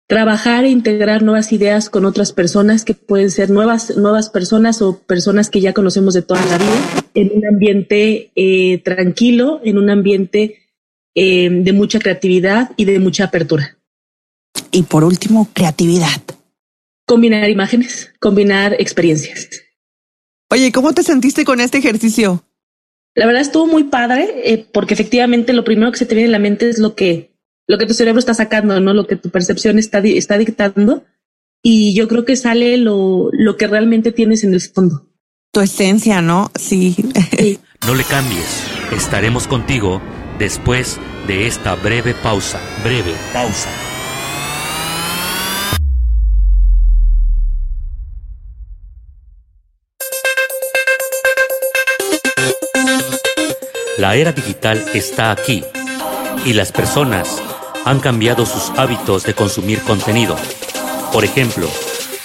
Trabajar 0.10 0.66
e 0.66 0.70
integrar 0.70 1.22
nuevas 1.22 1.54
ideas 1.54 1.88
con 1.92 2.04
otras 2.04 2.34
personas 2.34 2.84
que 2.84 2.96
pueden 2.96 3.30
ser 3.30 3.52
nuevas, 3.52 3.96
nuevas 3.96 4.32
personas 4.32 4.82
o 4.82 4.98
personas 5.04 5.52
que 5.52 5.62
ya 5.62 5.72
conocemos 5.72 6.16
de 6.16 6.24
toda 6.24 6.44
la 6.48 6.58
vida 6.58 7.06
en 7.14 7.30
un 7.32 7.46
ambiente 7.46 8.32
eh, 8.34 8.80
tranquilo, 8.80 9.62
en 9.64 9.78
un 9.78 9.92
ambiente 9.92 10.68
eh, 11.14 11.52
de 11.52 11.74
mucha 11.74 12.00
creatividad 12.00 12.72
y 12.76 12.86
de 12.86 12.98
mucha 12.98 13.26
apertura. 13.26 13.78
Y 14.72 14.82
por 14.82 15.04
último, 15.04 15.48
creatividad. 15.54 16.24
Combinar 17.06 17.48
imágenes, 17.48 18.12
combinar 18.20 18.74
experiencias. 18.80 19.48
Oye, 20.50 20.72
¿cómo 20.72 20.92
te 20.94 21.04
sentiste 21.04 21.46
con 21.46 21.62
este 21.62 21.78
ejercicio? 21.78 22.44
La 23.14 23.28
verdad 23.28 23.44
estuvo 23.44 23.68
muy 23.68 23.84
padre 23.84 24.42
eh, 24.44 24.66
porque 24.74 24.96
efectivamente 24.96 25.54
lo 25.54 25.64
primero 25.64 25.92
que 25.92 26.00
se 26.00 26.08
te 26.08 26.16
viene 26.16 26.30
a 26.30 26.32
la 26.32 26.40
mente 26.40 26.68
es 26.68 26.80
lo 26.80 26.96
que, 26.96 27.29
lo 27.70 27.78
que 27.78 27.86
tu 27.86 27.94
cerebro 27.94 28.18
está 28.18 28.34
sacando, 28.34 28.80
¿no? 28.80 28.96
Lo 28.96 29.06
que 29.06 29.16
tu 29.16 29.30
percepción 29.30 29.78
está, 29.78 30.00
está 30.00 30.40
dictando. 30.40 31.04
Y 31.62 31.94
yo 31.94 32.08
creo 32.08 32.26
que 32.26 32.36
sale 32.36 32.78
lo, 32.78 33.30
lo 33.32 33.58
que 33.58 33.68
realmente 33.68 34.12
tienes 34.12 34.44
en 34.44 34.56
el 34.56 34.62
fondo. 34.62 35.06
Tu 35.54 35.62
esencia, 35.62 36.20
¿no? 36.22 36.52
Sí. 36.60 36.96
sí. 37.38 37.60
No 37.86 37.96
le 37.96 38.04
cambies. 38.04 38.64
Estaremos 38.92 39.48
contigo 39.48 40.02
después 40.38 41.00
de 41.28 41.48
esta 41.48 41.76
breve 41.76 42.14
pausa. 42.14 42.60
Breve 42.84 43.14
pausa. 43.32 43.70
La 53.98 54.16
era 54.16 54.34
digital 54.34 54.84
está 54.94 55.32
aquí 55.32 55.64
y 56.46 56.54
las 56.54 56.72
personas 56.72 57.42
han 57.86 58.00
cambiado 58.00 58.46
sus 58.46 58.70
hábitos 58.78 59.24
de 59.24 59.34
consumir 59.34 59.82
contenido. 59.82 60.36
Por 61.12 61.26
ejemplo, 61.26 61.68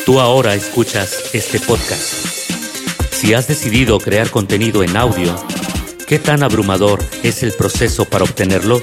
tú 0.05 0.21
ahora 0.21 0.55
escuchas 0.55 1.31
este 1.33 1.61
podcast. 1.61 2.13
Si 3.11 3.35
has 3.35 3.49
decidido 3.49 3.99
crear 3.99 4.31
contenido 4.31 4.83
en 4.83 4.97
audio, 4.97 5.35
¿qué 6.07 6.19
tan 6.19 6.43
abrumador 6.43 7.03
es 7.23 7.43
el 7.43 7.53
proceso 7.53 8.05
para 8.05 8.25
obtenerlo? 8.25 8.83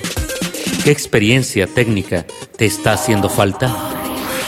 ¿Qué 0.84 0.92
experiencia 0.92 1.68
técnica 1.68 2.26
te 2.58 2.66
está 2.66 2.94
haciendo 2.94 3.30
falta? 3.30 3.76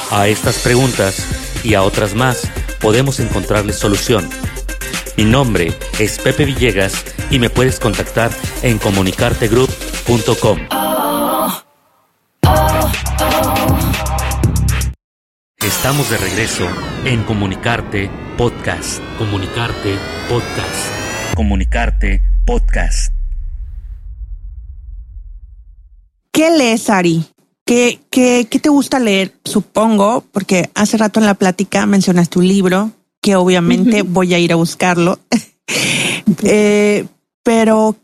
A 0.10 0.28
estas 0.28 0.60
preguntas 0.60 1.26
y 1.64 1.76
a 1.76 1.84
otras 1.84 2.16
más 2.16 2.48
podemos 2.80 3.20
encontrarles 3.20 3.78
solución. 3.78 4.28
Mi 5.16 5.26
nombre 5.26 5.74
es 6.00 6.18
Pepe 6.18 6.46
Villegas 6.46 7.06
y 7.30 7.38
me 7.38 7.50
puedes 7.50 7.80
contactar 7.80 8.32
en 8.64 8.80
comunicartegroup.com. 8.80 11.03
Estamos 15.66 16.10
de 16.10 16.18
regreso 16.18 16.68
en 17.06 17.24
Comunicarte 17.24 18.12
Podcast. 18.38 19.02
Comunicarte 19.18 19.96
Podcast. 20.28 21.36
Comunicarte 21.36 22.22
Podcast. 22.46 23.14
¿Qué 26.34 26.50
lees, 26.50 26.90
Ari? 26.90 27.24
¿Qué, 27.66 28.02
qué, 28.10 28.46
qué 28.50 28.60
te 28.60 28.68
gusta 28.68 29.00
leer? 29.00 29.36
Supongo, 29.46 30.26
porque 30.34 30.70
hace 30.76 30.98
rato 30.98 31.22
en 31.22 31.28
la 31.28 31.36
plática 31.36 31.86
mencionaste 31.86 32.40
un 32.40 32.48
libro 32.50 32.92
que 33.22 33.38
obviamente 33.38 34.02
voy 34.02 34.34
a 34.34 34.40
ir 34.40 34.52
a 34.52 34.58
buscarlo. 34.58 35.20
eh, 36.44 37.06
pero, 37.42 37.96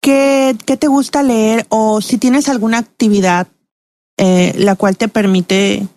¿qué, 0.00 0.56
¿qué 0.64 0.76
te 0.76 0.86
gusta 0.86 1.24
leer? 1.24 1.66
O 1.68 2.00
si 2.00 2.16
tienes 2.16 2.48
alguna 2.48 2.78
actividad 2.78 3.48
eh, 4.18 4.54
la 4.56 4.76
cual 4.76 4.96
te 4.96 5.08
permite 5.08 5.88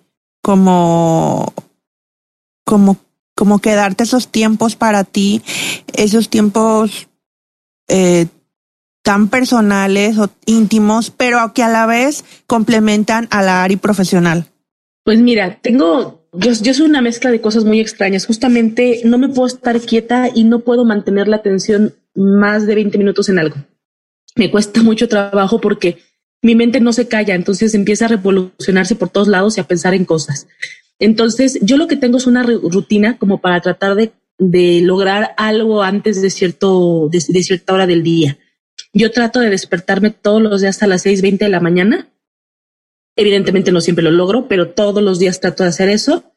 como, 0.50 1.54
como, 2.66 2.97
como 3.36 3.60
quedarte 3.60 4.04
esos 4.04 4.30
tiempos 4.30 4.76
para 4.76 5.04
ti, 5.04 5.43
esos 5.93 6.28
tiempos 6.28 7.08
eh, 7.88 8.26
tan 9.04 9.28
personales 9.28 10.18
o 10.18 10.32
íntimos, 10.47 11.12
pero 11.12 11.54
que 11.54 11.62
a 11.62 11.70
la 11.70 11.86
vez 11.86 12.26
complementan 12.47 13.28
a 13.30 13.43
la 13.43 13.64
área 13.64 13.78
profesional? 13.78 14.47
Pues 15.04 15.22
mira, 15.22 15.60
tengo, 15.62 16.28
yo, 16.34 16.52
yo 16.54 16.74
soy 16.74 16.88
una 16.88 17.04
mezcla 17.04 17.30
de 17.30 17.41
cosas 17.41 17.64
muy 17.64 17.80
extrañas. 17.80 18.26
Justamente 18.26 19.02
no 19.06 19.20
me 19.20 19.30
puedo 19.30 19.45
estar 19.45 19.80
quieta 19.80 20.30
y 20.34 20.45
no 20.45 20.62
puedo 20.62 20.84
mantener 20.84 21.28
la 21.28 21.36
atención 21.36 21.93
más 22.16 22.66
de 22.66 22.74
20 22.74 22.97
minutos 22.97 23.30
en 23.30 23.38
algo. 23.38 23.58
Me 24.36 24.50
cuesta 24.50 24.82
mucho 24.82 25.08
trabajo 25.08 25.62
porque 25.62 26.00
mi 26.42 26.56
mente 26.56 26.80
no 26.80 26.94
se 26.94 27.08
calla, 27.08 27.36
entonces 27.36 27.74
empieza 27.76 28.06
a 28.06 28.10
revolucionarse 28.10 28.96
por 28.96 29.10
todos 29.10 29.28
lados 29.28 29.58
y 29.58 29.62
a 29.62 29.68
pensar 29.68 29.94
en 29.94 30.06
cosas. 30.06 30.48
Entonces, 31.00 31.60
yo 31.62 31.78
lo 31.78 31.88
que 31.88 31.98
tengo 31.98 32.18
es 32.18 32.28
una 32.28 32.44
rutina 32.44 33.18
como 33.18 33.40
para 33.40 33.62
tratar 33.62 33.96
de, 33.96 34.12
de 34.38 34.82
lograr 34.82 35.34
algo 35.38 35.84
antes 35.84 36.22
de 36.22 36.30
cierto, 36.30 37.10
de, 37.12 37.22
cierta 37.22 37.74
hora 37.74 37.86
del 37.86 38.04
día. 38.04 38.38
Yo 38.94 39.12
trato 39.12 39.40
de 39.40 39.50
despertarme 39.50 40.10
todos 40.12 40.42
los 40.42 40.62
días 40.62 40.82
a 40.82 40.88
las 40.88 41.06
6.20 41.06 41.40
de 41.40 41.50
la 41.50 41.60
mañana. 41.60 42.10
Evidentemente 43.16 43.72
no 43.72 43.82
siempre 43.82 44.04
lo 44.04 44.12
logro, 44.12 44.48
pero 44.48 44.72
todos 44.72 45.04
los 45.04 45.20
días 45.20 45.42
trato 45.42 45.64
de 45.64 45.70
hacer 45.70 45.90
eso. 45.90 46.34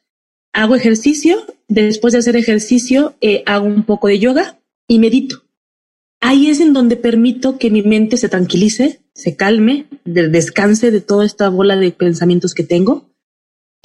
Hago 0.53 0.74
ejercicio. 0.74 1.46
Después 1.68 2.12
de 2.12 2.18
hacer 2.18 2.36
ejercicio, 2.36 3.14
eh, 3.20 3.42
hago 3.46 3.66
un 3.66 3.84
poco 3.84 4.09
de 4.09 4.18
yoga 4.18 4.59
y 4.86 4.98
medito. 4.98 5.44
Ahí 6.20 6.50
es 6.50 6.61
en 6.61 6.72
donde 6.72 6.96
permito 6.96 7.59
que 7.59 7.70
mi 7.70 7.82
mente 7.82 8.16
se 8.16 8.28
tranquilice, 8.28 9.00
se 9.14 9.36
calme, 9.36 9.86
descanse 10.04 10.90
de 10.90 11.00
toda 11.00 11.24
esta 11.24 11.48
bola 11.48 11.76
de 11.76 11.90
pensamientos 11.90 12.54
que 12.54 12.64
tengo. 12.64 13.10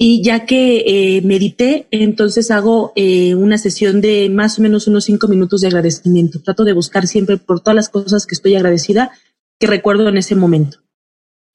Y 0.00 0.22
ya 0.22 0.46
que 0.46 0.84
eh, 0.86 1.22
medité, 1.22 1.88
entonces 1.90 2.52
hago 2.52 2.92
eh, 2.94 3.34
una 3.34 3.58
sesión 3.58 4.00
de 4.00 4.28
más 4.30 4.58
o 4.58 4.62
menos 4.62 4.86
unos 4.86 5.04
cinco 5.04 5.26
minutos 5.26 5.60
de 5.60 5.66
agradecimiento. 5.66 6.40
Trato 6.40 6.64
de 6.64 6.72
buscar 6.72 7.08
siempre 7.08 7.36
por 7.36 7.60
todas 7.60 7.74
las 7.74 7.88
cosas 7.88 8.24
que 8.24 8.36
estoy 8.36 8.54
agradecida 8.54 9.10
que 9.58 9.66
recuerdo 9.66 10.08
en 10.08 10.16
ese 10.16 10.36
momento. 10.36 10.78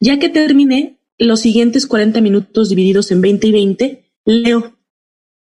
Ya 0.02 0.20
que 0.20 0.28
terminé, 0.28 1.00
los 1.18 1.40
siguientes 1.40 1.88
40 1.88 2.20
minutos 2.20 2.68
divididos 2.68 3.12
en 3.12 3.22
20 3.22 3.48
y 3.48 3.52
20, 3.54 4.04
leo. 4.26 4.76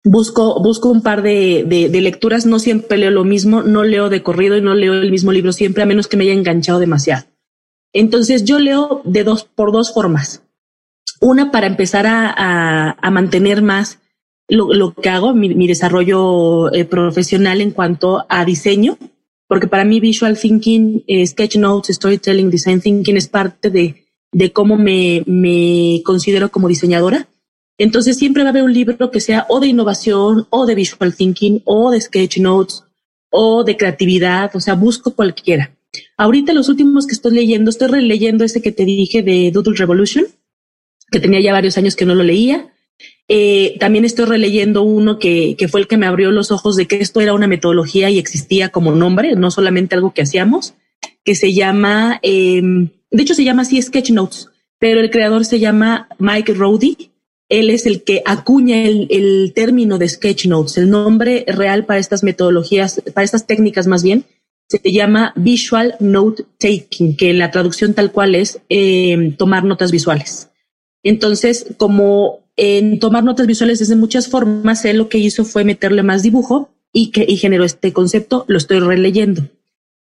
Busco, 0.04 0.62
busco 0.62 0.88
un 0.90 1.02
par 1.02 1.22
de, 1.22 1.64
de, 1.66 1.88
de 1.88 2.00
lecturas, 2.00 2.46
no 2.46 2.60
siempre 2.60 2.96
leo 2.96 3.10
lo 3.10 3.24
mismo, 3.24 3.62
no 3.62 3.82
leo 3.82 4.08
de 4.08 4.22
corrido 4.22 4.56
y 4.56 4.60
no 4.60 4.74
leo 4.74 4.92
el 4.92 5.10
mismo 5.10 5.32
libro 5.32 5.52
siempre, 5.52 5.82
a 5.82 5.86
menos 5.86 6.06
que 6.06 6.16
me 6.16 6.24
haya 6.24 6.34
enganchado 6.34 6.78
demasiado. 6.78 7.24
Entonces 7.94 8.44
yo 8.44 8.58
leo 8.58 9.00
de 9.04 9.24
dos, 9.24 9.44
por 9.44 9.72
dos 9.72 9.94
formas. 9.94 10.42
Una 11.20 11.50
para 11.50 11.68
empezar 11.68 12.04
a, 12.06 13.10
mantener 13.10 13.62
más 13.62 14.00
lo, 14.48 14.92
que 14.92 15.08
hago, 15.08 15.32
mi, 15.32 15.66
desarrollo 15.66 16.74
eh, 16.74 16.84
profesional 16.84 17.60
en 17.60 17.70
cuanto 17.70 18.26
a 18.28 18.44
diseño, 18.44 18.98
porque 19.46 19.68
para 19.68 19.84
mí 19.84 20.00
visual 20.00 20.36
thinking, 20.36 21.04
eh, 21.06 21.26
sketch 21.26 21.56
notes, 21.56 21.94
storytelling, 21.96 22.50
design 22.50 22.80
thinking 22.80 23.16
es 23.16 23.28
parte 23.28 23.70
de, 23.70 24.04
de 24.32 24.52
cómo 24.52 24.76
me, 24.76 25.22
me 25.26 26.02
considero 26.04 26.50
como 26.50 26.68
diseñadora. 26.68 27.28
Entonces 27.78 28.18
siempre 28.18 28.42
va 28.42 28.48
a 28.48 28.50
haber 28.50 28.64
un 28.64 28.72
libro 28.72 29.10
que 29.10 29.20
sea 29.20 29.46
o 29.48 29.60
de 29.60 29.68
innovación 29.68 30.46
o 30.50 30.66
de 30.66 30.74
visual 30.74 31.14
thinking 31.14 31.62
o 31.64 31.90
de 31.90 32.00
sketch 32.00 32.38
notes 32.38 32.84
o 33.30 33.64
de 33.64 33.76
creatividad, 33.76 34.54
o 34.54 34.60
sea, 34.60 34.74
busco 34.74 35.14
cualquiera. 35.14 35.74
Ahorita 36.16 36.52
los 36.52 36.68
últimos 36.68 37.06
que 37.06 37.14
estoy 37.14 37.34
leyendo, 37.34 37.70
estoy 37.70 37.88
releyendo 37.88 38.44
ese 38.44 38.62
que 38.62 38.72
te 38.72 38.84
dije 38.84 39.22
de 39.22 39.50
Doodle 39.52 39.76
Revolution, 39.76 40.26
que 41.10 41.20
tenía 41.20 41.40
ya 41.40 41.52
varios 41.52 41.78
años 41.78 41.96
que 41.96 42.06
no 42.06 42.14
lo 42.14 42.22
leía. 42.22 42.70
Eh, 43.26 43.76
también 43.80 44.04
estoy 44.04 44.26
releyendo 44.26 44.82
uno 44.82 45.18
que, 45.18 45.56
que 45.58 45.68
fue 45.68 45.80
el 45.80 45.88
que 45.88 45.96
me 45.96 46.06
abrió 46.06 46.30
los 46.30 46.50
ojos 46.50 46.76
de 46.76 46.86
que 46.86 46.96
esto 46.96 47.20
era 47.20 47.34
una 47.34 47.46
metodología 47.46 48.10
y 48.10 48.18
existía 48.18 48.68
como 48.68 48.92
nombre, 48.92 49.34
no 49.34 49.50
solamente 49.50 49.94
algo 49.94 50.12
que 50.12 50.22
hacíamos, 50.22 50.74
que 51.24 51.34
se 51.34 51.54
llama, 51.54 52.20
eh, 52.22 52.60
de 52.62 53.22
hecho 53.22 53.34
se 53.34 53.44
llama 53.44 53.62
así 53.62 53.80
Sketch 53.80 54.10
Notes, 54.10 54.48
pero 54.78 55.00
el 55.00 55.10
creador 55.10 55.44
se 55.44 55.58
llama 55.58 56.08
Mike 56.18 56.54
Rowdy. 56.54 57.10
Él 57.48 57.70
es 57.70 57.86
el 57.86 58.02
que 58.02 58.22
acuña 58.24 58.84
el, 58.84 59.06
el 59.10 59.52
término 59.54 59.98
de 59.98 60.08
Sketch 60.08 60.46
Notes, 60.46 60.76
el 60.76 60.90
nombre 60.90 61.44
real 61.46 61.86
para 61.86 62.00
estas 62.00 62.22
metodologías, 62.22 63.02
para 63.14 63.24
estas 63.24 63.46
técnicas 63.46 63.86
más 63.86 64.02
bien, 64.02 64.24
se 64.68 64.92
llama 64.92 65.32
Visual 65.36 65.96
Note 66.00 66.44
Taking, 66.58 67.16
que 67.16 67.32
la 67.32 67.50
traducción 67.50 67.94
tal 67.94 68.12
cual 68.12 68.34
es 68.34 68.60
eh, 68.68 69.34
tomar 69.36 69.64
notas 69.64 69.92
visuales. 69.92 70.50
Entonces, 71.02 71.66
como 71.76 72.40
en 72.56 72.98
tomar 72.98 73.24
notas 73.24 73.46
visuales 73.46 73.78
desde 73.78 73.96
muchas 73.96 74.28
formas, 74.28 74.84
él 74.84 74.98
lo 74.98 75.08
que 75.08 75.18
hizo 75.18 75.44
fue 75.44 75.64
meterle 75.64 76.02
más 76.02 76.22
dibujo 76.22 76.70
y 76.92 77.10
que 77.10 77.26
y 77.28 77.36
generó 77.36 77.64
este 77.64 77.92
concepto, 77.92 78.44
lo 78.48 78.56
estoy 78.56 78.80
releyendo. 78.80 79.42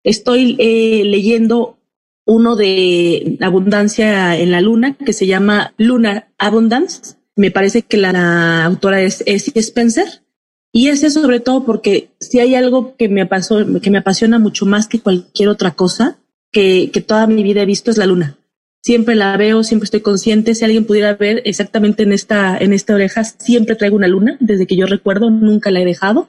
Estoy 0.03 0.57
eh, 0.59 1.05
leyendo 1.05 1.77
uno 2.25 2.57
de 2.57 3.37
abundancia 3.41 4.37
en 4.39 4.51
la 4.51 4.61
luna 4.61 4.97
que 4.97 5.13
se 5.13 5.27
llama 5.27 5.75
Lunar 5.77 6.29
Abundance. 6.39 7.17
Me 7.37 7.51
parece 7.51 7.83
que 7.83 7.99
la, 7.99 8.13
la 8.13 8.65
autora 8.65 9.03
es 9.03 9.23
Essie 9.27 9.53
Spencer 9.57 10.23
y 10.73 10.89
ese 10.89 11.11
sobre 11.11 11.41
todo 11.41 11.65
porque 11.65 12.11
si 12.21 12.39
hay 12.39 12.55
algo 12.55 12.97
que 12.97 13.09
me 13.09 13.27
pasó, 13.27 13.59
que 13.81 13.91
me 13.91 13.99
apasiona 13.99 14.39
mucho 14.39 14.67
más 14.67 14.87
que 14.87 15.01
cualquier 15.01 15.49
otra 15.49 15.73
cosa 15.73 16.19
que, 16.53 16.91
que 16.93 17.01
toda 17.01 17.27
mi 17.27 17.43
vida 17.43 17.63
he 17.63 17.67
visto 17.67 17.91
es 17.91 17.97
la 17.97 18.07
luna. 18.07 18.37
Siempre 18.83 19.15
la 19.15 19.37
veo, 19.37 19.63
siempre 19.63 19.85
estoy 19.85 20.01
consciente. 20.01 20.55
Si 20.55 20.65
alguien 20.65 20.87
pudiera 20.87 21.15
ver 21.15 21.43
exactamente 21.45 22.03
en 22.03 22.13
esta, 22.13 22.57
en 22.57 22.73
esta 22.73 22.95
oreja, 22.95 23.25
siempre 23.25 23.77
traigo 23.77 23.97
una 23.97 24.09
luna. 24.09 24.39
Desde 24.41 24.67
que 24.67 24.77
yo 24.77 24.87
recuerdo, 24.87 25.29
nunca 25.29 25.71
la 25.71 25.81
he 25.81 25.85
dejado. 25.85 26.29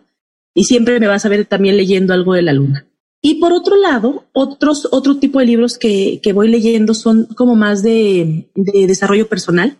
Y 0.53 0.65
siempre 0.65 0.99
me 0.99 1.07
vas 1.07 1.25
a 1.25 1.29
ver 1.29 1.45
también 1.45 1.77
leyendo 1.77 2.13
algo 2.13 2.33
de 2.33 2.41
la 2.41 2.51
luna. 2.51 2.85
Y 3.21 3.35
por 3.35 3.53
otro 3.53 3.77
lado, 3.77 4.25
otros, 4.33 4.89
otro 4.91 5.17
tipo 5.17 5.39
de 5.39 5.45
libros 5.45 5.77
que, 5.77 6.19
que 6.21 6.33
voy 6.33 6.49
leyendo 6.49 6.93
son 6.93 7.25
como 7.35 7.55
más 7.55 7.83
de, 7.83 8.49
de 8.55 8.87
desarrollo 8.87 9.27
personal. 9.27 9.77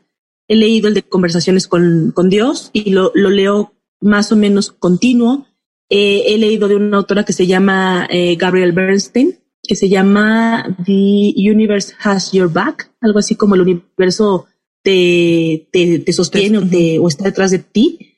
He 0.47 0.55
leído 0.55 0.87
el 0.87 0.93
de 0.93 1.03
conversaciones 1.03 1.67
con, 1.67 2.11
con 2.11 2.29
Dios 2.29 2.69
y 2.71 2.91
lo, 2.91 3.11
lo 3.15 3.29
leo 3.31 3.73
más 4.01 4.31
o 4.31 4.35
menos 4.35 4.71
continuo. 4.71 5.45
Eh, 5.89 6.23
he 6.27 6.37
leído 6.37 6.67
de 6.67 6.75
una 6.75 6.97
autora 6.97 7.23
que 7.23 7.33
se 7.33 7.47
llama 7.47 8.07
eh, 8.09 8.35
Gabrielle 8.35 8.73
Bernstein, 8.73 9.37
que 9.63 9.75
se 9.75 9.89
llama 9.89 10.75
The 10.85 11.33
Universe 11.37 11.93
Has 12.03 12.31
Your 12.31 12.51
Back, 12.51 12.91
algo 13.01 13.19
así 13.19 13.35
como 13.35 13.55
el 13.55 13.61
universo 13.61 14.47
te, 14.83 15.67
te, 15.71 15.99
te 15.99 16.13
sostiene 16.13 16.57
o, 16.57 16.67
te, 16.67 16.99
o 16.99 17.07
está 17.07 17.25
detrás 17.25 17.51
de 17.51 17.59
ti. 17.59 18.11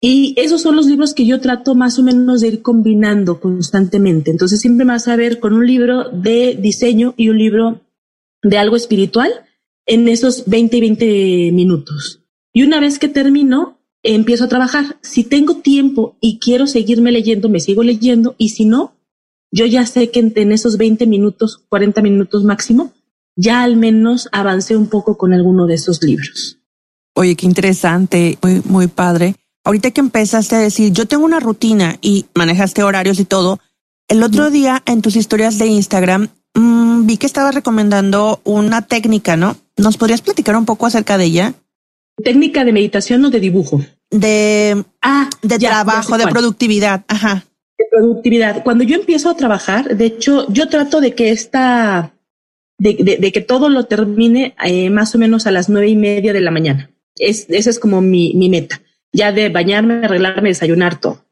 Y 0.00 0.34
esos 0.36 0.62
son 0.62 0.76
los 0.76 0.86
libros 0.86 1.14
que 1.14 1.26
yo 1.26 1.40
trato 1.40 1.74
más 1.74 1.98
o 1.98 2.02
menos 2.02 2.42
de 2.42 2.48
ir 2.48 2.62
combinando 2.62 3.40
constantemente. 3.40 4.30
Entonces 4.30 4.60
siempre 4.60 4.84
me 4.84 4.92
vas 4.92 5.08
a 5.08 5.16
ver 5.16 5.40
con 5.40 5.54
un 5.54 5.66
libro 5.66 6.10
de 6.10 6.56
diseño 6.60 7.14
y 7.16 7.30
un 7.30 7.38
libro 7.38 7.80
de 8.42 8.58
algo 8.58 8.76
espiritual 8.76 9.32
en 9.86 10.08
esos 10.08 10.44
20 10.46 10.76
y 10.76 10.80
20 10.80 11.52
minutos. 11.52 12.22
Y 12.52 12.62
una 12.62 12.80
vez 12.80 12.98
que 12.98 13.08
termino, 13.08 13.75
empiezo 14.02 14.44
a 14.44 14.48
trabajar. 14.48 14.98
Si 15.02 15.24
tengo 15.24 15.56
tiempo 15.56 16.16
y 16.20 16.38
quiero 16.38 16.66
seguirme 16.66 17.12
leyendo, 17.12 17.48
me 17.48 17.60
sigo 17.60 17.82
leyendo 17.82 18.34
y 18.38 18.50
si 18.50 18.64
no, 18.64 18.94
yo 19.50 19.66
ya 19.66 19.86
sé 19.86 20.10
que 20.10 20.20
en, 20.20 20.52
esos 20.52 20.76
20 20.76 21.06
minutos, 21.06 21.64
40 21.68 22.02
minutos 22.02 22.44
máximo, 22.44 22.92
ya 23.36 23.62
al 23.62 23.76
menos 23.76 24.28
avancé 24.32 24.76
un 24.76 24.88
poco 24.88 25.16
con 25.16 25.32
alguno 25.32 25.66
de 25.66 25.74
esos 25.74 26.02
libros. 26.02 26.58
Oye, 27.14 27.36
qué 27.36 27.46
interesante, 27.46 28.38
muy, 28.42 28.62
muy 28.64 28.86
padre. 28.86 29.36
Ahorita 29.64 29.90
que 29.90 30.00
empezaste 30.00 30.56
a 30.56 30.60
decir, 30.60 30.92
yo 30.92 31.06
tengo 31.06 31.24
una 31.24 31.40
rutina 31.40 31.98
y 32.00 32.26
manejaste 32.34 32.82
horarios 32.82 33.18
y 33.18 33.24
todo, 33.24 33.58
el 34.08 34.22
otro 34.22 34.50
día 34.50 34.82
en 34.86 35.02
tus 35.02 35.16
historias 35.16 35.58
de 35.58 35.66
Instagram 35.66 36.28
mmm, 36.56 37.06
vi 37.06 37.16
que 37.18 37.26
estabas 37.26 37.54
recomendando 37.54 38.40
una 38.44 38.82
técnica, 38.82 39.36
¿no? 39.36 39.56
¿Nos 39.76 39.96
podrías 39.96 40.22
platicar 40.22 40.56
un 40.56 40.64
poco 40.64 40.86
acerca 40.86 41.18
de 41.18 41.24
ella? 41.24 41.54
¿Técnica 42.22 42.64
de 42.64 42.72
meditación 42.72 43.24
o 43.24 43.30
de 43.30 43.40
dibujo? 43.40 43.80
De, 44.10 44.84
ah, 45.02 45.28
de 45.42 45.58
trabajo, 45.58 46.16
de 46.16 46.26
productividad. 46.26 47.04
Ajá. 47.08 47.44
De 47.78 47.84
productividad. 47.90 48.64
Cuando 48.64 48.84
yo 48.84 48.96
empiezo 48.96 49.28
a 49.28 49.36
trabajar, 49.36 49.96
de 49.96 50.06
hecho, 50.06 50.46
yo 50.50 50.68
trato 50.68 51.00
de 51.00 51.14
que 51.14 51.30
esta, 51.30 52.14
de, 52.78 53.32
que 53.32 53.40
todo 53.40 53.68
lo 53.68 53.84
termine 53.84 54.54
eh, 54.64 54.90
más 54.90 55.14
o 55.14 55.18
menos 55.18 55.46
a 55.46 55.50
las 55.50 55.68
nueve 55.68 55.88
y 55.88 55.96
media 55.96 56.32
de 56.32 56.40
la 56.40 56.50
mañana. 56.50 56.90
Es, 57.16 57.46
esa 57.48 57.70
es 57.70 57.78
como 57.78 58.00
mi, 58.00 58.34
mi 58.34 58.48
meta. 58.48 58.80
Ya 59.12 59.32
de 59.32 59.48
bañarme, 59.48 60.04
arreglarme, 60.04 60.50
desayunar 60.50 61.00
todo. 61.00 61.26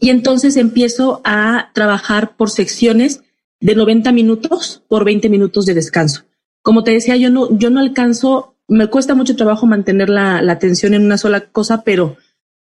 Y 0.00 0.10
entonces 0.10 0.56
empiezo 0.56 1.20
a 1.24 1.70
trabajar 1.74 2.36
por 2.36 2.50
secciones 2.50 3.22
de 3.60 3.74
90 3.74 4.12
minutos 4.12 4.82
por 4.88 5.04
20 5.04 5.28
minutos 5.28 5.66
de 5.66 5.74
descanso. 5.74 6.24
Como 6.62 6.84
te 6.84 6.92
decía, 6.92 7.16
yo 7.16 7.30
no, 7.30 7.56
yo 7.56 7.70
no 7.70 7.80
alcanzo, 7.80 8.53
me 8.68 8.86
cuesta 8.88 9.14
mucho 9.14 9.36
trabajo 9.36 9.66
mantener 9.66 10.08
la, 10.08 10.38
atención 10.50 10.94
en 10.94 11.04
una 11.04 11.18
sola 11.18 11.40
cosa, 11.40 11.82
pero 11.82 12.16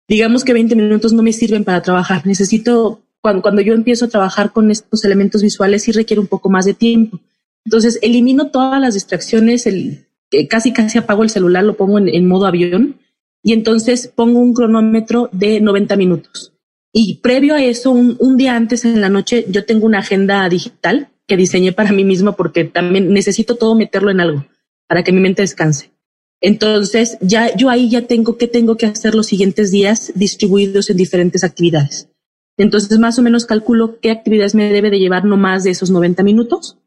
digamos 0.08 0.44
que 0.44 0.54
20 0.54 0.76
minutos 0.76 1.14
no 1.14 1.24
me 1.24 1.34
sirven 1.34 1.64
para 1.64 1.82
trabajar. 1.82 2.26
Necesito, 2.26 3.02
cuando, 3.22 3.42
cuando 3.42 3.62
yo 3.62 3.74
empiezo 3.74 4.06
a 4.06 4.10
trabajar 4.10 4.52
con 4.52 4.72
estos 4.72 5.06
elementos 5.06 5.42
visuales, 5.42 5.84
sí 5.84 5.92
requiere 5.92 6.20
un 6.20 6.28
poco 6.28 6.50
más 6.50 6.66
de 6.66 6.74
tiempo. 6.74 7.20
Entonces, 7.66 8.00
elimino 8.02 8.50
todas 8.50 8.82
las 8.82 8.96
distracciones, 8.96 9.68
el, 9.68 10.08
casi 10.50 10.74
casi 10.74 10.98
apago 10.98 11.24
el 11.24 11.30
celular, 11.30 11.64
lo 11.64 11.78
pongo 11.78 12.00
en, 12.00 12.28
modo 12.28 12.48
avión 12.48 13.00
y 13.44 13.54
entonces 13.54 14.08
pongo 14.08 14.40
un 14.40 14.54
cronómetro 14.54 15.30
de 15.32 15.62
90 15.62 15.96
minutos. 15.96 16.54
Y 16.94 17.20
previo 17.22 17.56
a 17.56 17.64
eso, 17.64 17.92
un, 17.92 18.18
un, 18.20 18.36
día 18.36 18.56
antes 18.56 18.84
en 18.84 19.00
la 19.00 19.10
noche, 19.10 19.46
yo 19.48 19.66
tengo 19.66 19.86
una 19.86 20.00
agenda 20.00 20.48
digital 20.50 21.10
que 21.28 21.38
diseñé 21.38 21.72
para 21.72 21.92
mí 21.92 22.04
mismo 22.04 22.36
porque 22.36 22.66
también 22.66 23.14
necesito 23.14 23.56
todo 23.56 23.76
meterlo 23.76 24.12
en 24.12 24.20
algo 24.20 24.46
para 24.92 25.06
que 25.06 25.14
mi 25.14 25.22
mente 25.22 25.42
descanse. 25.42 25.94
Entonces, 26.42 27.18
ya 27.22 27.56
yo 27.56 27.70
ahí 27.70 27.90
ya 27.90 28.08
tengo 28.08 28.38
que 28.38 28.50
tengo 28.50 28.76
que 28.76 28.88
hacer 28.88 29.16
los 29.16 29.28
siguientes 29.28 29.72
días 29.72 30.12
distribuidos 30.16 30.90
en 30.90 30.98
diferentes 30.98 31.46
actividades. 31.46 32.10
Entonces, 32.58 33.00
más 33.00 33.18
o 33.18 33.22
menos 33.22 33.46
calculo 33.46 34.02
qué 34.02 34.12
actividades 34.12 34.54
me 34.54 34.70
debe 34.70 34.90
de 34.90 35.00
llevar 35.00 35.24
no 35.24 35.38
más 35.38 35.64
de 35.64 35.70
esos 35.70 35.92
90 35.92 36.24
minutos. 36.24 36.78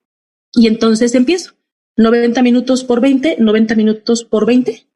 Y 0.53 0.67
entonces 0.67 1.15
empiezo. 1.15 1.55
90 1.97 2.43
minutos 2.43 2.85
por 2.85 3.01
20, 3.01 3.37
90 3.39 3.75
minutos 3.75 4.23
por 4.25 4.45
20. 4.45 4.87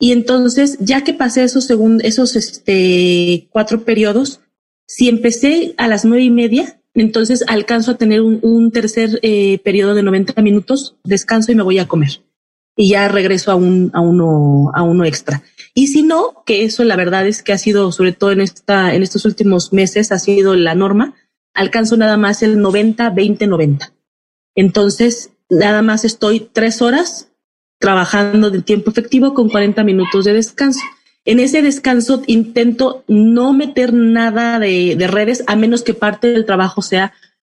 Y 0.00 0.12
entonces, 0.12 0.78
ya 0.80 1.04
que 1.04 1.12
pasé 1.12 1.44
esos, 1.44 1.68
esos 2.04 2.36
este, 2.36 3.48
cuatro 3.50 3.84
periodos, 3.84 4.40
si 4.86 5.10
empecé 5.10 5.74
a 5.76 5.88
las 5.88 6.06
nueve 6.06 6.24
y 6.24 6.30
media, 6.30 6.80
entonces 6.94 7.44
alcanzo 7.48 7.90
a 7.90 7.98
tener 7.98 8.22
un, 8.22 8.70
tercer 8.72 9.20
eh, 9.20 9.58
periodo 9.58 9.94
de 9.94 10.02
90 10.02 10.40
minutos, 10.40 10.96
descanso 11.04 11.52
y 11.52 11.54
me 11.54 11.62
voy 11.62 11.80
a 11.80 11.86
comer. 11.86 12.22
Y 12.76 12.90
ya 12.90 13.08
regreso 13.08 13.50
a 13.50 13.54
un, 13.54 13.90
a 13.94 14.00
uno, 14.00 14.70
a 14.74 14.82
uno 14.82 15.04
extra. 15.04 15.42
Y 15.74 15.88
si 15.88 16.02
no, 16.02 16.42
que 16.44 16.64
eso 16.64 16.84
la 16.84 16.96
verdad 16.96 17.26
es 17.26 17.42
que 17.42 17.52
ha 17.52 17.58
sido, 17.58 17.90
sobre 17.90 18.12
todo 18.12 18.32
en 18.32 18.40
esta, 18.40 18.94
en 18.94 19.02
estos 19.02 19.24
últimos 19.24 19.72
meses, 19.72 20.12
ha 20.12 20.18
sido 20.18 20.54
la 20.54 20.74
norma, 20.74 21.14
alcanzo 21.54 21.96
nada 21.96 22.16
más 22.16 22.42
el 22.42 22.60
90, 22.60 23.10
20, 23.10 23.46
90. 23.46 23.92
Entonces, 24.54 25.30
nada 25.48 25.82
más 25.82 26.04
estoy 26.04 26.48
tres 26.52 26.82
horas 26.82 27.28
trabajando 27.78 28.50
de 28.50 28.62
tiempo 28.62 28.90
efectivo 28.90 29.34
con 29.34 29.48
40 29.48 29.84
minutos 29.84 30.24
de 30.24 30.32
descanso. 30.32 30.80
En 31.24 31.40
ese 31.40 31.60
descanso 31.60 32.22
intento 32.26 33.04
no 33.08 33.52
meter 33.52 33.92
nada 33.92 34.58
de, 34.58 34.96
redes 35.10 35.44
a 35.46 35.56
menos 35.56 35.82
que 35.82 35.92
parte 35.92 36.28
del 36.28 36.46
trabajo 36.46 36.82
sea 36.82 37.12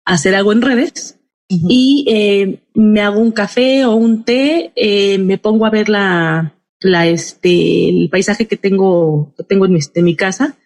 hacer 0.04 0.34
algo 0.34 0.52
en 0.52 0.62
redes 0.62 1.17
y 1.48 2.04
eh, 2.08 2.60
me 2.74 3.00
hago 3.00 3.20
un 3.20 3.32
café 3.32 3.86
o 3.86 3.94
un 3.94 4.24
té, 4.24 4.72
eh, 4.76 5.18
me 5.18 5.38
pongo 5.38 5.64
a 5.64 5.70
ver 5.70 5.88
la, 5.88 6.54
la, 6.80 7.06
este, 7.06 7.88
el 7.88 8.10
paisaje 8.10 8.46
que 8.46 8.56
tengo, 8.56 9.32
que 9.36 9.44
tengo 9.44 9.64
en 9.64 9.72
mi, 9.72 9.80
en 9.94 10.04
mi 10.04 10.14
casa 10.14 10.58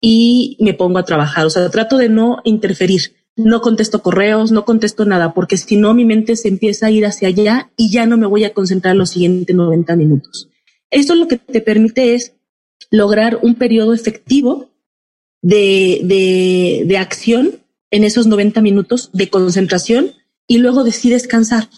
y 0.00 0.56
me 0.60 0.74
pongo 0.74 0.98
a 0.98 1.04
trabajar. 1.04 1.46
O 1.46 1.50
sea, 1.50 1.70
trato 1.70 1.96
de 1.96 2.08
no 2.08 2.40
interferir. 2.44 3.14
No 3.36 3.60
contesto 3.60 4.02
correos, 4.02 4.50
no 4.50 4.64
contesto 4.64 5.04
nada, 5.04 5.32
porque 5.32 5.56
si 5.56 5.76
no 5.76 5.94
mi 5.94 6.04
mente 6.04 6.34
se 6.34 6.48
empieza 6.48 6.86
a 6.86 6.90
ir 6.90 7.06
hacia 7.06 7.28
allá 7.28 7.70
y 7.76 7.88
ya 7.88 8.04
no 8.04 8.16
me 8.16 8.26
voy 8.26 8.42
a 8.42 8.52
concentrar 8.52 8.96
los 8.96 9.10
siguientes 9.10 9.54
90 9.54 9.94
minutos. 9.94 10.48
Esto 10.90 11.14
lo 11.14 11.28
que 11.28 11.36
te 11.36 11.60
permite 11.60 12.14
es 12.14 12.34
lograr 12.90 13.38
un 13.40 13.54
periodo 13.54 13.94
efectivo 13.94 14.70
de, 15.40 16.00
de, 16.02 16.82
de 16.86 16.98
acción 16.98 17.60
en 17.90 18.04
esos 18.04 18.26
90 18.26 18.60
minutos 18.60 19.10
de 19.12 19.28
concentración 19.28 20.12
y 20.46 20.58
luego 20.58 20.84
decides 20.84 21.22
descansar. 21.22 21.68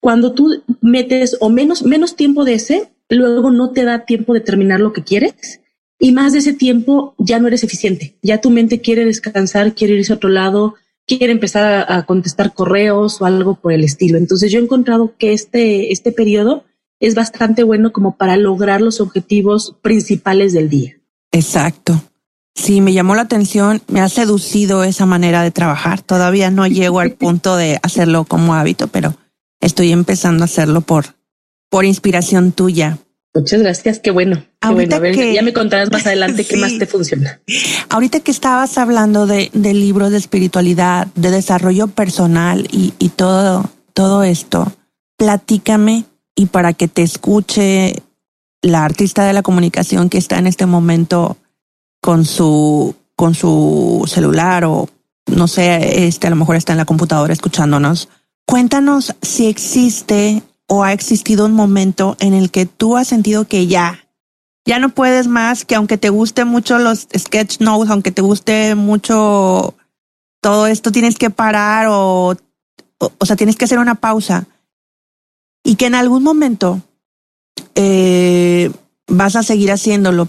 Cuando 0.00 0.32
tú 0.32 0.62
metes 0.80 1.36
o 1.40 1.50
menos, 1.50 1.82
menos 1.82 2.16
tiempo 2.16 2.44
de 2.44 2.54
ese, 2.54 2.90
luego 3.08 3.50
no 3.50 3.70
te 3.70 3.84
da 3.84 4.04
tiempo 4.04 4.34
de 4.34 4.40
terminar 4.40 4.80
lo 4.80 4.92
que 4.92 5.04
quieres 5.04 5.60
y 5.98 6.12
más 6.12 6.32
de 6.32 6.38
ese 6.38 6.54
tiempo 6.54 7.14
ya 7.18 7.38
no 7.38 7.48
eres 7.48 7.62
eficiente. 7.62 8.16
Ya 8.22 8.40
tu 8.40 8.50
mente 8.50 8.80
quiere 8.80 9.04
descansar, 9.04 9.74
quiere 9.74 9.94
irse 9.94 10.12
a 10.12 10.16
otro 10.16 10.30
lado, 10.30 10.74
quiere 11.06 11.32
empezar 11.32 11.64
a, 11.64 11.98
a 11.98 12.06
contestar 12.06 12.54
correos 12.54 13.20
o 13.20 13.26
algo 13.26 13.56
por 13.56 13.72
el 13.72 13.84
estilo. 13.84 14.16
Entonces 14.16 14.50
yo 14.50 14.58
he 14.58 14.62
encontrado 14.62 15.14
que 15.18 15.32
este, 15.32 15.92
este 15.92 16.12
periodo 16.12 16.64
es 17.00 17.14
bastante 17.14 17.62
bueno 17.62 17.92
como 17.92 18.16
para 18.16 18.36
lograr 18.36 18.80
los 18.80 19.00
objetivos 19.00 19.76
principales 19.82 20.52
del 20.52 20.68
día. 20.68 20.96
Exacto. 21.32 22.02
Sí, 22.60 22.82
me 22.82 22.92
llamó 22.92 23.14
la 23.14 23.22
atención, 23.22 23.80
me 23.88 24.02
ha 24.02 24.08
seducido 24.10 24.84
esa 24.84 25.06
manera 25.06 25.42
de 25.42 25.50
trabajar. 25.50 26.02
Todavía 26.02 26.50
no 26.50 26.66
llego 26.66 27.00
al 27.00 27.12
punto 27.12 27.56
de 27.56 27.80
hacerlo 27.82 28.24
como 28.24 28.54
hábito, 28.54 28.88
pero 28.88 29.14
estoy 29.60 29.92
empezando 29.92 30.42
a 30.42 30.44
hacerlo 30.44 30.82
por, 30.82 31.06
por 31.70 31.86
inspiración 31.86 32.52
tuya. 32.52 32.98
Muchas 33.34 33.62
gracias, 33.62 33.98
qué 33.98 34.10
bueno. 34.10 34.44
Ahorita 34.60 35.00
que, 35.00 35.32
ya 35.32 35.40
me 35.40 35.54
contarás 35.54 35.90
más 35.90 36.06
adelante 36.06 36.44
qué 36.44 36.58
más 36.58 36.72
te 36.78 36.84
funciona. 36.84 37.40
Ahorita 37.88 38.20
que 38.20 38.30
estabas 38.30 38.76
hablando 38.76 39.26
de, 39.26 39.48
de 39.54 39.72
libros 39.72 40.10
de 40.10 40.18
espiritualidad, 40.18 41.06
de 41.14 41.30
desarrollo 41.30 41.86
personal 41.86 42.68
y, 42.70 42.92
y 42.98 43.08
todo, 43.08 43.70
todo 43.94 44.22
esto, 44.22 44.70
platícame 45.16 46.04
y 46.34 46.46
para 46.46 46.74
que 46.74 46.88
te 46.88 47.00
escuche 47.00 48.02
la 48.60 48.84
artista 48.84 49.24
de 49.24 49.32
la 49.32 49.42
comunicación 49.42 50.10
que 50.10 50.18
está 50.18 50.38
en 50.38 50.46
este 50.46 50.66
momento 50.66 51.38
con 52.00 52.24
su, 52.24 52.94
con 53.16 53.34
su 53.34 54.04
celular 54.06 54.64
o 54.64 54.88
no 55.26 55.48
sé, 55.48 56.06
este 56.06 56.26
a 56.26 56.30
lo 56.30 56.36
mejor 56.36 56.56
está 56.56 56.72
en 56.72 56.78
la 56.78 56.84
computadora 56.84 57.32
escuchándonos. 57.32 58.08
Cuéntanos 58.46 59.14
si 59.22 59.46
existe 59.46 60.42
o 60.66 60.84
ha 60.84 60.92
existido 60.92 61.46
un 61.46 61.52
momento 61.52 62.16
en 62.20 62.34
el 62.34 62.50
que 62.50 62.66
tú 62.66 62.96
has 62.96 63.08
sentido 63.08 63.46
que 63.46 63.66
ya, 63.66 64.08
ya 64.64 64.78
no 64.78 64.90
puedes 64.90 65.26
más, 65.26 65.64
que 65.64 65.74
aunque 65.74 65.98
te 65.98 66.10
guste 66.10 66.44
mucho 66.44 66.78
los 66.78 67.08
sketch 67.16 67.60
notes, 67.60 67.90
aunque 67.90 68.12
te 68.12 68.22
guste 68.22 68.74
mucho 68.74 69.74
todo 70.40 70.66
esto, 70.66 70.92
tienes 70.92 71.16
que 71.16 71.30
parar 71.30 71.86
o, 71.88 72.36
o, 72.98 73.26
sea, 73.26 73.36
tienes 73.36 73.56
que 73.56 73.64
hacer 73.64 73.78
una 73.78 73.96
pausa 73.96 74.46
y 75.64 75.76
que 75.76 75.86
en 75.86 75.94
algún 75.94 76.22
momento 76.22 76.80
eh, 77.74 78.70
vas 79.06 79.36
a 79.36 79.42
seguir 79.42 79.72
haciéndolo, 79.72 80.28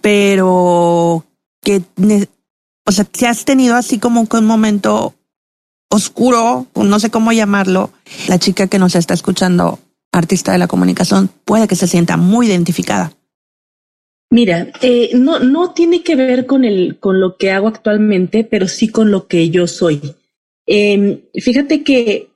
pero 0.00 1.24
que, 1.62 1.82
o 2.86 2.92
sea, 2.92 3.06
si 3.12 3.26
has 3.26 3.44
tenido 3.44 3.76
así 3.76 3.98
como 3.98 4.26
un 4.30 4.46
momento 4.46 5.14
oscuro, 5.90 6.66
no 6.74 7.00
sé 7.00 7.10
cómo 7.10 7.32
llamarlo, 7.32 7.90
la 8.28 8.38
chica 8.38 8.68
que 8.68 8.78
nos 8.78 8.94
está 8.94 9.14
escuchando, 9.14 9.78
artista 10.12 10.52
de 10.52 10.58
la 10.58 10.68
comunicación, 10.68 11.30
puede 11.44 11.68
que 11.68 11.76
se 11.76 11.86
sienta 11.86 12.16
muy 12.16 12.46
identificada. 12.46 13.12
Mira, 14.30 14.68
eh, 14.80 15.10
no, 15.14 15.40
no 15.40 15.72
tiene 15.72 16.04
que 16.04 16.14
ver 16.14 16.46
con 16.46 16.64
el, 16.64 16.98
con 17.00 17.20
lo 17.20 17.36
que 17.36 17.50
hago 17.50 17.66
actualmente, 17.66 18.44
pero 18.44 18.68
sí 18.68 18.88
con 18.88 19.10
lo 19.10 19.26
que 19.26 19.50
yo 19.50 19.66
soy. 19.66 20.14
Eh, 20.66 21.28
fíjate 21.34 21.82
que 21.82 22.29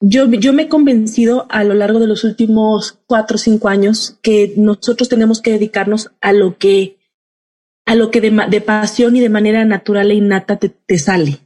yo, 0.00 0.30
yo 0.30 0.52
me 0.52 0.62
he 0.62 0.68
convencido 0.68 1.46
a 1.50 1.62
lo 1.62 1.74
largo 1.74 2.00
de 2.00 2.06
los 2.06 2.24
últimos 2.24 2.98
cuatro 3.06 3.34
o 3.34 3.38
cinco 3.38 3.68
años 3.68 4.18
que 4.22 4.54
nosotros 4.56 5.08
tenemos 5.08 5.42
que 5.42 5.52
dedicarnos 5.52 6.10
a 6.20 6.32
lo 6.32 6.56
que, 6.56 6.96
a 7.84 7.94
lo 7.94 8.10
que 8.10 8.20
de, 8.22 8.60
pasión 8.60 9.16
y 9.16 9.20
de 9.20 9.28
manera 9.28 9.64
natural 9.66 10.10
e 10.10 10.14
innata 10.14 10.56
te, 10.56 10.70
te, 10.70 10.98
sale. 10.98 11.40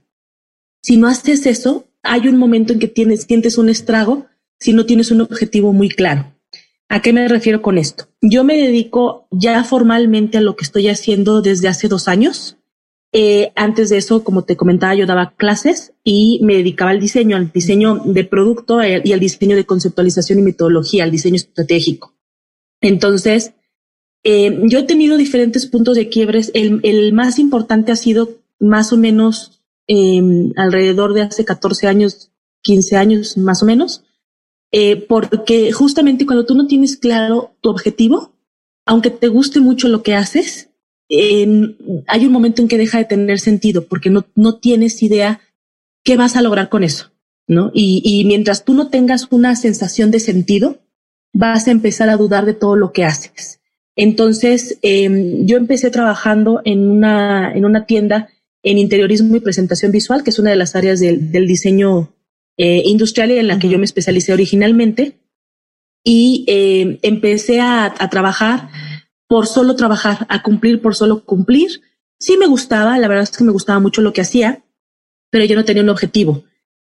Si 0.83 0.97
no 0.97 1.09
haces 1.09 1.47
eso, 1.47 1.87
hay 2.03 2.29
un 2.29 2.37
momento 2.37 2.73
en 2.73 2.79
que 2.79 2.89
tienes, 2.89 3.23
sientes 3.23 3.59
un 3.59 3.69
estrago 3.69 4.27
si 4.61 4.73
no 4.73 4.87
tienes 4.87 5.11
un 5.11 5.21
objetivo 5.21 5.73
muy 5.73 5.89
claro. 5.89 6.33
¿A 6.89 7.03
qué 7.03 7.13
me 7.13 7.27
refiero 7.27 7.61
con 7.61 7.77
esto? 7.77 8.09
Yo 8.21 8.45
me 8.45 8.57
dedico 8.57 9.27
ya 9.33 9.65
formalmente 9.65 10.39
a 10.39 10.41
lo 10.41 10.55
que 10.55 10.65
estoy 10.65 10.89
haciendo 10.89 11.43
desde 11.43 11.67
hace 11.67 11.89
dos 11.89 12.07
años. 12.07 12.57
Eh, 13.17 13.53
antes 13.55 13.91
de 13.91 13.99
eso, 13.99 14.25
como 14.25 14.43
te 14.43 14.57
comentaba, 14.57 14.95
yo 14.95 15.07
daba 15.07 15.35
clases 15.37 15.93
y 16.03 16.41
me 16.43 16.57
dedicaba 16.57 16.91
al 16.91 16.99
diseño, 17.01 17.37
al 17.37 17.53
diseño 17.53 18.03
de 18.05 18.25
producto 18.25 18.83
eh, 18.83 19.01
y 19.05 19.13
al 19.13 19.21
diseño 19.21 19.55
de 19.55 19.65
conceptualización 19.65 20.41
y 20.41 20.43
metodología, 20.43 21.05
al 21.05 21.13
diseño 21.13 21.37
estratégico. 21.37 22.13
Entonces, 22.81 23.55
eh, 24.25 24.59
yo 24.65 24.81
he 24.81 24.83
tenido 24.83 25.17
diferentes 25.17 25.67
puntos 25.67 25.97
de 25.97 26.09
quiebres. 26.09 26.51
El, 26.55 26.81
el 26.83 27.13
más 27.13 27.39
importante 27.39 27.93
ha 27.93 27.97
sido 27.97 28.31
más 28.59 28.93
o 28.93 28.97
menos 28.97 29.63
eh, 29.87 30.51
alrededor 30.57 31.13
de 31.13 31.23
hace 31.23 31.45
14 31.45 31.87
años, 31.87 32.33
15 32.63 32.97
años 32.97 33.37
más 33.37 33.63
o 33.63 33.67
menos, 33.67 34.03
eh, 34.73 34.97
porque 34.97 35.73
justamente 35.73 36.27
cuando 36.27 36.47
tú 36.47 36.55
no 36.55 36.67
tienes 36.67 36.97
claro 36.97 37.55
tu 37.61 37.69
objetivo, 37.71 38.33
aunque 38.87 39.11
te 39.11 39.29
guste 39.29 39.61
mucho 39.61 39.89
lo 39.89 40.03
que 40.03 40.15
haces, 40.15 40.71
hay 41.11 42.27
un 42.27 42.33
momento 42.33 42.63
en 42.63 42.69
que 42.69 42.79
deja 42.79 42.99
de 42.99 43.05
tener 43.05 43.39
sentido 43.39 43.87
porque 43.87 44.11
no, 44.11 44.27
no 44.35 44.59
tienes 44.59 45.03
idea 45.03 45.41
qué 46.03 46.17
vas 46.17 46.37
a 46.37 46.43
lograr 46.43 46.69
con 46.69 46.85
eso, 46.85 47.13
¿no? 47.47 47.71
Y, 47.75 48.03
y 48.05 48.25
mientras 48.25 48.65
tú 48.65 48.75
no 48.75 48.89
tengas 48.89 49.29
una 49.31 49.55
sensación 49.57 50.11
de 50.11 50.21
sentido, 50.21 50.81
vas 51.33 51.67
a 51.69 51.73
empezar 51.73 52.09
a 52.09 52.17
dudar 52.17 52.47
de 52.47 52.55
todo 52.55 52.77
lo 52.77 52.93
que 52.93 53.05
haces. 53.05 53.61
Entonces, 53.97 54.79
eh, 54.83 55.41
yo 55.45 55.57
empecé 55.57 55.91
trabajando 55.91 56.63
en 56.65 56.89
una, 56.89 57.53
en 57.53 57.65
una 57.65 57.87
tienda 57.87 58.29
en 58.63 58.79
interiorismo 58.79 59.37
y 59.37 59.41
presentación 59.41 59.93
visual, 59.93 60.25
que 60.25 60.31
es 60.31 60.39
una 60.39 60.51
de 60.51 60.57
las 60.57 60.75
áreas 60.75 60.99
del, 60.99 61.31
del 61.31 61.47
diseño 61.47 62.15
eh, 62.57 62.83
industrial 62.87 63.31
y 63.31 63.39
en 63.39 63.47
la 63.49 63.59
que 63.59 63.69
yo 63.69 63.79
me 63.79 63.85
especialicé 63.85 64.33
originalmente. 64.33 65.19
Y 66.03 66.45
eh, 66.49 66.99
empecé 67.03 67.61
a, 67.61 67.87
a, 67.87 68.11
trabajar 68.11 68.69
por 69.29 69.47
solo 69.47 69.77
trabajar, 69.77 70.27
a 70.29 70.43
cumplir 70.43 70.81
por 70.81 70.95
solo 70.95 71.25
cumplir. 71.25 71.83
Sí 72.19 72.37
me 72.37 72.47
gustaba, 72.47 72.99
la 72.99 73.09
verdad 73.09 73.25
es 73.25 73.37
que 73.37 73.45
me 73.45 73.53
gustaba 73.53 73.81
mucho 73.81 74.03
lo 74.03 74.13
que 74.13 74.21
hacía, 74.21 74.65
pero 75.31 75.45
yo 75.45 75.57
no 75.57 75.65
tenía 75.65 75.83
un 75.83 75.89
objetivo. 75.89 76.45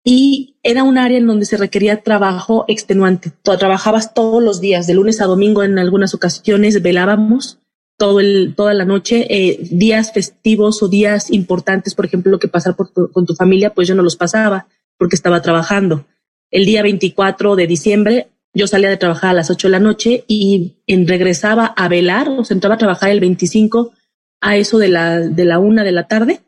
Y 0.04 0.56
era 0.62 0.82
un 0.82 0.98
área 0.98 1.16
en 1.16 1.26
donde 1.26 1.46
se 1.46 1.56
requería 1.56 2.02
trabajo 2.02 2.66
extenuante. 2.68 3.32
Trabajabas 3.42 4.12
todos 4.12 4.42
los 4.42 4.60
días, 4.60 4.86
de 4.86 4.94
lunes 4.94 5.20
a 5.20 5.26
domingo 5.26 5.62
en 5.62 5.78
algunas 5.78 6.12
ocasiones, 6.14 6.82
velábamos 6.82 7.58
todo 7.96 8.20
toda 8.54 8.74
la 8.74 8.84
noche, 8.84 9.26
eh, 9.30 9.58
días 9.70 10.12
festivos 10.12 10.82
o 10.82 10.88
días 10.88 11.30
importantes, 11.30 11.94
por 11.94 12.04
ejemplo, 12.04 12.32
lo 12.32 12.38
que 12.38 12.48
pasar 12.48 12.76
con 12.76 13.26
tu 13.26 13.34
familia, 13.34 13.72
pues 13.72 13.88
yo 13.88 13.94
no 13.94 14.02
los 14.02 14.16
pasaba 14.16 14.66
porque 14.98 15.16
estaba 15.16 15.40
trabajando. 15.42 16.04
El 16.50 16.66
día 16.66 16.82
24 16.82 17.56
de 17.56 17.66
diciembre 17.66 18.28
yo 18.54 18.66
salía 18.66 18.88
de 18.88 18.96
trabajar 18.96 19.30
a 19.30 19.34
las 19.34 19.50
8 19.50 19.68
de 19.68 19.72
la 19.72 19.80
noche 19.80 20.24
y 20.28 20.76
regresaba 20.86 21.66
a 21.66 21.88
velar, 21.88 22.28
o 22.28 22.44
sea, 22.44 22.54
entraba 22.54 22.76
a 22.76 22.78
trabajar 22.78 23.10
el 23.10 23.20
25 23.20 23.92
a 24.40 24.56
eso 24.56 24.78
de 24.78 24.88
la, 24.88 25.20
de 25.20 25.44
la 25.44 25.58
una 25.58 25.84
de 25.84 25.92
la 25.92 26.06
tarde, 26.06 26.40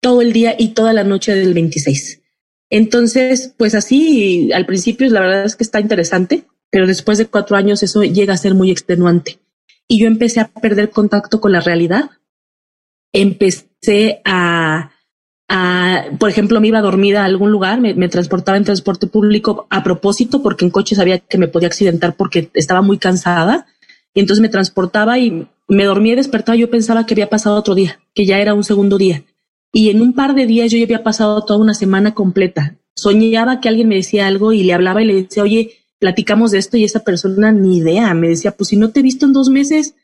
todo 0.00 0.20
el 0.20 0.32
día 0.32 0.54
y 0.58 0.68
toda 0.68 0.92
la 0.92 1.04
noche 1.04 1.34
del 1.34 1.54
26. 1.54 2.22
Entonces, 2.70 3.54
pues 3.56 3.74
así, 3.74 4.52
al 4.52 4.66
principio 4.66 5.08
la 5.08 5.20
verdad 5.20 5.44
es 5.44 5.56
que 5.56 5.64
está 5.64 5.80
interesante, 5.80 6.44
pero 6.70 6.86
después 6.86 7.18
de 7.18 7.26
cuatro 7.26 7.56
años 7.56 7.82
eso 7.82 8.02
llega 8.02 8.34
a 8.34 8.38
ser 8.38 8.54
muy 8.54 8.70
extenuante. 8.70 9.38
Y 9.86 10.00
yo 10.00 10.06
empecé 10.06 10.40
a 10.40 10.48
perder 10.48 10.90
contacto 10.90 11.40
con 11.40 11.52
la 11.52 11.60
realidad. 11.60 12.10
Empecé 13.12 14.20
a, 14.24 14.90
por 16.18 16.28
ejemplo, 16.28 16.60
me 16.60 16.68
iba 16.68 16.80
dormida 16.80 17.22
a 17.22 17.24
algún 17.24 17.50
lugar, 17.50 17.80
me, 17.80 17.94
me, 17.94 18.08
transportaba 18.08 18.58
en 18.58 18.64
transporte 18.64 19.06
público 19.06 19.66
a 19.70 19.82
propósito, 19.82 20.42
porque 20.42 20.64
en 20.64 20.70
coche 20.70 20.94
sabía 20.94 21.18
que 21.18 21.38
me 21.38 21.48
podía 21.48 21.68
accidentar 21.68 22.16
porque 22.16 22.50
estaba 22.54 22.82
muy 22.82 22.98
cansada. 22.98 23.66
Y 24.14 24.20
entonces 24.20 24.42
me 24.42 24.48
transportaba 24.48 25.18
y 25.18 25.46
me 25.68 25.84
dormía 25.84 26.14
y 26.14 26.16
despertaba. 26.16 26.56
Yo 26.56 26.70
pensaba 26.70 27.06
que 27.06 27.14
había 27.14 27.30
pasado 27.30 27.56
otro 27.56 27.74
día, 27.74 28.00
que 28.14 28.26
ya 28.26 28.38
era 28.38 28.54
un 28.54 28.64
segundo 28.64 28.98
día. 28.98 29.24
Y 29.72 29.90
en 29.90 30.02
un 30.02 30.12
par 30.12 30.34
de 30.34 30.46
días 30.46 30.70
yo 30.70 30.78
ya 30.78 30.84
había 30.84 31.02
pasado 31.02 31.44
toda 31.44 31.60
una 31.60 31.74
semana 31.74 32.14
completa. 32.14 32.76
Soñaba 32.94 33.60
que 33.60 33.68
alguien 33.68 33.88
me 33.88 33.96
decía 33.96 34.26
algo 34.26 34.52
y 34.52 34.64
le 34.64 34.72
hablaba 34.72 35.02
y 35.02 35.06
le 35.06 35.14
decía, 35.22 35.42
oye, 35.42 35.72
platicamos 35.98 36.50
de 36.50 36.58
esto 36.58 36.76
y 36.76 36.84
esa 36.84 37.00
persona 37.00 37.52
ni 37.52 37.78
idea. 37.78 38.12
Me 38.14 38.28
decía, 38.28 38.52
pues 38.52 38.68
si 38.68 38.76
no 38.76 38.90
te 38.90 39.00
he 39.00 39.02
visto 39.02 39.26
en 39.26 39.32
dos 39.32 39.50
meses, 39.50 39.94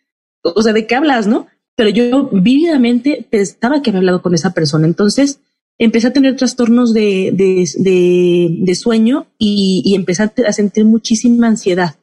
o 0.43 0.63
sea, 0.63 0.73
¿de 0.73 0.87
qué 0.87 0.95
hablas, 0.95 1.27
no? 1.27 1.49
Pero 1.77 1.91
yo 1.91 2.29
vívidamente 2.33 3.27
pensaba 3.29 3.83
que 3.83 3.91
había 3.91 4.01
hablado 4.01 4.23
con 4.23 4.35
esa 4.35 4.55
persona. 4.55 4.87
Entonces 4.87 5.41
empecé 5.79 6.09
a 6.09 6.13
tener 6.13 6.37
trastornos 6.37 6.93
de, 6.95 7.31
de, 7.33 7.69
de, 7.79 8.57
de 8.61 8.75
sueño 8.75 9.27
y, 9.39 9.83
y 9.85 9.95
empecé 9.95 10.23
a 10.23 10.53
sentir 10.53 10.85
muchísima 10.85 11.49
ansiedad. 11.49 11.97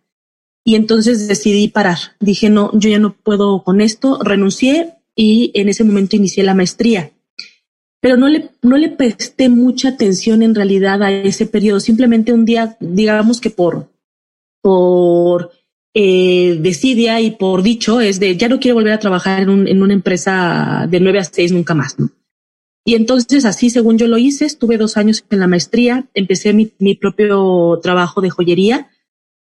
Y 0.64 0.76
entonces 0.76 1.28
decidí 1.28 1.70
parar. 1.70 1.98
Dije, 2.20 2.50
no, 2.50 2.72
yo 2.78 2.90
ya 2.90 3.00
no 3.00 3.16
puedo 3.16 3.64
con 3.64 3.82
esto. 3.82 4.20
Renuncié 4.22 4.94
y 5.16 5.52
en 5.56 5.70
ese 5.70 5.84
momento 5.84 6.16
inicié 6.16 6.44
la 6.44 6.54
maestría 6.54 7.12
pero 8.02 8.18
no 8.18 8.28
le, 8.28 8.50
no 8.64 8.78
le 8.78 8.90
presté 8.90 9.48
mucha 9.48 9.90
atención 9.90 10.42
en 10.42 10.56
realidad 10.56 11.04
a 11.04 11.12
ese 11.12 11.46
periodo. 11.46 11.80
Simplemente 11.80 12.34
un 12.34 12.46
día, 12.46 12.76
digamos 12.80 13.40
que 13.40 13.52
por, 13.52 13.90
por 14.62 15.52
eh, 15.94 16.62
y 17.22 17.32
por 17.32 17.64
dicho, 17.64 18.02
es 18.02 18.20
de 18.20 18.38
ya 18.38 18.50
no 18.50 18.60
quiero 18.60 18.76
volver 18.76 18.94
a 18.94 19.00
trabajar 19.00 19.42
en, 19.42 19.50
un, 19.50 19.68
en 19.68 19.82
una 19.82 19.94
empresa 19.94 20.88
de 20.90 21.00
nueve 21.00 21.20
a 21.20 21.24
seis 21.24 21.52
nunca 21.52 21.74
más. 21.74 21.96
Y 22.84 22.96
entonces 22.96 23.46
así, 23.46 23.70
según 23.70 23.98
yo 23.98 24.08
lo 24.08 24.18
hice, 24.18 24.46
estuve 24.46 24.78
dos 24.78 24.98
años 24.98 25.24
en 25.30 25.40
la 25.40 25.48
maestría, 25.48 26.10
empecé 26.14 26.54
mi, 26.54 26.72
mi 26.80 26.96
propio 26.96 27.80
trabajo 27.84 28.22
de 28.22 28.30
joyería 28.30 28.90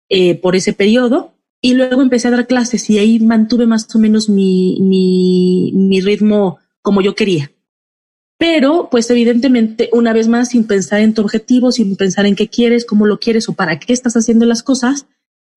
eh, 0.09 0.35
por 0.35 0.55
ese 0.55 0.73
periodo 0.73 1.33
y 1.61 1.73
luego 1.73 2.01
empecé 2.01 2.27
a 2.27 2.31
dar 2.31 2.47
clases 2.47 2.89
y 2.89 2.99
ahí 2.99 3.19
mantuve 3.19 3.65
más 3.65 3.93
o 3.95 3.99
menos 3.99 4.29
mi, 4.29 4.77
mi, 4.81 5.71
mi 5.73 6.01
ritmo 6.01 6.59
como 6.81 7.01
yo 7.01 7.15
quería 7.15 7.51
pero 8.41 8.87
pues 8.89 9.07
evidentemente 9.11 9.91
una 9.93 10.13
vez 10.13 10.27
más 10.27 10.49
sin 10.49 10.65
pensar 10.65 11.01
en 11.01 11.13
tu 11.13 11.21
objetivo, 11.21 11.71
sin 11.71 11.95
pensar 11.95 12.25
en 12.25 12.35
qué 12.35 12.47
quieres, 12.47 12.85
cómo 12.85 13.05
lo 13.05 13.19
quieres 13.19 13.47
o 13.47 13.53
para 13.53 13.77
qué 13.77 13.93
estás 13.93 14.17
haciendo 14.17 14.47
las 14.47 14.63
cosas, 14.63 15.05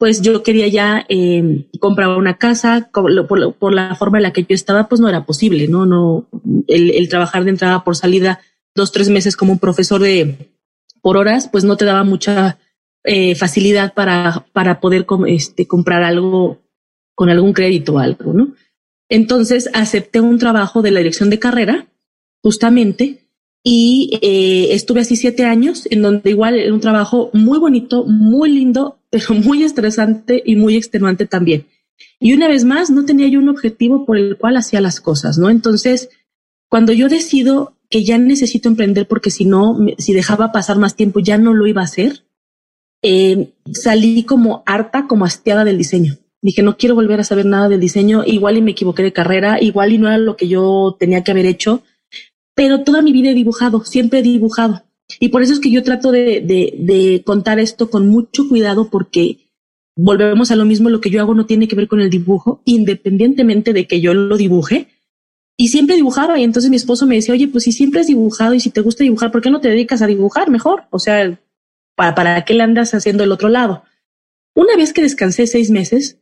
pues 0.05 0.21
yo 0.21 0.43
quería 0.43 0.69
ya 0.69 1.07
eh, 1.09 1.65
comprar 1.81 2.11
una 2.11 2.37
casa 2.37 2.91
por, 2.93 3.73
la 3.73 3.95
forma 3.95 4.19
en 4.19 4.25
la 4.25 4.35
que 4.35 4.43
yo 4.43 4.49
estaba, 4.51 4.87
pues 4.87 5.01
no 5.01 5.09
era 5.09 5.25
posible, 5.25 5.67
no, 5.67 5.87
no, 5.87 6.29
el, 6.69 6.91
el 6.91 7.09
trabajar 7.09 7.45
de 7.45 7.53
entrada 7.53 7.85
por 7.85 7.97
salida 7.97 8.39
dos, 8.75 8.93
tres 8.93 9.09
meses 9.09 9.35
como 9.35 9.53
un 9.53 9.59
profesor 9.59 10.03
de 10.03 10.53
por 11.01 11.17
horas, 11.17 11.49
pues 11.51 11.65
no 11.65 11.79
te 11.79 11.87
daba 11.87 12.05
mucha 12.05 12.59
eh, 13.03 13.35
facilidad 13.35 13.95
para, 13.95 14.45
para 14.53 14.79
poder 14.79 15.07
este, 15.27 15.67
comprar 15.67 16.03
algo 16.03 16.61
con 17.15 17.31
algún 17.31 17.55
crédito 17.55 17.95
o 17.95 17.99
algo, 17.99 18.35
¿no? 18.35 18.53
Entonces 19.09 19.71
acepté 19.73 20.21
un 20.21 20.39
trabajo 20.39 20.83
de 20.83 20.91
la 20.91 20.99
dirección 20.99 21.31
de 21.31 21.39
carrera 21.39 21.87
justamente, 22.43 23.24
y 23.67 24.19
eh, 24.21 24.75
estuve 24.75 25.01
así 25.01 25.17
siete 25.17 25.47
años, 25.47 25.89
en 25.91 26.03
donde 26.03 26.29
igual 26.29 26.55
era 26.55 26.73
un 26.73 26.81
trabajo 26.81 27.31
muy 27.33 27.59
bonito, 27.59 28.05
muy 28.05 28.51
lindo, 28.51 28.99
pero 29.11 29.35
muy 29.35 29.65
estresante 29.65 30.43
y 30.45 30.57
muy 30.57 30.77
extenuante 30.77 31.27
también. 31.27 31.67
Y 32.21 32.35
una 32.35 32.47
vez 32.47 32.65
más, 32.65 32.91
no 32.91 33.07
tenía 33.07 33.27
yo 33.29 33.39
un 33.39 33.49
objetivo 33.49 34.05
por 34.05 34.19
el 34.19 34.37
cual 34.37 34.59
hacía 34.59 34.83
las 34.83 35.01
cosas, 35.01 35.39
¿no? 35.39 35.49
Entonces, 35.49 36.11
cuando 36.69 36.93
yo 36.93 37.09
decido 37.09 37.77
que 37.89 38.05
ya 38.05 38.19
necesito 38.19 38.69
emprender 38.69 39.07
porque 39.09 39.31
si 39.31 39.45
no, 39.45 39.79
si 39.99 40.13
dejaba 40.13 40.53
pasar 40.53 40.79
más 40.79 40.95
tiempo, 40.97 41.21
ya 41.21 41.39
no 41.39 41.55
lo 41.55 41.67
iba 41.67 41.81
a 41.81 41.85
hacer, 41.85 42.25
eh, 43.03 43.53
salí 43.73 44.25
como 44.25 44.63
harta, 44.67 45.07
como 45.07 45.25
hastiada 45.25 45.65
del 45.65 45.79
diseño. 45.79 46.19
Dije, 46.43 46.63
no 46.63 46.77
quiero 46.77 46.95
volver 46.95 47.21
a 47.21 47.25
saber 47.25 47.47
nada 47.47 47.69
del 47.71 47.81
diseño, 47.81 48.25
igual 48.27 48.59
y 48.59 48.63
me 48.63 48.73
equivoqué 48.73 49.03
de 49.03 49.13
carrera, 49.13 49.63
igual 49.63 49.93
y 49.93 49.99
no 49.99 50.09
era 50.09 50.19
lo 50.19 50.37
que 50.37 50.49
yo 50.49 50.97
tenía 50.99 51.25
que 51.25 51.31
haber 51.31 51.47
hecho, 51.47 51.83
pero 52.55 52.85
toda 52.85 53.03
mi 53.03 53.13
vida 53.13 53.31
he 53.31 53.35
dibujado, 53.35 53.85
siempre 53.85 54.21
he 54.21 54.23
dibujado. 54.23 54.85
Y 55.21 55.29
por 55.29 55.43
eso 55.43 55.53
es 55.53 55.61
que 55.61 55.71
yo 55.71 55.83
trato 55.83 56.13
de, 56.13 57.23
contar 57.25 57.59
esto 57.59 57.91
con 57.91 58.09
mucho 58.09 58.49
cuidado 58.49 58.91
porque 58.91 59.51
volvemos 59.97 60.51
a 60.51 60.57
lo 60.57 60.65
mismo, 60.65 60.91
lo 60.91 61.01
que 61.01 61.11
yo 61.11 61.21
hago 61.21 61.35
no 61.35 61.47
tiene 61.47 61.69
que 61.69 61.77
ver 61.77 61.89
con 61.89 62.01
el 62.01 62.11
dibujo, 62.11 62.63
independientemente 62.65 63.73
de 63.73 63.87
que 63.87 64.01
yo 64.01 64.15
lo 64.15 64.37
dibuje. 64.37 64.89
Y 65.57 65.69
siempre 65.69 65.95
dibujaba 65.95 66.39
y 66.39 66.43
entonces 66.43 66.71
mi 66.71 66.77
esposo 66.77 67.07
me 67.07 67.15
decía, 67.15 67.35
oye, 67.35 67.47
pues 67.47 67.65
si 67.65 67.73
siempre 67.73 68.01
has 68.01 68.09
dibujado 68.09 68.55
y 68.55 68.61
si 68.61 68.71
te 68.71 68.81
gusta 68.81 69.05
dibujar, 69.05 69.31
¿por 69.31 69.41
qué 69.41 69.51
no 69.51 69.61
te 69.61 69.69
dedicas 69.69 70.03
a 70.03 70.09
dibujar 70.09 70.51
mejor? 70.51 70.85
O 70.91 70.99
sea, 70.99 71.39
¿para, 71.95 72.15
para 72.17 72.45
qué 72.45 72.55
le 72.55 72.65
andas 72.65 72.93
haciendo 72.93 73.23
el 73.23 73.31
otro 73.31 73.49
lado? 73.49 73.85
Una 74.57 74.77
vez 74.77 74.93
que 74.93 75.03
descansé 75.03 75.47
seis 75.47 75.71
meses 75.71 76.19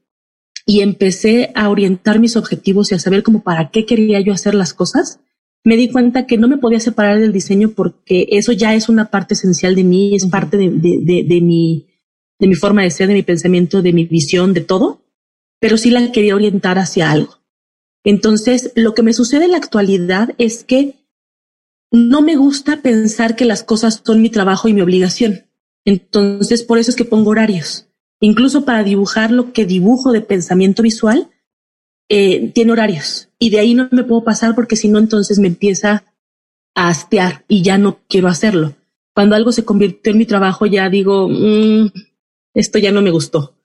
y 0.66 0.80
empecé 0.80 1.50
a 1.54 1.70
orientar 1.70 2.18
mis 2.18 2.36
objetivos 2.36 2.92
y 2.92 2.94
a 2.94 2.98
saber 2.98 3.22
cómo 3.22 3.42
para 3.42 3.70
qué 3.70 3.86
quería 3.86 4.20
yo 4.20 4.34
hacer 4.34 4.54
las 4.54 4.74
cosas, 4.74 5.20
me 5.64 5.76
di 5.76 5.90
cuenta 5.90 6.26
que 6.26 6.38
no 6.38 6.48
me 6.48 6.58
podía 6.58 6.80
separar 6.80 7.20
del 7.20 7.32
diseño 7.32 7.70
porque 7.70 8.26
eso 8.30 8.52
ya 8.52 8.74
es 8.74 8.88
una 8.88 9.10
parte 9.10 9.34
esencial 9.34 9.74
de 9.74 9.84
mí, 9.84 10.14
es 10.14 10.26
parte 10.26 10.56
de, 10.56 10.70
de, 10.70 10.98
de, 11.02 11.24
de, 11.24 11.40
mi, 11.40 11.86
de 12.38 12.48
mi 12.48 12.54
forma 12.54 12.82
de 12.82 12.90
ser, 12.90 13.08
de 13.08 13.14
mi 13.14 13.22
pensamiento, 13.22 13.82
de 13.82 13.92
mi 13.92 14.04
visión, 14.04 14.54
de 14.54 14.62
todo, 14.62 15.02
pero 15.60 15.76
sí 15.76 15.90
la 15.90 16.10
quería 16.10 16.34
orientar 16.34 16.78
hacia 16.78 17.10
algo. 17.10 17.38
Entonces, 18.04 18.72
lo 18.74 18.94
que 18.94 19.04
me 19.04 19.12
sucede 19.12 19.44
en 19.44 19.52
la 19.52 19.58
actualidad 19.58 20.34
es 20.38 20.64
que 20.64 20.96
no 21.92 22.22
me 22.22 22.34
gusta 22.34 22.82
pensar 22.82 23.36
que 23.36 23.44
las 23.44 23.62
cosas 23.62 24.02
son 24.04 24.20
mi 24.20 24.30
trabajo 24.30 24.66
y 24.66 24.72
mi 24.72 24.80
obligación. 24.80 25.46
Entonces, 25.84 26.64
por 26.64 26.78
eso 26.78 26.90
es 26.90 26.96
que 26.96 27.04
pongo 27.04 27.30
horarios. 27.30 27.86
Incluso 28.20 28.64
para 28.64 28.82
dibujar 28.82 29.30
lo 29.30 29.52
que 29.52 29.66
dibujo 29.66 30.10
de 30.10 30.20
pensamiento 30.20 30.82
visual, 30.82 31.30
eh, 32.08 32.50
tiene 32.54 32.72
horarios 32.72 33.31
y 33.42 33.50
de 33.50 33.58
ahí 33.58 33.74
no 33.74 33.88
me 33.90 34.04
puedo 34.04 34.22
pasar 34.22 34.54
porque 34.54 34.76
si 34.76 34.86
no 34.86 35.00
entonces 35.00 35.40
me 35.40 35.48
empieza 35.48 36.04
a 36.76 36.88
hastear 36.88 37.44
y 37.48 37.62
ya 37.62 37.76
no 37.76 37.98
quiero 38.08 38.28
hacerlo. 38.28 38.76
Cuando 39.16 39.34
algo 39.34 39.50
se 39.50 39.64
convirtió 39.64 40.12
en 40.12 40.18
mi 40.18 40.26
trabajo 40.26 40.64
ya 40.64 40.88
digo, 40.88 41.28
mmm, 41.28 41.90
esto 42.54 42.78
ya 42.78 42.92
no 42.92 43.02
me 43.02 43.10
gustó. 43.10 43.56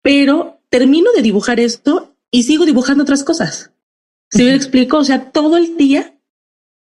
Pero 0.00 0.62
termino 0.70 1.12
de 1.12 1.20
dibujar 1.20 1.60
esto 1.60 2.14
y 2.30 2.44
sigo 2.44 2.64
dibujando 2.64 3.02
otras 3.02 3.22
cosas. 3.22 3.72
Si 4.30 4.42
me 4.42 4.54
explico, 4.54 4.96
o 4.96 5.04
sea, 5.04 5.32
todo 5.32 5.58
el 5.58 5.76
día 5.76 6.18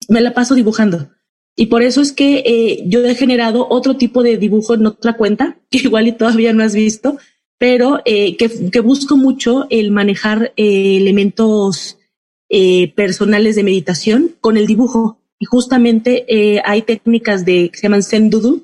me 0.08 0.20
la 0.20 0.32
paso 0.32 0.54
dibujando. 0.54 1.10
Y 1.56 1.66
por 1.66 1.82
eso 1.82 2.00
es 2.00 2.12
que 2.12 2.44
eh, 2.46 2.84
yo 2.86 3.04
he 3.04 3.16
generado 3.16 3.66
otro 3.68 3.96
tipo 3.96 4.22
de 4.22 4.36
dibujo 4.36 4.74
en 4.74 4.86
otra 4.86 5.16
cuenta, 5.16 5.58
que 5.70 5.78
igual 5.78 6.06
y 6.06 6.12
todavía 6.12 6.52
no 6.52 6.62
has 6.62 6.76
visto, 6.76 7.18
pero 7.58 8.00
eh, 8.04 8.36
que, 8.36 8.78
busco 8.78 9.16
mucho 9.16 9.66
el 9.70 9.90
manejar 9.90 10.52
eh, 10.56 10.98
elementos 10.98 11.97
personales 12.94 13.56
de 13.56 13.62
meditación 13.62 14.34
con 14.40 14.56
el 14.56 14.66
dibujo. 14.66 15.18
Y 15.38 15.44
justamente 15.44 16.26
hay 16.64 16.82
técnicas 16.82 17.44
de, 17.44 17.70
que 17.70 17.76
se 17.76 17.82
llaman 17.84 18.02
Zen 18.02 18.30
Doodle, 18.30 18.62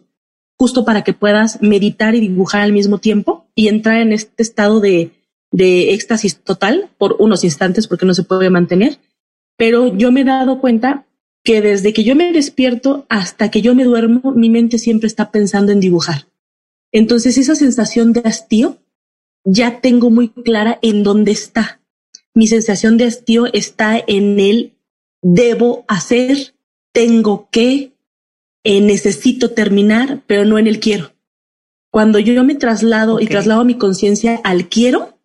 justo 0.57 0.85
para 0.85 1.03
que 1.03 1.13
puedas 1.13 1.61
meditar 1.63 2.15
y 2.15 2.21
dibujar 2.21 2.63
al 2.63 2.73
mismo 2.73 2.99
tiempo 2.99 3.47
y 3.55 3.69
entrar 3.69 4.01
en 4.01 4.13
este 4.13 4.43
estado 4.43 4.81
de, 4.81 5.11
de 5.55 5.95
éxtasis 5.95 6.41
total 6.41 6.91
por 6.99 7.17
unos 7.21 7.45
instantes 7.45 7.87
porque 7.87 8.07
no 8.07 8.15
se 8.15 8.25
puede 8.25 8.51
mantener. 8.51 8.99
Pero 9.57 9.97
yo 9.97 10.11
me 10.11 10.23
he 10.23 10.25
dado 10.25 10.61
cuenta 10.61 11.07
que 11.45 11.61
desde 11.61 11.93
que 11.93 12.03
yo 12.03 12.17
me 12.17 12.33
despierto 12.33 13.07
hasta 13.09 13.51
que 13.53 13.63
yo 13.63 13.75
me 13.77 13.85
duermo, 13.85 14.33
mi 14.33 14.51
mente 14.51 14.79
siempre 14.79 15.07
está 15.07 15.31
pensando 15.31 15.71
en 15.71 15.79
dibujar. 15.79 16.27
Entonces 16.91 17.39
esa 17.39 17.55
sensación 17.55 18.13
de 18.13 18.23
hastío 18.25 18.79
ya 19.45 19.81
tengo 19.81 20.11
muy 20.11 20.31
clara 20.31 20.79
en 20.83 21.03
dónde 21.03 21.31
está. 21.33 21.81
Mi 22.35 22.49
sensación 22.49 22.97
de 22.97 23.05
hastío 23.05 23.47
está 23.53 24.03
en 24.07 24.41
el 24.41 24.75
debo 25.23 25.85
hacer, 25.89 26.55
tengo 26.93 27.49
que, 27.51 27.93
eh, 28.65 28.81
necesito 28.81 29.53
terminar, 29.53 30.23
pero 30.27 30.45
no 30.45 30.59
en 30.59 30.67
el 30.67 30.81
quiero. 30.81 31.13
Cuando 31.91 32.19
yo 32.19 32.43
me 32.43 32.57
traslado 32.57 33.21
y 33.21 33.27
traslado 33.27 33.65
mi 33.65 33.79
conciencia 33.79 34.41
al 34.43 34.69
quiero, 34.69 35.17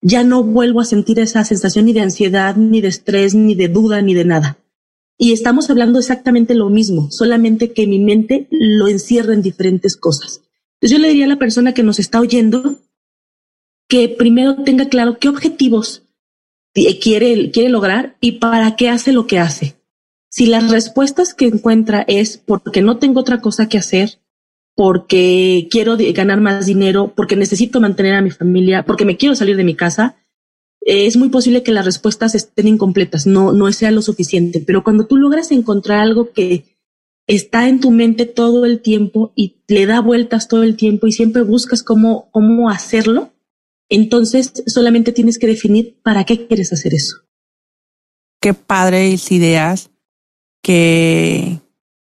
ya 0.00 0.24
no 0.24 0.42
vuelvo 0.42 0.80
a 0.80 0.84
sentir 0.86 1.18
esa 1.20 1.44
sensación 1.44 1.84
ni 1.84 1.92
de 1.92 2.00
ansiedad, 2.00 2.56
ni 2.56 2.80
de 2.80 2.88
estrés, 2.88 3.34
ni 3.34 3.54
de 3.54 3.68
duda, 3.68 4.00
ni 4.00 4.14
de 4.14 4.24
nada. 4.24 4.58
Y 5.18 5.32
estamos 5.32 5.68
hablando 5.70 5.98
exactamente 5.98 6.54
lo 6.54 6.70
mismo, 6.70 7.10
solamente 7.10 7.72
que 7.72 7.86
mi 7.86 7.98
mente 7.98 8.48
lo 8.50 8.88
encierra 8.88 9.34
en 9.34 9.42
diferentes 9.42 9.96
cosas. 9.96 10.42
Entonces 10.74 10.96
yo 10.96 10.98
le 10.98 11.08
diría 11.08 11.26
a 11.26 11.28
la 11.28 11.38
persona 11.38 11.74
que 11.74 11.82
nos 11.82 11.98
está 11.98 12.20
oyendo 12.20 12.80
que 13.86 14.08
primero 14.08 14.64
tenga 14.64 14.88
claro 14.88 15.18
qué 15.18 15.28
objetivos 15.28 16.03
quiere, 16.74 17.50
quiere 17.50 17.68
lograr 17.68 18.16
y 18.20 18.32
para 18.32 18.76
qué 18.76 18.88
hace 18.88 19.12
lo 19.12 19.26
que 19.26 19.38
hace. 19.38 19.76
Si 20.28 20.46
las 20.46 20.70
respuestas 20.70 21.32
que 21.32 21.46
encuentra 21.46 22.04
es 22.08 22.38
porque 22.38 22.82
no 22.82 22.98
tengo 22.98 23.20
otra 23.20 23.40
cosa 23.40 23.68
que 23.68 23.78
hacer, 23.78 24.18
porque 24.74 25.68
quiero 25.70 25.96
ganar 26.12 26.40
más 26.40 26.66
dinero, 26.66 27.12
porque 27.14 27.36
necesito 27.36 27.80
mantener 27.80 28.14
a 28.14 28.22
mi 28.22 28.30
familia, 28.30 28.84
porque 28.84 29.04
me 29.04 29.16
quiero 29.16 29.36
salir 29.36 29.56
de 29.56 29.62
mi 29.62 29.76
casa, 29.76 30.16
es 30.80 31.16
muy 31.16 31.28
posible 31.28 31.62
que 31.62 31.72
las 31.72 31.84
respuestas 31.84 32.34
estén 32.34 32.68
incompletas, 32.68 33.26
no, 33.26 33.52
no 33.52 33.70
sea 33.72 33.90
lo 33.90 34.02
suficiente. 34.02 34.62
Pero 34.66 34.82
cuando 34.82 35.06
tú 35.06 35.16
logras 35.16 35.52
encontrar 35.52 36.00
algo 36.00 36.32
que 36.32 36.64
está 37.26 37.68
en 37.68 37.80
tu 37.80 37.90
mente 37.90 38.26
todo 38.26 38.66
el 38.66 38.80
tiempo 38.80 39.32
y 39.34 39.56
le 39.68 39.86
da 39.86 40.00
vueltas 40.00 40.48
todo 40.48 40.62
el 40.62 40.76
tiempo 40.76 41.06
y 41.06 41.12
siempre 41.12 41.42
buscas 41.42 41.82
cómo, 41.82 42.28
cómo 42.32 42.68
hacerlo, 42.70 43.30
entonces 43.94 44.52
solamente 44.66 45.12
tienes 45.12 45.38
que 45.38 45.46
definir 45.46 46.00
para 46.02 46.24
qué 46.24 46.46
quieres 46.46 46.72
hacer 46.72 46.94
eso. 46.94 47.16
Qué 48.40 48.54
padres 48.54 49.30
ideas, 49.30 49.90
qué, 50.62 51.60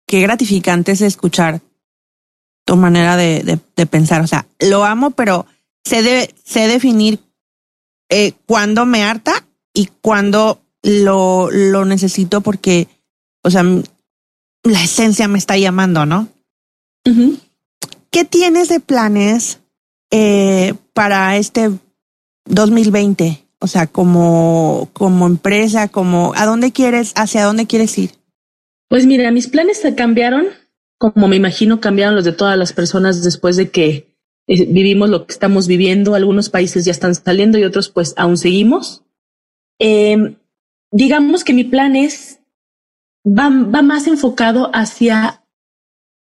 qué 0.06 0.20
gratificantes 0.20 1.00
escuchar 1.00 1.60
tu 2.64 2.76
manera 2.76 3.16
de, 3.16 3.58
de, 3.76 3.86
pensar. 3.86 4.22
O 4.22 4.26
sea, 4.26 4.46
lo 4.60 4.84
amo, 4.84 5.10
pero 5.10 5.46
sé, 5.84 6.02
de, 6.02 6.32
sé 6.44 6.68
definir 6.68 7.18
eh, 8.08 8.32
cuando 8.46 8.86
me 8.86 9.02
harta 9.02 9.46
y 9.74 9.86
cuando 10.00 10.62
lo, 10.82 11.50
lo 11.50 11.84
necesito 11.84 12.40
porque, 12.40 12.86
o 13.42 13.50
sea, 13.50 13.64
la 14.62 14.84
esencia 14.84 15.26
me 15.28 15.38
está 15.38 15.56
llamando, 15.56 16.06
¿no? 16.06 16.28
¿Qué 18.10 18.24
tienes 18.24 18.68
de 18.68 18.78
planes 18.80 19.58
eh, 20.10 20.74
para 20.92 21.36
este 21.36 21.70
2020? 22.46 23.46
O 23.60 23.66
sea, 23.66 23.86
como, 23.86 24.88
como 24.92 25.26
empresa, 25.26 25.88
como, 25.88 26.32
¿a 26.34 26.46
dónde 26.46 26.72
quieres, 26.72 27.12
hacia 27.16 27.44
dónde 27.44 27.66
quieres 27.66 27.96
ir? 27.98 28.12
Pues 28.88 29.06
mira, 29.06 29.30
mis 29.30 29.48
planes 29.48 29.78
se 29.80 29.94
cambiaron, 29.94 30.46
como 30.98 31.28
me 31.28 31.36
imagino 31.36 31.80
cambiaron 31.80 32.14
los 32.14 32.24
de 32.24 32.32
todas 32.32 32.58
las 32.58 32.72
personas 32.72 33.22
después 33.22 33.56
de 33.56 33.70
que 33.70 34.16
eh, 34.46 34.66
vivimos 34.66 35.10
lo 35.10 35.26
que 35.26 35.32
estamos 35.32 35.68
viviendo, 35.68 36.14
algunos 36.14 36.48
países 36.48 36.84
ya 36.84 36.90
están 36.90 37.14
saliendo 37.14 37.58
y 37.58 37.64
otros 37.64 37.90
pues 37.90 38.14
aún 38.16 38.36
seguimos. 38.36 39.04
Eh, 39.78 40.36
digamos 40.90 41.44
que 41.44 41.52
mi 41.52 41.64
plan 41.64 41.96
es, 41.96 42.40
va, 43.24 43.48
va 43.48 43.82
más 43.82 44.06
enfocado 44.06 44.70
hacia, 44.72 45.44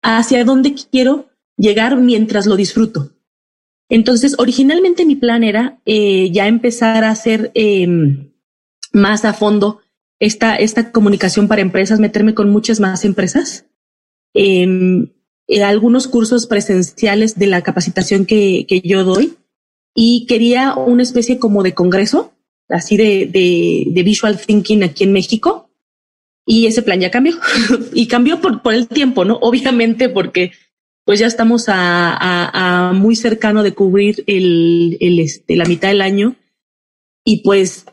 hacia 0.03 0.45
dónde 0.45 0.75
quiero 0.91 1.29
llegar 1.57 1.97
mientras 1.97 2.47
lo 2.47 2.57
disfruto. 2.57 3.16
Entonces, 3.89 4.35
originalmente 4.39 5.05
mi 5.05 5.17
plan 5.17 5.45
era 5.45 5.81
eh, 5.87 6.31
ya 6.33 6.49
empezar 6.49 7.05
a 7.05 7.11
hacer 7.11 7.53
em, 7.55 8.33
más 8.93 9.25
a 9.25 9.33
fondo 9.33 9.81
esta, 10.19 10.57
esta 10.57 10.91
comunicación 10.93 11.47
para 11.49 11.63
empresas, 11.63 12.01
meterme 12.01 12.35
con 12.35 12.51
muchas 12.51 12.81
más 12.81 13.05
empresas. 13.05 13.67
Eh, 14.35 15.07
eh, 15.49 15.63
algunos 15.63 16.09
cursos 16.09 16.47
presenciales 16.47 17.39
de 17.39 17.47
la 17.47 17.63
capacitación 17.63 18.27
que, 18.27 18.67
que, 18.69 18.81
yo 18.81 19.05
doy 19.05 19.37
y 19.95 20.27
quería 20.27 20.75
una 20.75 21.05
especie 21.05 21.39
como 21.39 21.63
de 21.63 21.73
congreso, 21.73 22.33
así 22.69 22.97
de, 22.97 23.27
de, 23.27 23.85
de 23.89 24.03
visual 24.03 24.39
thinking 24.39 24.83
aquí 24.83 25.05
en 25.05 25.13
México. 25.13 25.71
Y 26.45 26.67
ese 26.67 26.83
plan 26.83 27.01
ya 27.01 27.11
cambió 27.11 27.35
y 27.95 28.09
cambió 28.09 28.41
por, 28.41 28.63
por 28.63 28.75
el 28.75 28.89
tiempo, 28.89 29.25
¿no? 29.25 29.39
Obviamente 29.41 30.09
porque 30.09 30.53
pues 31.07 31.21
ya 31.21 31.29
estamos 31.29 31.67
a, 31.69 32.93
muy 32.93 33.15
cercano 33.15 33.63
de 33.63 33.73
cubrir 33.73 34.25
el, 34.27 34.99
este, 35.01 35.55
la 35.55 35.65
mitad 35.65 35.89
del 35.89 36.03
año 36.03 36.35
y 37.25 37.43
pues 37.43 37.87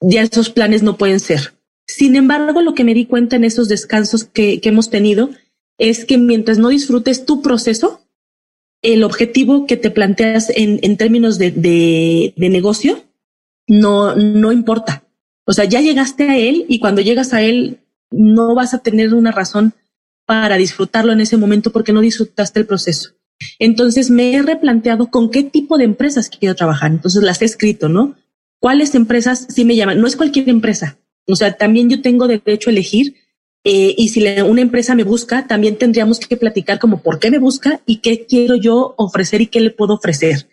ya 0.00 0.22
esos 0.22 0.50
planes 0.50 0.82
no 0.82 0.98
pueden 0.98 1.20
ser. 1.20 1.54
Sin 1.86 2.16
embargo, 2.16 2.60
lo 2.60 2.74
que 2.74 2.84
me 2.84 2.92
di 2.92 3.06
cuenta 3.06 3.36
en 3.36 3.44
esos 3.44 3.68
descansos 3.68 4.24
que, 4.24 4.60
hemos 4.62 4.90
tenido 4.90 5.30
es 5.78 6.04
que 6.04 6.18
mientras 6.18 6.58
no 6.58 6.68
disfrutes 6.68 7.24
tu 7.24 7.40
proceso, 7.40 8.06
el 8.82 9.04
objetivo 9.04 9.66
que 9.66 9.78
te 9.78 9.90
planteas 9.90 10.52
en, 10.54 10.96
términos 10.98 11.38
de, 11.38 11.52
de, 11.52 12.34
de, 12.36 12.48
negocio 12.50 13.02
no, 13.66 14.14
no 14.14 14.52
importa. 14.52 15.04
O 15.46 15.54
sea, 15.54 15.64
ya 15.64 15.80
llegaste 15.80 16.28
a 16.28 16.36
él 16.36 16.66
y 16.68 16.78
cuando 16.78 17.00
llegas 17.00 17.32
a 17.32 17.40
él 17.40 17.78
no 18.10 18.54
vas 18.54 18.74
a 18.74 18.82
tener 18.82 19.14
una 19.14 19.32
razón 19.32 19.72
para 20.30 20.58
disfrutarlo 20.58 21.12
en 21.12 21.20
ese 21.20 21.36
momento 21.36 21.72
porque 21.72 21.92
no 21.92 22.00
disfrutaste 22.00 22.60
el 22.60 22.66
proceso. 22.66 23.14
Entonces 23.58 24.10
me 24.10 24.32
he 24.32 24.40
replanteado 24.40 25.10
con 25.10 25.28
qué 25.28 25.42
tipo 25.42 25.76
de 25.76 25.82
empresas 25.82 26.30
quiero 26.30 26.54
trabajar. 26.54 26.92
Entonces 26.92 27.24
las 27.24 27.42
he 27.42 27.46
escrito, 27.46 27.88
¿no? 27.88 28.14
¿Cuáles 28.60 28.94
empresas 28.94 29.48
sí 29.48 29.64
me 29.64 29.74
llaman? 29.74 30.00
No 30.00 30.06
es 30.06 30.14
cualquier 30.14 30.48
empresa. 30.48 30.98
O 31.26 31.34
sea, 31.34 31.56
también 31.56 31.90
yo 31.90 32.00
tengo 32.00 32.28
derecho 32.28 32.70
a 32.70 32.72
elegir 32.72 33.16
eh, 33.64 33.92
y 33.98 34.10
si 34.10 34.24
una 34.42 34.60
empresa 34.60 34.94
me 34.94 35.02
busca, 35.02 35.48
también 35.48 35.78
tendríamos 35.78 36.20
que 36.20 36.36
platicar 36.36 36.78
como 36.78 37.02
por 37.02 37.18
qué 37.18 37.32
me 37.32 37.40
busca 37.40 37.80
y 37.84 37.96
qué 37.96 38.24
quiero 38.24 38.54
yo 38.54 38.94
ofrecer 38.98 39.40
y 39.40 39.48
qué 39.48 39.58
le 39.58 39.70
puedo 39.70 39.94
ofrecer. 39.94 40.46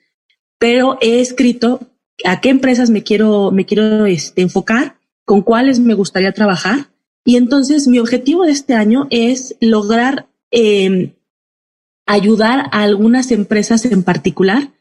Pero 0.58 0.98
he 1.02 1.20
escrito 1.22 1.82
a 2.26 2.42
qué 2.42 2.50
empresas 2.50 2.90
me 2.90 3.04
quiero, 3.04 3.52
me 3.52 3.68
quiero 3.68 4.08
este, 4.08 4.42
enfocar, 4.42 4.98
con 5.24 5.44
cuáles 5.44 5.80
me 5.80 5.94
gustaría 5.94 6.32
trabajar. 6.32 6.88
Y 7.28 7.36
entonces 7.36 7.90
mi 7.90 8.00
objetivo 8.00 8.46
de 8.46 8.54
este 8.54 8.74
año 8.74 9.08
es 9.10 9.58
lograr 9.60 10.28
eh, 10.50 11.14
ayudar 12.06 12.70
a 12.72 12.84
algunas 12.84 13.32
empresas 13.32 13.84
en 13.84 14.04
particular 14.04 14.72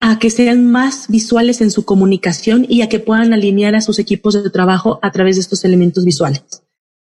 a 0.00 0.18
que 0.18 0.28
sean 0.28 0.72
más 0.72 1.06
visuales 1.06 1.60
en 1.60 1.70
su 1.70 1.84
comunicación 1.84 2.66
y 2.68 2.82
a 2.82 2.88
que 2.88 2.98
puedan 2.98 3.32
alinear 3.32 3.76
a 3.76 3.80
sus 3.80 4.00
equipos 4.00 4.34
de 4.34 4.50
trabajo 4.50 4.98
a 5.02 5.12
través 5.12 5.36
de 5.36 5.42
estos 5.42 5.64
elementos 5.64 6.04
visuales. 6.04 6.64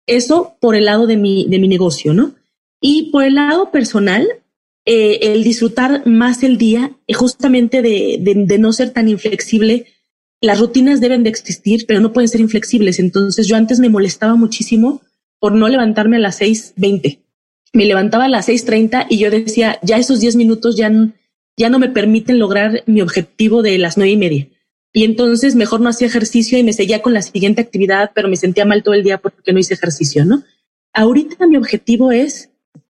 Eso 0.06 0.58
por 0.60 0.76
el 0.76 0.84
lado 0.84 1.06
de 1.06 1.16
mi, 1.16 1.46
de 1.48 1.58
mi 1.58 1.66
negocio, 1.66 2.12
¿no? 2.12 2.34
Y 2.78 3.10
por 3.10 3.24
el 3.24 3.36
lado 3.36 3.70
personal, 3.70 4.28
eh, 4.84 5.32
el 5.32 5.44
disfrutar 5.44 6.06
más 6.06 6.42
el 6.42 6.58
día, 6.58 6.94
eh, 7.06 7.14
justamente 7.14 7.80
de, 7.80 8.18
de, 8.20 8.58
no 8.58 8.70
ser 8.74 8.90
tan 8.90 9.08
inflexible. 9.08 9.86
Las 10.44 10.60
rutinas 10.60 11.00
deben 11.00 11.22
de 11.22 11.30
existir, 11.30 11.86
pero 11.88 12.00
no 12.00 12.12
pueden 12.12 12.28
ser 12.28 12.42
inflexibles. 12.42 12.98
Entonces 12.98 13.46
yo 13.46 13.56
antes 13.56 13.80
me 13.80 13.88
molestaba 13.88 14.34
muchísimo 14.34 15.00
por 15.38 15.52
no 15.52 15.68
levantarme 15.68 16.16
a 16.16 16.20
las 16.20 16.42
6.20. 16.42 17.20
Me 17.72 17.86
levantaba 17.86 18.26
a 18.26 18.28
las 18.28 18.50
6.30 18.50 19.06
y 19.08 19.16
yo 19.16 19.30
decía, 19.30 19.78
ya 19.82 19.96
esos 19.96 20.20
10 20.20 20.36
minutos 20.36 20.76
ya, 20.76 20.92
ya 21.56 21.70
no 21.70 21.78
me 21.78 21.88
permiten 21.88 22.38
lograr 22.38 22.82
mi 22.84 23.00
objetivo 23.00 23.62
de 23.62 23.78
las 23.78 23.96
nueve 23.96 24.12
y 24.12 24.16
media. 24.18 24.48
Y 24.92 25.04
entonces 25.04 25.54
mejor 25.54 25.80
no 25.80 25.88
hacía 25.88 26.08
ejercicio 26.08 26.58
y 26.58 26.62
me 26.62 26.74
seguía 26.74 27.00
con 27.00 27.14
la 27.14 27.22
siguiente 27.22 27.62
actividad, 27.62 28.10
pero 28.14 28.28
me 28.28 28.36
sentía 28.36 28.66
mal 28.66 28.82
todo 28.82 28.92
el 28.92 29.02
día 29.02 29.22
porque 29.22 29.54
no 29.54 29.60
hice 29.60 29.72
ejercicio, 29.72 30.26
¿no? 30.26 30.44
Ahorita 30.92 31.46
mi 31.46 31.56
objetivo 31.56 32.12
es 32.12 32.50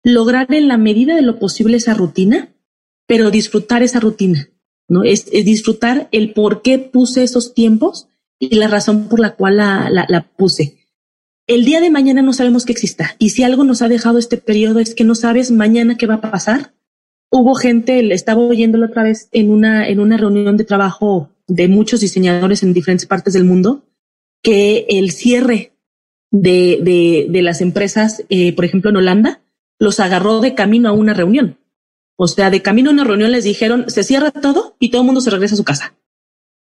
lograr 0.03 0.53
en 0.53 0.67
la 0.67 0.77
medida 0.77 1.15
de 1.15 1.21
lo 1.21 1.39
posible 1.39 1.77
esa 1.77 1.93
rutina, 1.93 2.49
pero 3.05 3.31
disfrutar 3.31 3.83
esa 3.83 4.01
rutina, 4.01 4.49
¿no? 4.87 5.03
Es, 5.03 5.25
disfrutar 5.29 6.07
el 6.11 6.33
por 6.33 6.61
qué 6.61 6.79
puse 6.79 7.23
esos 7.23 7.53
tiempos 7.53 8.07
y 8.39 8.55
la 8.55 8.67
razón 8.67 9.07
por 9.07 9.19
la 9.19 9.35
cual 9.35 9.57
la, 9.57 9.89
la, 9.89 10.29
puse. 10.37 10.77
el 11.47 11.65
día 11.65 11.81
de 11.81 11.89
mañana 11.89 12.21
no 12.21 12.33
sabemos 12.33 12.65
que 12.65 12.73
exista. 12.73 13.15
Y 13.19 13.31
si 13.31 13.43
algo 13.43 13.63
nos 13.63 13.81
ha 13.81 13.87
dejado 13.87 14.19
este 14.19 14.37
periodo 14.37 14.79
es 14.79 14.93
que 14.93 15.03
no 15.03 15.15
sabes 15.15 15.51
mañana 15.51 15.97
qué 15.97 16.07
va 16.07 16.15
a 16.15 16.31
pasar. 16.31 16.73
Hubo 17.29 17.55
gente, 17.55 18.13
estaba 18.13 18.41
oyéndolo 18.41 18.85
otra 18.85 19.03
vez 19.03 19.29
en 19.31 19.49
una, 19.49 19.87
en 19.87 19.99
una 19.99 20.17
reunión 20.17 20.55
de 20.55 20.63
trabajo 20.63 21.29
de 21.47 21.67
muchos 21.67 22.01
diseñadores 22.01 22.63
en 22.63 22.73
diferentes 22.73 23.05
partes 23.05 23.33
del 23.33 23.43
mundo, 23.43 23.83
que 24.41 24.85
el 24.89 25.11
cierre 25.11 25.73
de, 26.31 26.79
de, 26.81 27.27
de 27.29 27.41
las 27.41 27.61
empresas, 27.61 28.23
eh, 28.29 28.53
por 28.53 28.65
ejemplo, 28.65 28.89
en 28.89 28.97
Holanda, 28.97 29.41
los 29.79 29.99
agarró 29.99 30.39
de 30.41 30.55
camino 30.55 30.89
a 30.89 30.93
una 30.93 31.13
reunión. 31.13 31.57
O 32.17 32.27
sea, 32.27 32.49
de 32.49 32.61
camino 32.61 32.89
a 32.89 32.93
una 32.93 33.03
reunión 33.03 33.31
les 33.31 33.43
dijeron, 33.43 33.85
se 33.89 34.03
cierra 34.03 34.31
todo 34.31 34.75
y 34.79 34.89
todo 34.89 35.01
el 35.01 35.05
mundo 35.05 35.21
se 35.21 35.29
regresa 35.29 35.53
a 35.53 35.57
su 35.57 35.63
casa. 35.63 35.95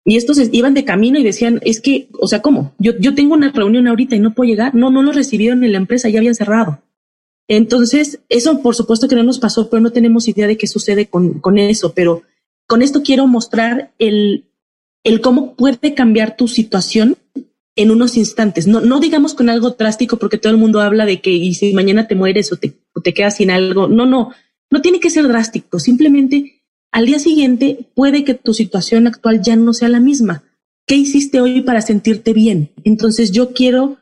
Y 0.06 0.18
estos 0.18 0.38
iban 0.52 0.74
de 0.74 0.84
camino 0.84 1.20
y 1.20 1.24
decían, 1.24 1.60
es 1.64 1.80
que, 1.80 2.08
o 2.20 2.28
sea, 2.28 2.42
¿cómo? 2.42 2.74
Yo, 2.80 2.94
yo 3.00 3.14
tengo 3.14 3.36
una 3.36 3.52
reunión 3.52 3.88
ahorita 3.88 4.16
y 4.16 4.20
no 4.20 4.34
puedo 4.34 4.50
llegar. 4.50 4.74
No, 4.74 4.90
no 4.90 5.02
lo 5.02 5.12
recibieron 5.12 5.64
en 5.64 5.72
la 5.74 5.78
empresa, 5.78 6.10
ya 6.10 6.20
habían 6.20 6.36
cerrado. 6.36 6.82
Entonces, 7.48 8.20
eso 8.30 8.62
por 8.62 8.76
supuesto 8.76 9.08
que 9.08 9.16
no 9.16 9.24
nos 9.24 9.40
pasó, 9.40 9.70
pero 9.70 9.82
no 9.82 9.92
tenemos 9.92 10.28
idea 10.28 10.48
de 10.48 10.58
qué 10.58 10.68
sucede 10.68 11.08
con, 11.08 11.40
con 11.40 11.58
eso. 11.58 11.94
Pero 11.94 12.24
con 12.68 12.82
esto 12.82 13.04
quiero 13.04 13.28
mostrar 13.28 13.92
el, 14.00 14.46
el 15.04 15.22
cómo 15.22 15.56
puede 15.56 15.94
cambiar 15.94 16.36
tu 16.36 16.48
situación 16.48 17.18
en 17.76 17.92
unos 17.92 18.18
instantes. 18.18 18.68
No, 18.68 18.82
no 18.82 19.00
digamos 19.00 19.34
con 19.34 19.50
algo 19.50 19.72
drástico 19.72 20.18
porque 20.18 20.38
todo 20.38 20.52
el 20.52 20.60
mundo 20.60 20.82
habla 20.82 21.06
de 21.06 21.22
que 21.22 21.32
y 21.32 21.54
si 21.54 21.74
mañana 21.74 22.08
te 22.08 22.16
mueres 22.16 22.52
o 22.52 22.58
te, 22.58 22.74
o 22.94 23.02
te 23.02 23.14
quedas 23.14 23.38
sin 23.38 23.52
algo. 23.52 23.88
No, 23.88 24.06
no, 24.06 24.32
no 24.74 24.82
tiene 24.82 25.00
que 25.00 25.12
ser 25.12 25.28
drástico. 25.28 25.78
Simplemente 25.78 26.64
al 26.92 27.06
día 27.06 27.20
siguiente 27.20 27.86
puede 27.94 28.24
que 28.24 28.34
tu 28.34 28.56
situación 28.56 29.06
actual 29.06 29.40
ya 29.44 29.56
no 29.56 29.72
sea 29.72 29.88
la 29.88 30.00
misma. 30.00 30.46
¿Qué 30.88 30.96
hiciste 30.96 31.40
hoy 31.42 31.62
para 31.62 31.84
sentirte 31.84 32.34
bien? 32.34 32.72
Entonces 32.84 33.32
yo 33.32 33.54
quiero 33.54 33.98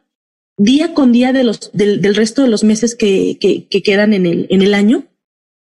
día 0.55 0.93
con 0.93 1.11
día 1.11 1.33
de 1.33 1.43
los, 1.43 1.71
del, 1.73 1.99
del 1.99 2.15
resto 2.15 2.41
de 2.41 2.47
los 2.47 2.63
meses 2.63 2.95
que, 2.95 3.37
que, 3.41 3.67
que 3.67 3.83
quedan 3.83 4.13
en 4.13 4.25
el, 4.25 4.47
en 4.49 4.61
el 4.61 4.73
año, 4.73 5.03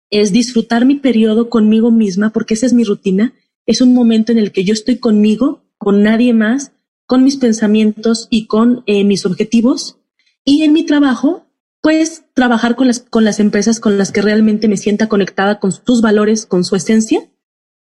es 0.08 0.30
disfrutar 0.30 0.86
mi 0.86 0.94
periodo 0.94 1.50
conmigo 1.50 1.90
misma, 1.90 2.30
porque 2.30 2.54
esa 2.54 2.66
es 2.66 2.72
mi 2.72 2.84
rutina. 2.84 3.34
Es 3.66 3.80
un 3.80 3.94
momento 3.94 4.30
en 4.30 4.38
el 4.38 4.52
que 4.52 4.62
yo 4.62 4.72
estoy 4.72 4.98
conmigo, 4.98 5.64
con 5.78 6.04
nadie 6.04 6.32
más, 6.32 6.70
con 7.06 7.24
mis 7.24 7.38
pensamientos 7.38 8.28
y 8.30 8.46
con 8.46 8.84
eh, 8.86 9.02
mis 9.02 9.26
objetivos. 9.26 9.96
Y 10.44 10.62
en 10.62 10.72
mi 10.72 10.84
trabajo 10.84 11.44
pues 11.82 12.22
trabajar 12.32 12.76
con 12.76 12.86
las, 12.86 13.00
con 13.00 13.24
las 13.24 13.40
empresas 13.40 13.80
con 13.80 13.98
las 13.98 14.12
que 14.12 14.22
realmente 14.22 14.68
me 14.68 14.76
sienta 14.76 15.08
conectada 15.08 15.58
con 15.58 15.72
sus 15.72 16.00
valores, 16.00 16.46
con 16.46 16.64
su 16.64 16.76
esencia 16.76 17.28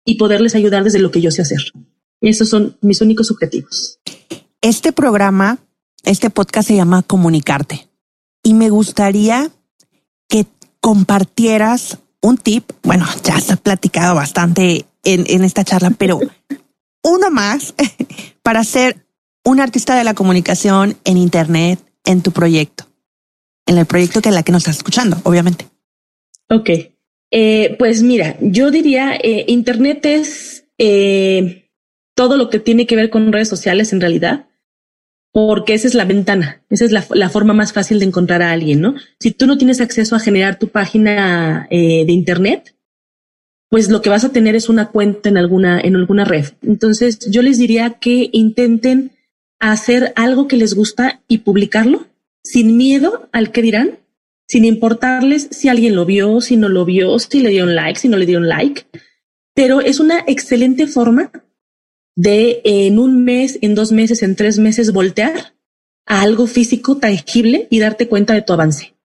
y 0.03 0.17
poderles 0.17 0.53
ayudar 0.53 0.83
desde 0.83 0.99
lo 0.99 1.11
que 1.11 1.21
yo 1.21 1.31
sé 1.31 1.41
hacer. 1.41 1.71
Esos 2.21 2.49
son 2.49 2.77
mis 2.81 3.01
únicos 3.01 3.31
objetivos. 3.31 3.99
Este 4.61 4.91
programa, 4.91 5.59
este 6.03 6.29
podcast 6.29 6.67
se 6.67 6.75
llama 6.75 7.03
Comunicarte 7.03 7.87
y 8.43 8.53
me 8.53 8.69
gustaría 8.69 9.49
que 10.27 10.45
compartieras 10.81 11.97
un 12.21 12.37
tip. 12.37 12.71
Bueno, 12.83 13.05
ya 13.23 13.37
has 13.37 13.57
platicado 13.57 14.13
bastante 14.13 14.85
en, 15.03 15.23
en 15.27 15.43
esta 15.45 15.63
charla, 15.63 15.91
pero 15.91 16.19
uno 17.01 17.31
más 17.31 17.73
para 18.43 18.63
ser 18.65 19.07
un 19.45 19.61
artista 19.61 19.95
de 19.95 20.03
la 20.03 20.15
comunicación 20.15 20.97
en 21.05 21.17
Internet, 21.17 21.79
en 22.03 22.21
tu 22.21 22.31
proyecto 22.31 22.85
en 23.65 23.77
el 23.77 23.85
proyecto 23.85 24.21
que 24.21 24.31
la 24.31 24.43
que 24.43 24.51
nos 24.51 24.63
está 24.63 24.71
escuchando, 24.71 25.17
obviamente. 25.23 25.67
Ok. 26.49 26.69
Eh, 27.31 27.75
pues 27.77 28.03
mira, 28.03 28.37
yo 28.39 28.71
diría, 28.71 29.15
eh, 29.15 29.45
Internet 29.47 30.05
es 30.05 30.67
eh, 30.77 31.69
todo 32.15 32.37
lo 32.37 32.49
que 32.49 32.59
tiene 32.59 32.85
que 32.85 32.95
ver 32.95 33.09
con 33.09 33.31
redes 33.33 33.49
sociales 33.49 33.91
en 33.93 34.01
realidad, 34.01 34.47
porque 35.31 35.73
esa 35.73 35.87
es 35.87 35.95
la 35.95 36.05
ventana, 36.05 36.63
esa 36.69 36.85
es 36.85 36.91
la, 36.91 37.05
la 37.09 37.29
forma 37.29 37.53
más 37.53 37.73
fácil 37.73 37.99
de 37.99 38.05
encontrar 38.05 38.41
a 38.41 38.51
alguien, 38.51 38.79
¿no? 38.79 38.95
Si 39.19 39.31
tú 39.31 39.47
no 39.47 39.57
tienes 39.57 39.81
acceso 39.81 40.15
a 40.15 40.19
generar 40.19 40.57
tu 40.59 40.69
página 40.69 41.67
de 41.69 42.05
Internet, 42.07 42.75
pues 43.69 43.89
lo 43.89 44.01
que 44.01 44.09
vas 44.09 44.23
a 44.23 44.31
tener 44.31 44.55
es 44.55 44.69
una 44.69 44.91
cuenta 44.91 45.27
en 45.27 45.37
alguna, 45.37 45.81
en 45.81 45.97
alguna 45.97 46.23
red. 46.23 46.45
Entonces, 46.61 47.19
yo 47.29 47.41
les 47.41 47.57
diría 47.57 47.95
que 47.99 48.29
intenten 48.31 49.11
hacer 49.59 50.13
algo 50.15 50.47
que 50.47 50.55
les 50.55 50.73
gusta 50.73 51.21
y 51.27 51.39
publicarlo 51.39 52.05
sin 52.45 52.77
miedo 52.77 53.27
al 53.31 53.51
que 53.51 53.63
dirán, 53.63 53.99
sin 54.47 54.65
importarles 54.65 55.47
si 55.51 55.67
alguien 55.67 55.95
lo 55.95 56.05
vio, 56.05 56.39
si 56.39 56.55
no 56.55 56.69
lo 56.69 56.85
vio, 56.85 57.17
si 57.17 57.41
le 57.41 57.49
dieron 57.49 57.75
like, 57.75 57.99
si 57.99 58.07
no 58.07 58.17
le 58.17 58.27
dieron 58.27 58.47
like. 58.47 58.85
Pero 59.55 59.81
es 59.81 59.99
una 59.99 60.23
excelente 60.27 60.85
forma 60.85 61.31
de 62.15 62.61
en 62.63 62.99
un 62.99 63.23
mes, 63.23 63.57
en 63.61 63.73
dos 63.73 63.91
meses, 63.91 64.21
en 64.21 64.35
tres 64.35 64.59
meses 64.59 64.93
voltear 64.93 65.55
a 66.05 66.21
algo 66.21 66.45
físico 66.45 66.97
tangible 66.97 67.67
y 67.71 67.79
darte 67.79 68.07
cuenta 68.07 68.35
de 68.35 68.43
tu 68.43 68.53
avance. 68.53 68.95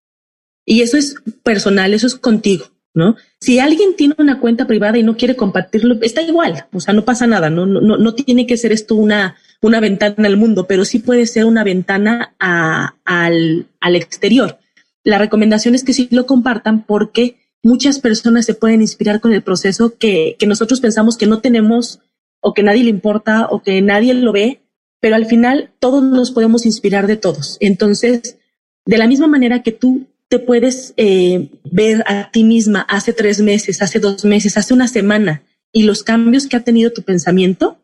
Y 0.66 0.82
eso 0.82 0.98
es 0.98 1.14
personal, 1.42 1.94
eso 1.94 2.06
es 2.06 2.16
contigo, 2.16 2.66
¿no? 2.92 3.16
Si 3.40 3.58
alguien 3.58 3.96
tiene 3.96 4.14
una 4.18 4.38
cuenta 4.38 4.66
privada 4.66 4.98
y 4.98 5.02
no 5.02 5.16
quiere 5.16 5.34
compartirlo, 5.34 5.96
está 6.02 6.20
igual, 6.20 6.66
o 6.74 6.80
sea, 6.80 6.92
no 6.92 7.06
pasa 7.06 7.26
nada, 7.26 7.48
no, 7.48 7.64
no, 7.64 7.80
no 7.80 8.14
tiene 8.14 8.46
que 8.46 8.58
ser 8.58 8.70
esto 8.70 8.94
una, 8.96 9.36
una 9.62 9.80
ventana 9.80 10.26
al 10.26 10.36
mundo, 10.36 10.66
pero 10.66 10.84
sí 10.84 10.98
puede 10.98 11.26
ser 11.26 11.44
una 11.44 11.64
ventana 11.64 12.34
a, 12.38 12.94
al, 13.04 13.66
al 13.80 13.96
exterior. 13.96 14.58
La 15.04 15.18
recomendación 15.18 15.74
es 15.74 15.84
que 15.84 15.92
sí 15.92 16.08
lo 16.10 16.26
compartan 16.26 16.84
porque 16.84 17.36
muchas 17.62 17.98
personas 17.98 18.46
se 18.46 18.54
pueden 18.54 18.80
inspirar 18.80 19.20
con 19.20 19.32
el 19.32 19.42
proceso 19.42 19.96
que, 19.98 20.36
que 20.38 20.46
nosotros 20.46 20.80
pensamos 20.80 21.16
que 21.16 21.26
no 21.26 21.40
tenemos 21.40 22.00
o 22.40 22.54
que 22.54 22.62
nadie 22.62 22.84
le 22.84 22.90
importa 22.90 23.46
o 23.50 23.62
que 23.62 23.82
nadie 23.82 24.14
lo 24.14 24.32
ve, 24.32 24.62
pero 25.00 25.16
al 25.16 25.26
final 25.26 25.70
todos 25.78 26.02
nos 26.02 26.30
podemos 26.30 26.64
inspirar 26.66 27.06
de 27.06 27.16
todos. 27.16 27.56
Entonces, 27.60 28.38
de 28.86 28.98
la 28.98 29.06
misma 29.06 29.26
manera 29.26 29.62
que 29.62 29.72
tú 29.72 30.06
te 30.28 30.38
puedes 30.38 30.94
eh, 30.96 31.48
ver 31.64 32.04
a 32.06 32.30
ti 32.30 32.44
misma 32.44 32.82
hace 32.82 33.12
tres 33.12 33.40
meses, 33.40 33.82
hace 33.82 33.98
dos 33.98 34.24
meses, 34.24 34.56
hace 34.56 34.72
una 34.72 34.88
semana 34.88 35.42
y 35.72 35.82
los 35.82 36.02
cambios 36.02 36.46
que 36.46 36.56
ha 36.56 36.64
tenido 36.64 36.92
tu 36.92 37.02
pensamiento, 37.02 37.79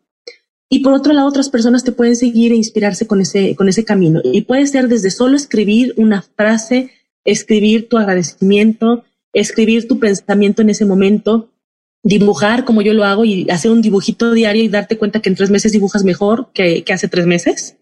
y 0.69 0.81
por 0.81 0.95
otro 0.95 1.13
lado, 1.13 1.29
otras 1.29 1.49
personas 1.49 1.85
te 1.85 1.93
pueden 1.93 2.17
seguir 2.17 2.53
e 2.53 2.57
inspirarse 2.57 3.07
con 3.07 3.21
ese, 3.21 3.55
con 3.55 3.69
ese 3.69 3.85
camino. 3.85 4.21
Y 4.25 4.43
puede 4.43 4.67
ser 4.67 4.89
desde 4.89 5.11
solo 5.11 5.37
escribir 5.37 5.95
una 5.97 6.23
frase, 6.23 6.91
escribir 7.25 7.89
tu 7.89 7.99
agradecimiento, 7.99 9.05
escribir 9.33 9.87
tu 9.87 10.01
pensamiento 10.01 10.63
en 10.63 10.71
ese 10.71 10.85
momento, 10.85 11.51
dibujar 12.03 12.65
como 12.65 12.83
yo 12.83 12.95
lo 12.95 13.05
hago 13.05 13.25
y 13.25 13.49
hacer 13.51 13.71
un 13.71 13.83
dibujito 13.83 14.33
diario 14.33 14.63
y 14.63 14.69
darte 14.69 14.99
cuenta 14.99 15.21
que 15.21 15.29
en 15.29 15.37
tres 15.37 15.51
meses 15.51 15.73
dibujas 15.73 16.05
mejor 16.05 16.51
que, 16.53 16.83
que 16.83 16.93
hace 16.93 17.07
tres 17.07 17.27
meses. 17.27 17.77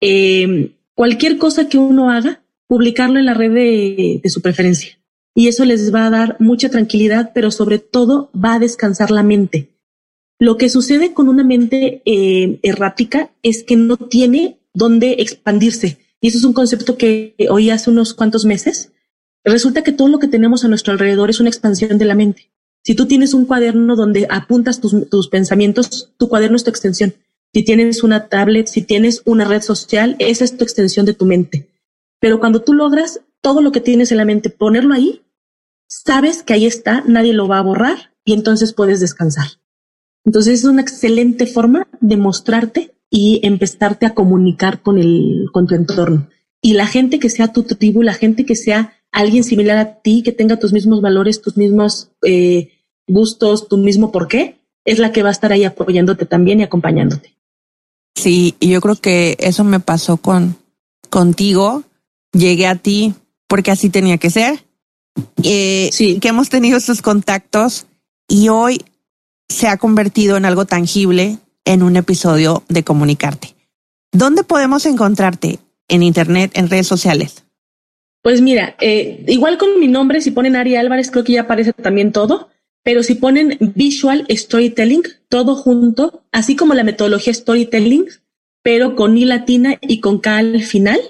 Eh, 0.00 0.72
cualquier 0.94 1.38
cosa 1.38 1.68
que 1.68 1.78
uno 1.78 2.10
haga, 2.10 2.42
publicarlo 2.68 3.18
en 3.18 3.26
la 3.26 3.34
red 3.34 3.52
de 3.52 4.30
su 4.30 4.40
preferencia. 4.42 4.98
Y 5.34 5.48
eso 5.48 5.64
les 5.64 5.92
va 5.92 6.06
a 6.06 6.10
dar 6.10 6.36
mucha 6.38 6.68
tranquilidad, 6.68 7.32
pero 7.34 7.50
sobre 7.50 7.78
todo 7.78 8.30
va 8.32 8.54
a 8.54 8.58
descansar 8.58 9.10
la 9.10 9.22
mente 9.22 9.71
lo 10.42 10.56
que 10.56 10.68
sucede 10.68 11.14
con 11.14 11.28
una 11.28 11.44
mente 11.44 12.02
eh, 12.04 12.58
errática 12.64 13.30
es 13.44 13.62
que 13.62 13.76
no 13.76 13.96
tiene 13.96 14.58
dónde 14.74 15.12
expandirse. 15.20 15.98
Y 16.20 16.26
eso 16.26 16.38
es 16.38 16.42
un 16.44 16.52
concepto 16.52 16.96
que 16.96 17.36
oí 17.48 17.70
hace 17.70 17.90
unos 17.90 18.12
cuantos 18.12 18.44
meses. 18.44 18.90
Resulta 19.44 19.84
que 19.84 19.92
todo 19.92 20.08
lo 20.08 20.18
que 20.18 20.26
tenemos 20.26 20.64
a 20.64 20.68
nuestro 20.68 20.94
alrededor 20.94 21.30
es 21.30 21.38
una 21.38 21.48
expansión 21.48 21.96
de 21.96 22.06
la 22.06 22.16
mente. 22.16 22.50
Si 22.82 22.96
tú 22.96 23.06
tienes 23.06 23.34
un 23.34 23.46
cuaderno 23.46 23.94
donde 23.94 24.26
apuntas 24.30 24.80
tus, 24.80 25.08
tus 25.08 25.28
pensamientos, 25.28 26.10
tu 26.16 26.28
cuaderno 26.28 26.56
es 26.56 26.64
tu 26.64 26.70
extensión. 26.70 27.14
Si 27.54 27.62
tienes 27.62 28.02
una 28.02 28.26
tablet, 28.26 28.66
si 28.66 28.82
tienes 28.82 29.22
una 29.24 29.44
red 29.44 29.62
social, 29.62 30.16
esa 30.18 30.42
es 30.42 30.56
tu 30.56 30.64
extensión 30.64 31.06
de 31.06 31.14
tu 31.14 31.24
mente. 31.24 31.68
Pero 32.18 32.40
cuando 32.40 32.62
tú 32.62 32.74
logras 32.74 33.20
todo 33.42 33.62
lo 33.62 33.70
que 33.70 33.80
tienes 33.80 34.10
en 34.10 34.18
la 34.18 34.24
mente, 34.24 34.50
ponerlo 34.50 34.92
ahí, 34.92 35.22
sabes 35.86 36.42
que 36.42 36.54
ahí 36.54 36.66
está, 36.66 37.04
nadie 37.06 37.32
lo 37.32 37.46
va 37.46 37.60
a 37.60 37.62
borrar 37.62 38.12
y 38.24 38.32
entonces 38.32 38.72
puedes 38.72 38.98
descansar. 38.98 39.61
Entonces 40.24 40.60
es 40.60 40.64
una 40.64 40.82
excelente 40.82 41.46
forma 41.46 41.88
de 42.00 42.16
mostrarte 42.16 42.94
y 43.10 43.40
empezarte 43.42 44.06
a 44.06 44.14
comunicar 44.14 44.82
con 44.82 44.98
el, 44.98 45.46
con 45.52 45.66
tu 45.66 45.74
entorno. 45.74 46.28
Y 46.60 46.74
la 46.74 46.86
gente 46.86 47.18
que 47.18 47.28
sea 47.28 47.52
tu 47.52 47.64
tribu, 47.64 48.02
la 48.02 48.14
gente 48.14 48.46
que 48.46 48.56
sea 48.56 48.94
alguien 49.10 49.44
similar 49.44 49.76
a 49.78 50.00
ti, 50.00 50.22
que 50.22 50.32
tenga 50.32 50.58
tus 50.58 50.72
mismos 50.72 51.02
valores, 51.02 51.42
tus 51.42 51.56
mismos 51.56 52.10
eh, 52.22 52.70
gustos, 53.06 53.68
tu 53.68 53.76
mismo 53.76 54.12
por 54.12 54.28
qué, 54.28 54.60
es 54.84 54.98
la 54.98 55.12
que 55.12 55.22
va 55.22 55.28
a 55.28 55.32
estar 55.32 55.52
ahí 55.52 55.64
apoyándote 55.64 56.24
también 56.24 56.60
y 56.60 56.62
acompañándote. 56.62 57.36
Sí, 58.14 58.54
y 58.60 58.70
yo 58.70 58.80
creo 58.80 58.96
que 58.96 59.36
eso 59.40 59.64
me 59.64 59.80
pasó 59.80 60.16
con 60.16 60.56
contigo. 61.10 61.84
Llegué 62.32 62.66
a 62.66 62.76
ti 62.76 63.14
porque 63.46 63.70
así 63.70 63.90
tenía 63.90 64.18
que 64.18 64.30
ser. 64.30 64.64
Eh, 65.42 65.90
sí. 65.92 66.18
Que 66.20 66.28
hemos 66.28 66.48
tenido 66.48 66.78
esos 66.78 67.02
contactos 67.02 67.86
y 68.28 68.48
hoy 68.48 68.82
se 69.52 69.68
ha 69.68 69.76
convertido 69.76 70.36
en 70.36 70.44
algo 70.44 70.64
tangible 70.64 71.38
en 71.64 71.82
un 71.84 71.96
episodio 71.96 72.64
de 72.68 72.82
Comunicarte. 72.82 73.54
¿Dónde 74.10 74.42
podemos 74.42 74.84
encontrarte? 74.84 75.60
¿En 75.86 76.02
Internet, 76.02 76.50
en 76.54 76.68
redes 76.68 76.88
sociales? 76.88 77.44
Pues 78.22 78.40
mira, 78.40 78.74
eh, 78.80 79.24
igual 79.28 79.58
con 79.58 79.78
mi 79.78 79.86
nombre, 79.86 80.20
si 80.20 80.32
ponen 80.32 80.56
Ari 80.56 80.76
Álvarez, 80.76 81.10
creo 81.10 81.24
que 81.24 81.34
ya 81.34 81.42
aparece 81.42 81.72
también 81.72 82.10
todo, 82.10 82.48
pero 82.82 83.02
si 83.02 83.14
ponen 83.14 83.58
Visual 83.60 84.26
Storytelling, 84.28 85.02
todo 85.28 85.54
junto, 85.54 86.24
así 86.32 86.56
como 86.56 86.74
la 86.74 86.84
metodología 86.84 87.32
Storytelling, 87.32 88.06
pero 88.62 88.96
con 88.96 89.16
I 89.16 89.24
latina 89.24 89.78
y 89.80 90.00
con 90.00 90.18
K 90.18 90.38
al 90.38 90.62
final, 90.62 91.00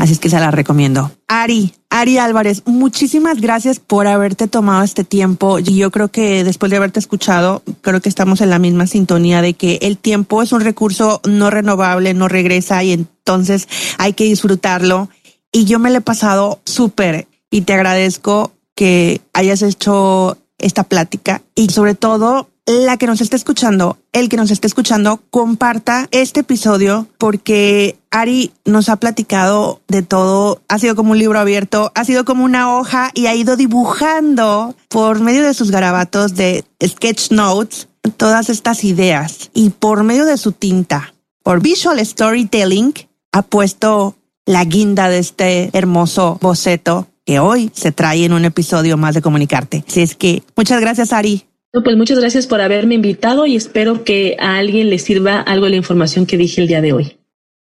Así 0.00 0.14
es 0.14 0.18
que 0.18 0.30
se 0.30 0.40
la 0.40 0.50
recomiendo. 0.50 1.12
Ari, 1.28 1.74
Ari 1.90 2.16
Álvarez, 2.16 2.62
muchísimas 2.64 3.38
gracias 3.38 3.80
por 3.80 4.06
haberte 4.06 4.48
tomado 4.48 4.82
este 4.82 5.04
tiempo. 5.04 5.58
Yo 5.58 5.90
creo 5.90 6.08
que 6.08 6.42
después 6.42 6.70
de 6.70 6.78
haberte 6.78 6.98
escuchado, 6.98 7.62
creo 7.82 8.00
que 8.00 8.08
estamos 8.08 8.40
en 8.40 8.48
la 8.48 8.58
misma 8.58 8.86
sintonía 8.86 9.42
de 9.42 9.52
que 9.52 9.78
el 9.82 9.98
tiempo 9.98 10.40
es 10.40 10.52
un 10.52 10.62
recurso 10.62 11.20
no 11.28 11.50
renovable, 11.50 12.14
no 12.14 12.28
regresa 12.28 12.82
y 12.82 12.92
entonces 12.92 13.68
hay 13.98 14.14
que 14.14 14.24
disfrutarlo. 14.24 15.10
Y 15.52 15.66
yo 15.66 15.78
me 15.78 15.90
lo 15.90 15.98
he 15.98 16.00
pasado 16.00 16.62
súper 16.64 17.28
y 17.50 17.60
te 17.60 17.74
agradezco 17.74 18.52
que 18.74 19.20
hayas 19.34 19.60
hecho 19.60 20.38
esta 20.56 20.84
plática 20.84 21.42
y 21.54 21.68
sobre 21.68 21.94
todo 21.94 22.48
la 22.70 22.96
que 22.96 23.08
nos 23.08 23.20
esté 23.20 23.34
escuchando, 23.34 23.98
el 24.12 24.28
que 24.28 24.36
nos 24.36 24.52
esté 24.52 24.68
escuchando, 24.68 25.20
comparta 25.30 26.06
este 26.12 26.40
episodio 26.40 27.08
porque 27.18 27.98
Ari 28.12 28.52
nos 28.64 28.88
ha 28.88 28.96
platicado 28.96 29.80
de 29.88 30.02
todo. 30.02 30.62
Ha 30.68 30.78
sido 30.78 30.94
como 30.94 31.10
un 31.10 31.18
libro 31.18 31.40
abierto, 31.40 31.90
ha 31.96 32.04
sido 32.04 32.24
como 32.24 32.44
una 32.44 32.76
hoja 32.76 33.10
y 33.12 33.26
ha 33.26 33.34
ido 33.34 33.56
dibujando 33.56 34.76
por 34.88 35.20
medio 35.20 35.42
de 35.42 35.52
sus 35.52 35.72
garabatos 35.72 36.36
de 36.36 36.64
sketch 36.80 37.32
notes 37.32 37.88
todas 38.16 38.48
estas 38.48 38.84
ideas 38.84 39.50
y 39.52 39.70
por 39.70 40.04
medio 40.04 40.24
de 40.24 40.36
su 40.36 40.52
tinta, 40.52 41.14
por 41.42 41.60
visual 41.60 42.04
storytelling, 42.04 42.94
ha 43.32 43.42
puesto 43.42 44.16
la 44.46 44.64
guinda 44.64 45.08
de 45.08 45.18
este 45.18 45.70
hermoso 45.72 46.38
boceto 46.40 47.08
que 47.26 47.40
hoy 47.40 47.70
se 47.74 47.90
trae 47.90 48.24
en 48.24 48.32
un 48.32 48.44
episodio 48.44 48.96
más 48.96 49.14
de 49.14 49.22
Comunicarte. 49.22 49.84
Así 49.86 50.02
es 50.02 50.14
que 50.14 50.44
muchas 50.56 50.80
gracias, 50.80 51.12
Ari 51.12 51.49
pues 51.72 51.96
muchas 51.96 52.18
gracias 52.18 52.46
por 52.46 52.60
haberme 52.60 52.96
invitado 52.96 53.46
y 53.46 53.56
espero 53.56 54.04
que 54.04 54.36
a 54.40 54.56
alguien 54.56 54.90
le 54.90 54.98
sirva 54.98 55.40
algo 55.40 55.66
de 55.66 55.70
la 55.70 55.76
información 55.76 56.26
que 56.26 56.36
dije 56.36 56.60
el 56.60 56.68
día 56.68 56.80
de 56.80 56.92
hoy. 56.92 57.16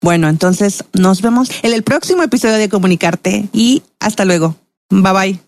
Bueno, 0.02 0.30
entonces 0.30 0.84
nos 0.94 1.22
vemos 1.22 1.50
en 1.64 1.74
el 1.74 1.82
próximo 1.82 2.22
episodio 2.22 2.58
de 2.58 2.70
Comunicarte 2.70 3.50
y 3.52 3.82
hasta 4.00 4.26
luego. 4.26 4.56
Bye 4.90 5.14
bye. 5.14 5.45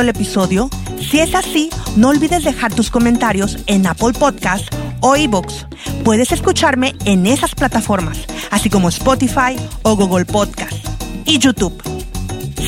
El 0.00 0.08
episodio? 0.08 0.68
Si 1.00 1.20
es 1.20 1.34
así, 1.34 1.70
no 1.96 2.08
olvides 2.08 2.44
dejar 2.44 2.74
tus 2.74 2.90
comentarios 2.90 3.58
en 3.66 3.86
Apple 3.86 4.12
Podcast 4.12 4.66
o 5.00 5.16
iBooks. 5.16 5.66
Puedes 6.04 6.32
escucharme 6.32 6.94
en 7.04 7.26
esas 7.26 7.54
plataformas, 7.54 8.18
así 8.50 8.70
como 8.70 8.88
Spotify 8.88 9.56
o 9.82 9.96
Google 9.96 10.24
Podcast 10.24 10.74
y 11.24 11.38
YouTube. 11.38 11.82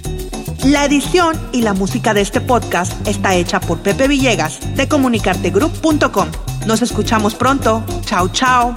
La 0.64 0.84
edición 0.84 1.40
y 1.52 1.62
la 1.62 1.72
música 1.72 2.12
de 2.12 2.20
este 2.20 2.40
podcast 2.40 2.92
está 3.08 3.34
hecha 3.34 3.60
por 3.60 3.80
Pepe 3.80 4.08
Villegas 4.08 4.60
de 4.76 4.88
comunicartegroup.com. 4.88 6.28
Nos 6.66 6.82
escuchamos 6.82 7.34
pronto. 7.34 7.82
Chao, 8.04 8.28
chao. 8.28 8.74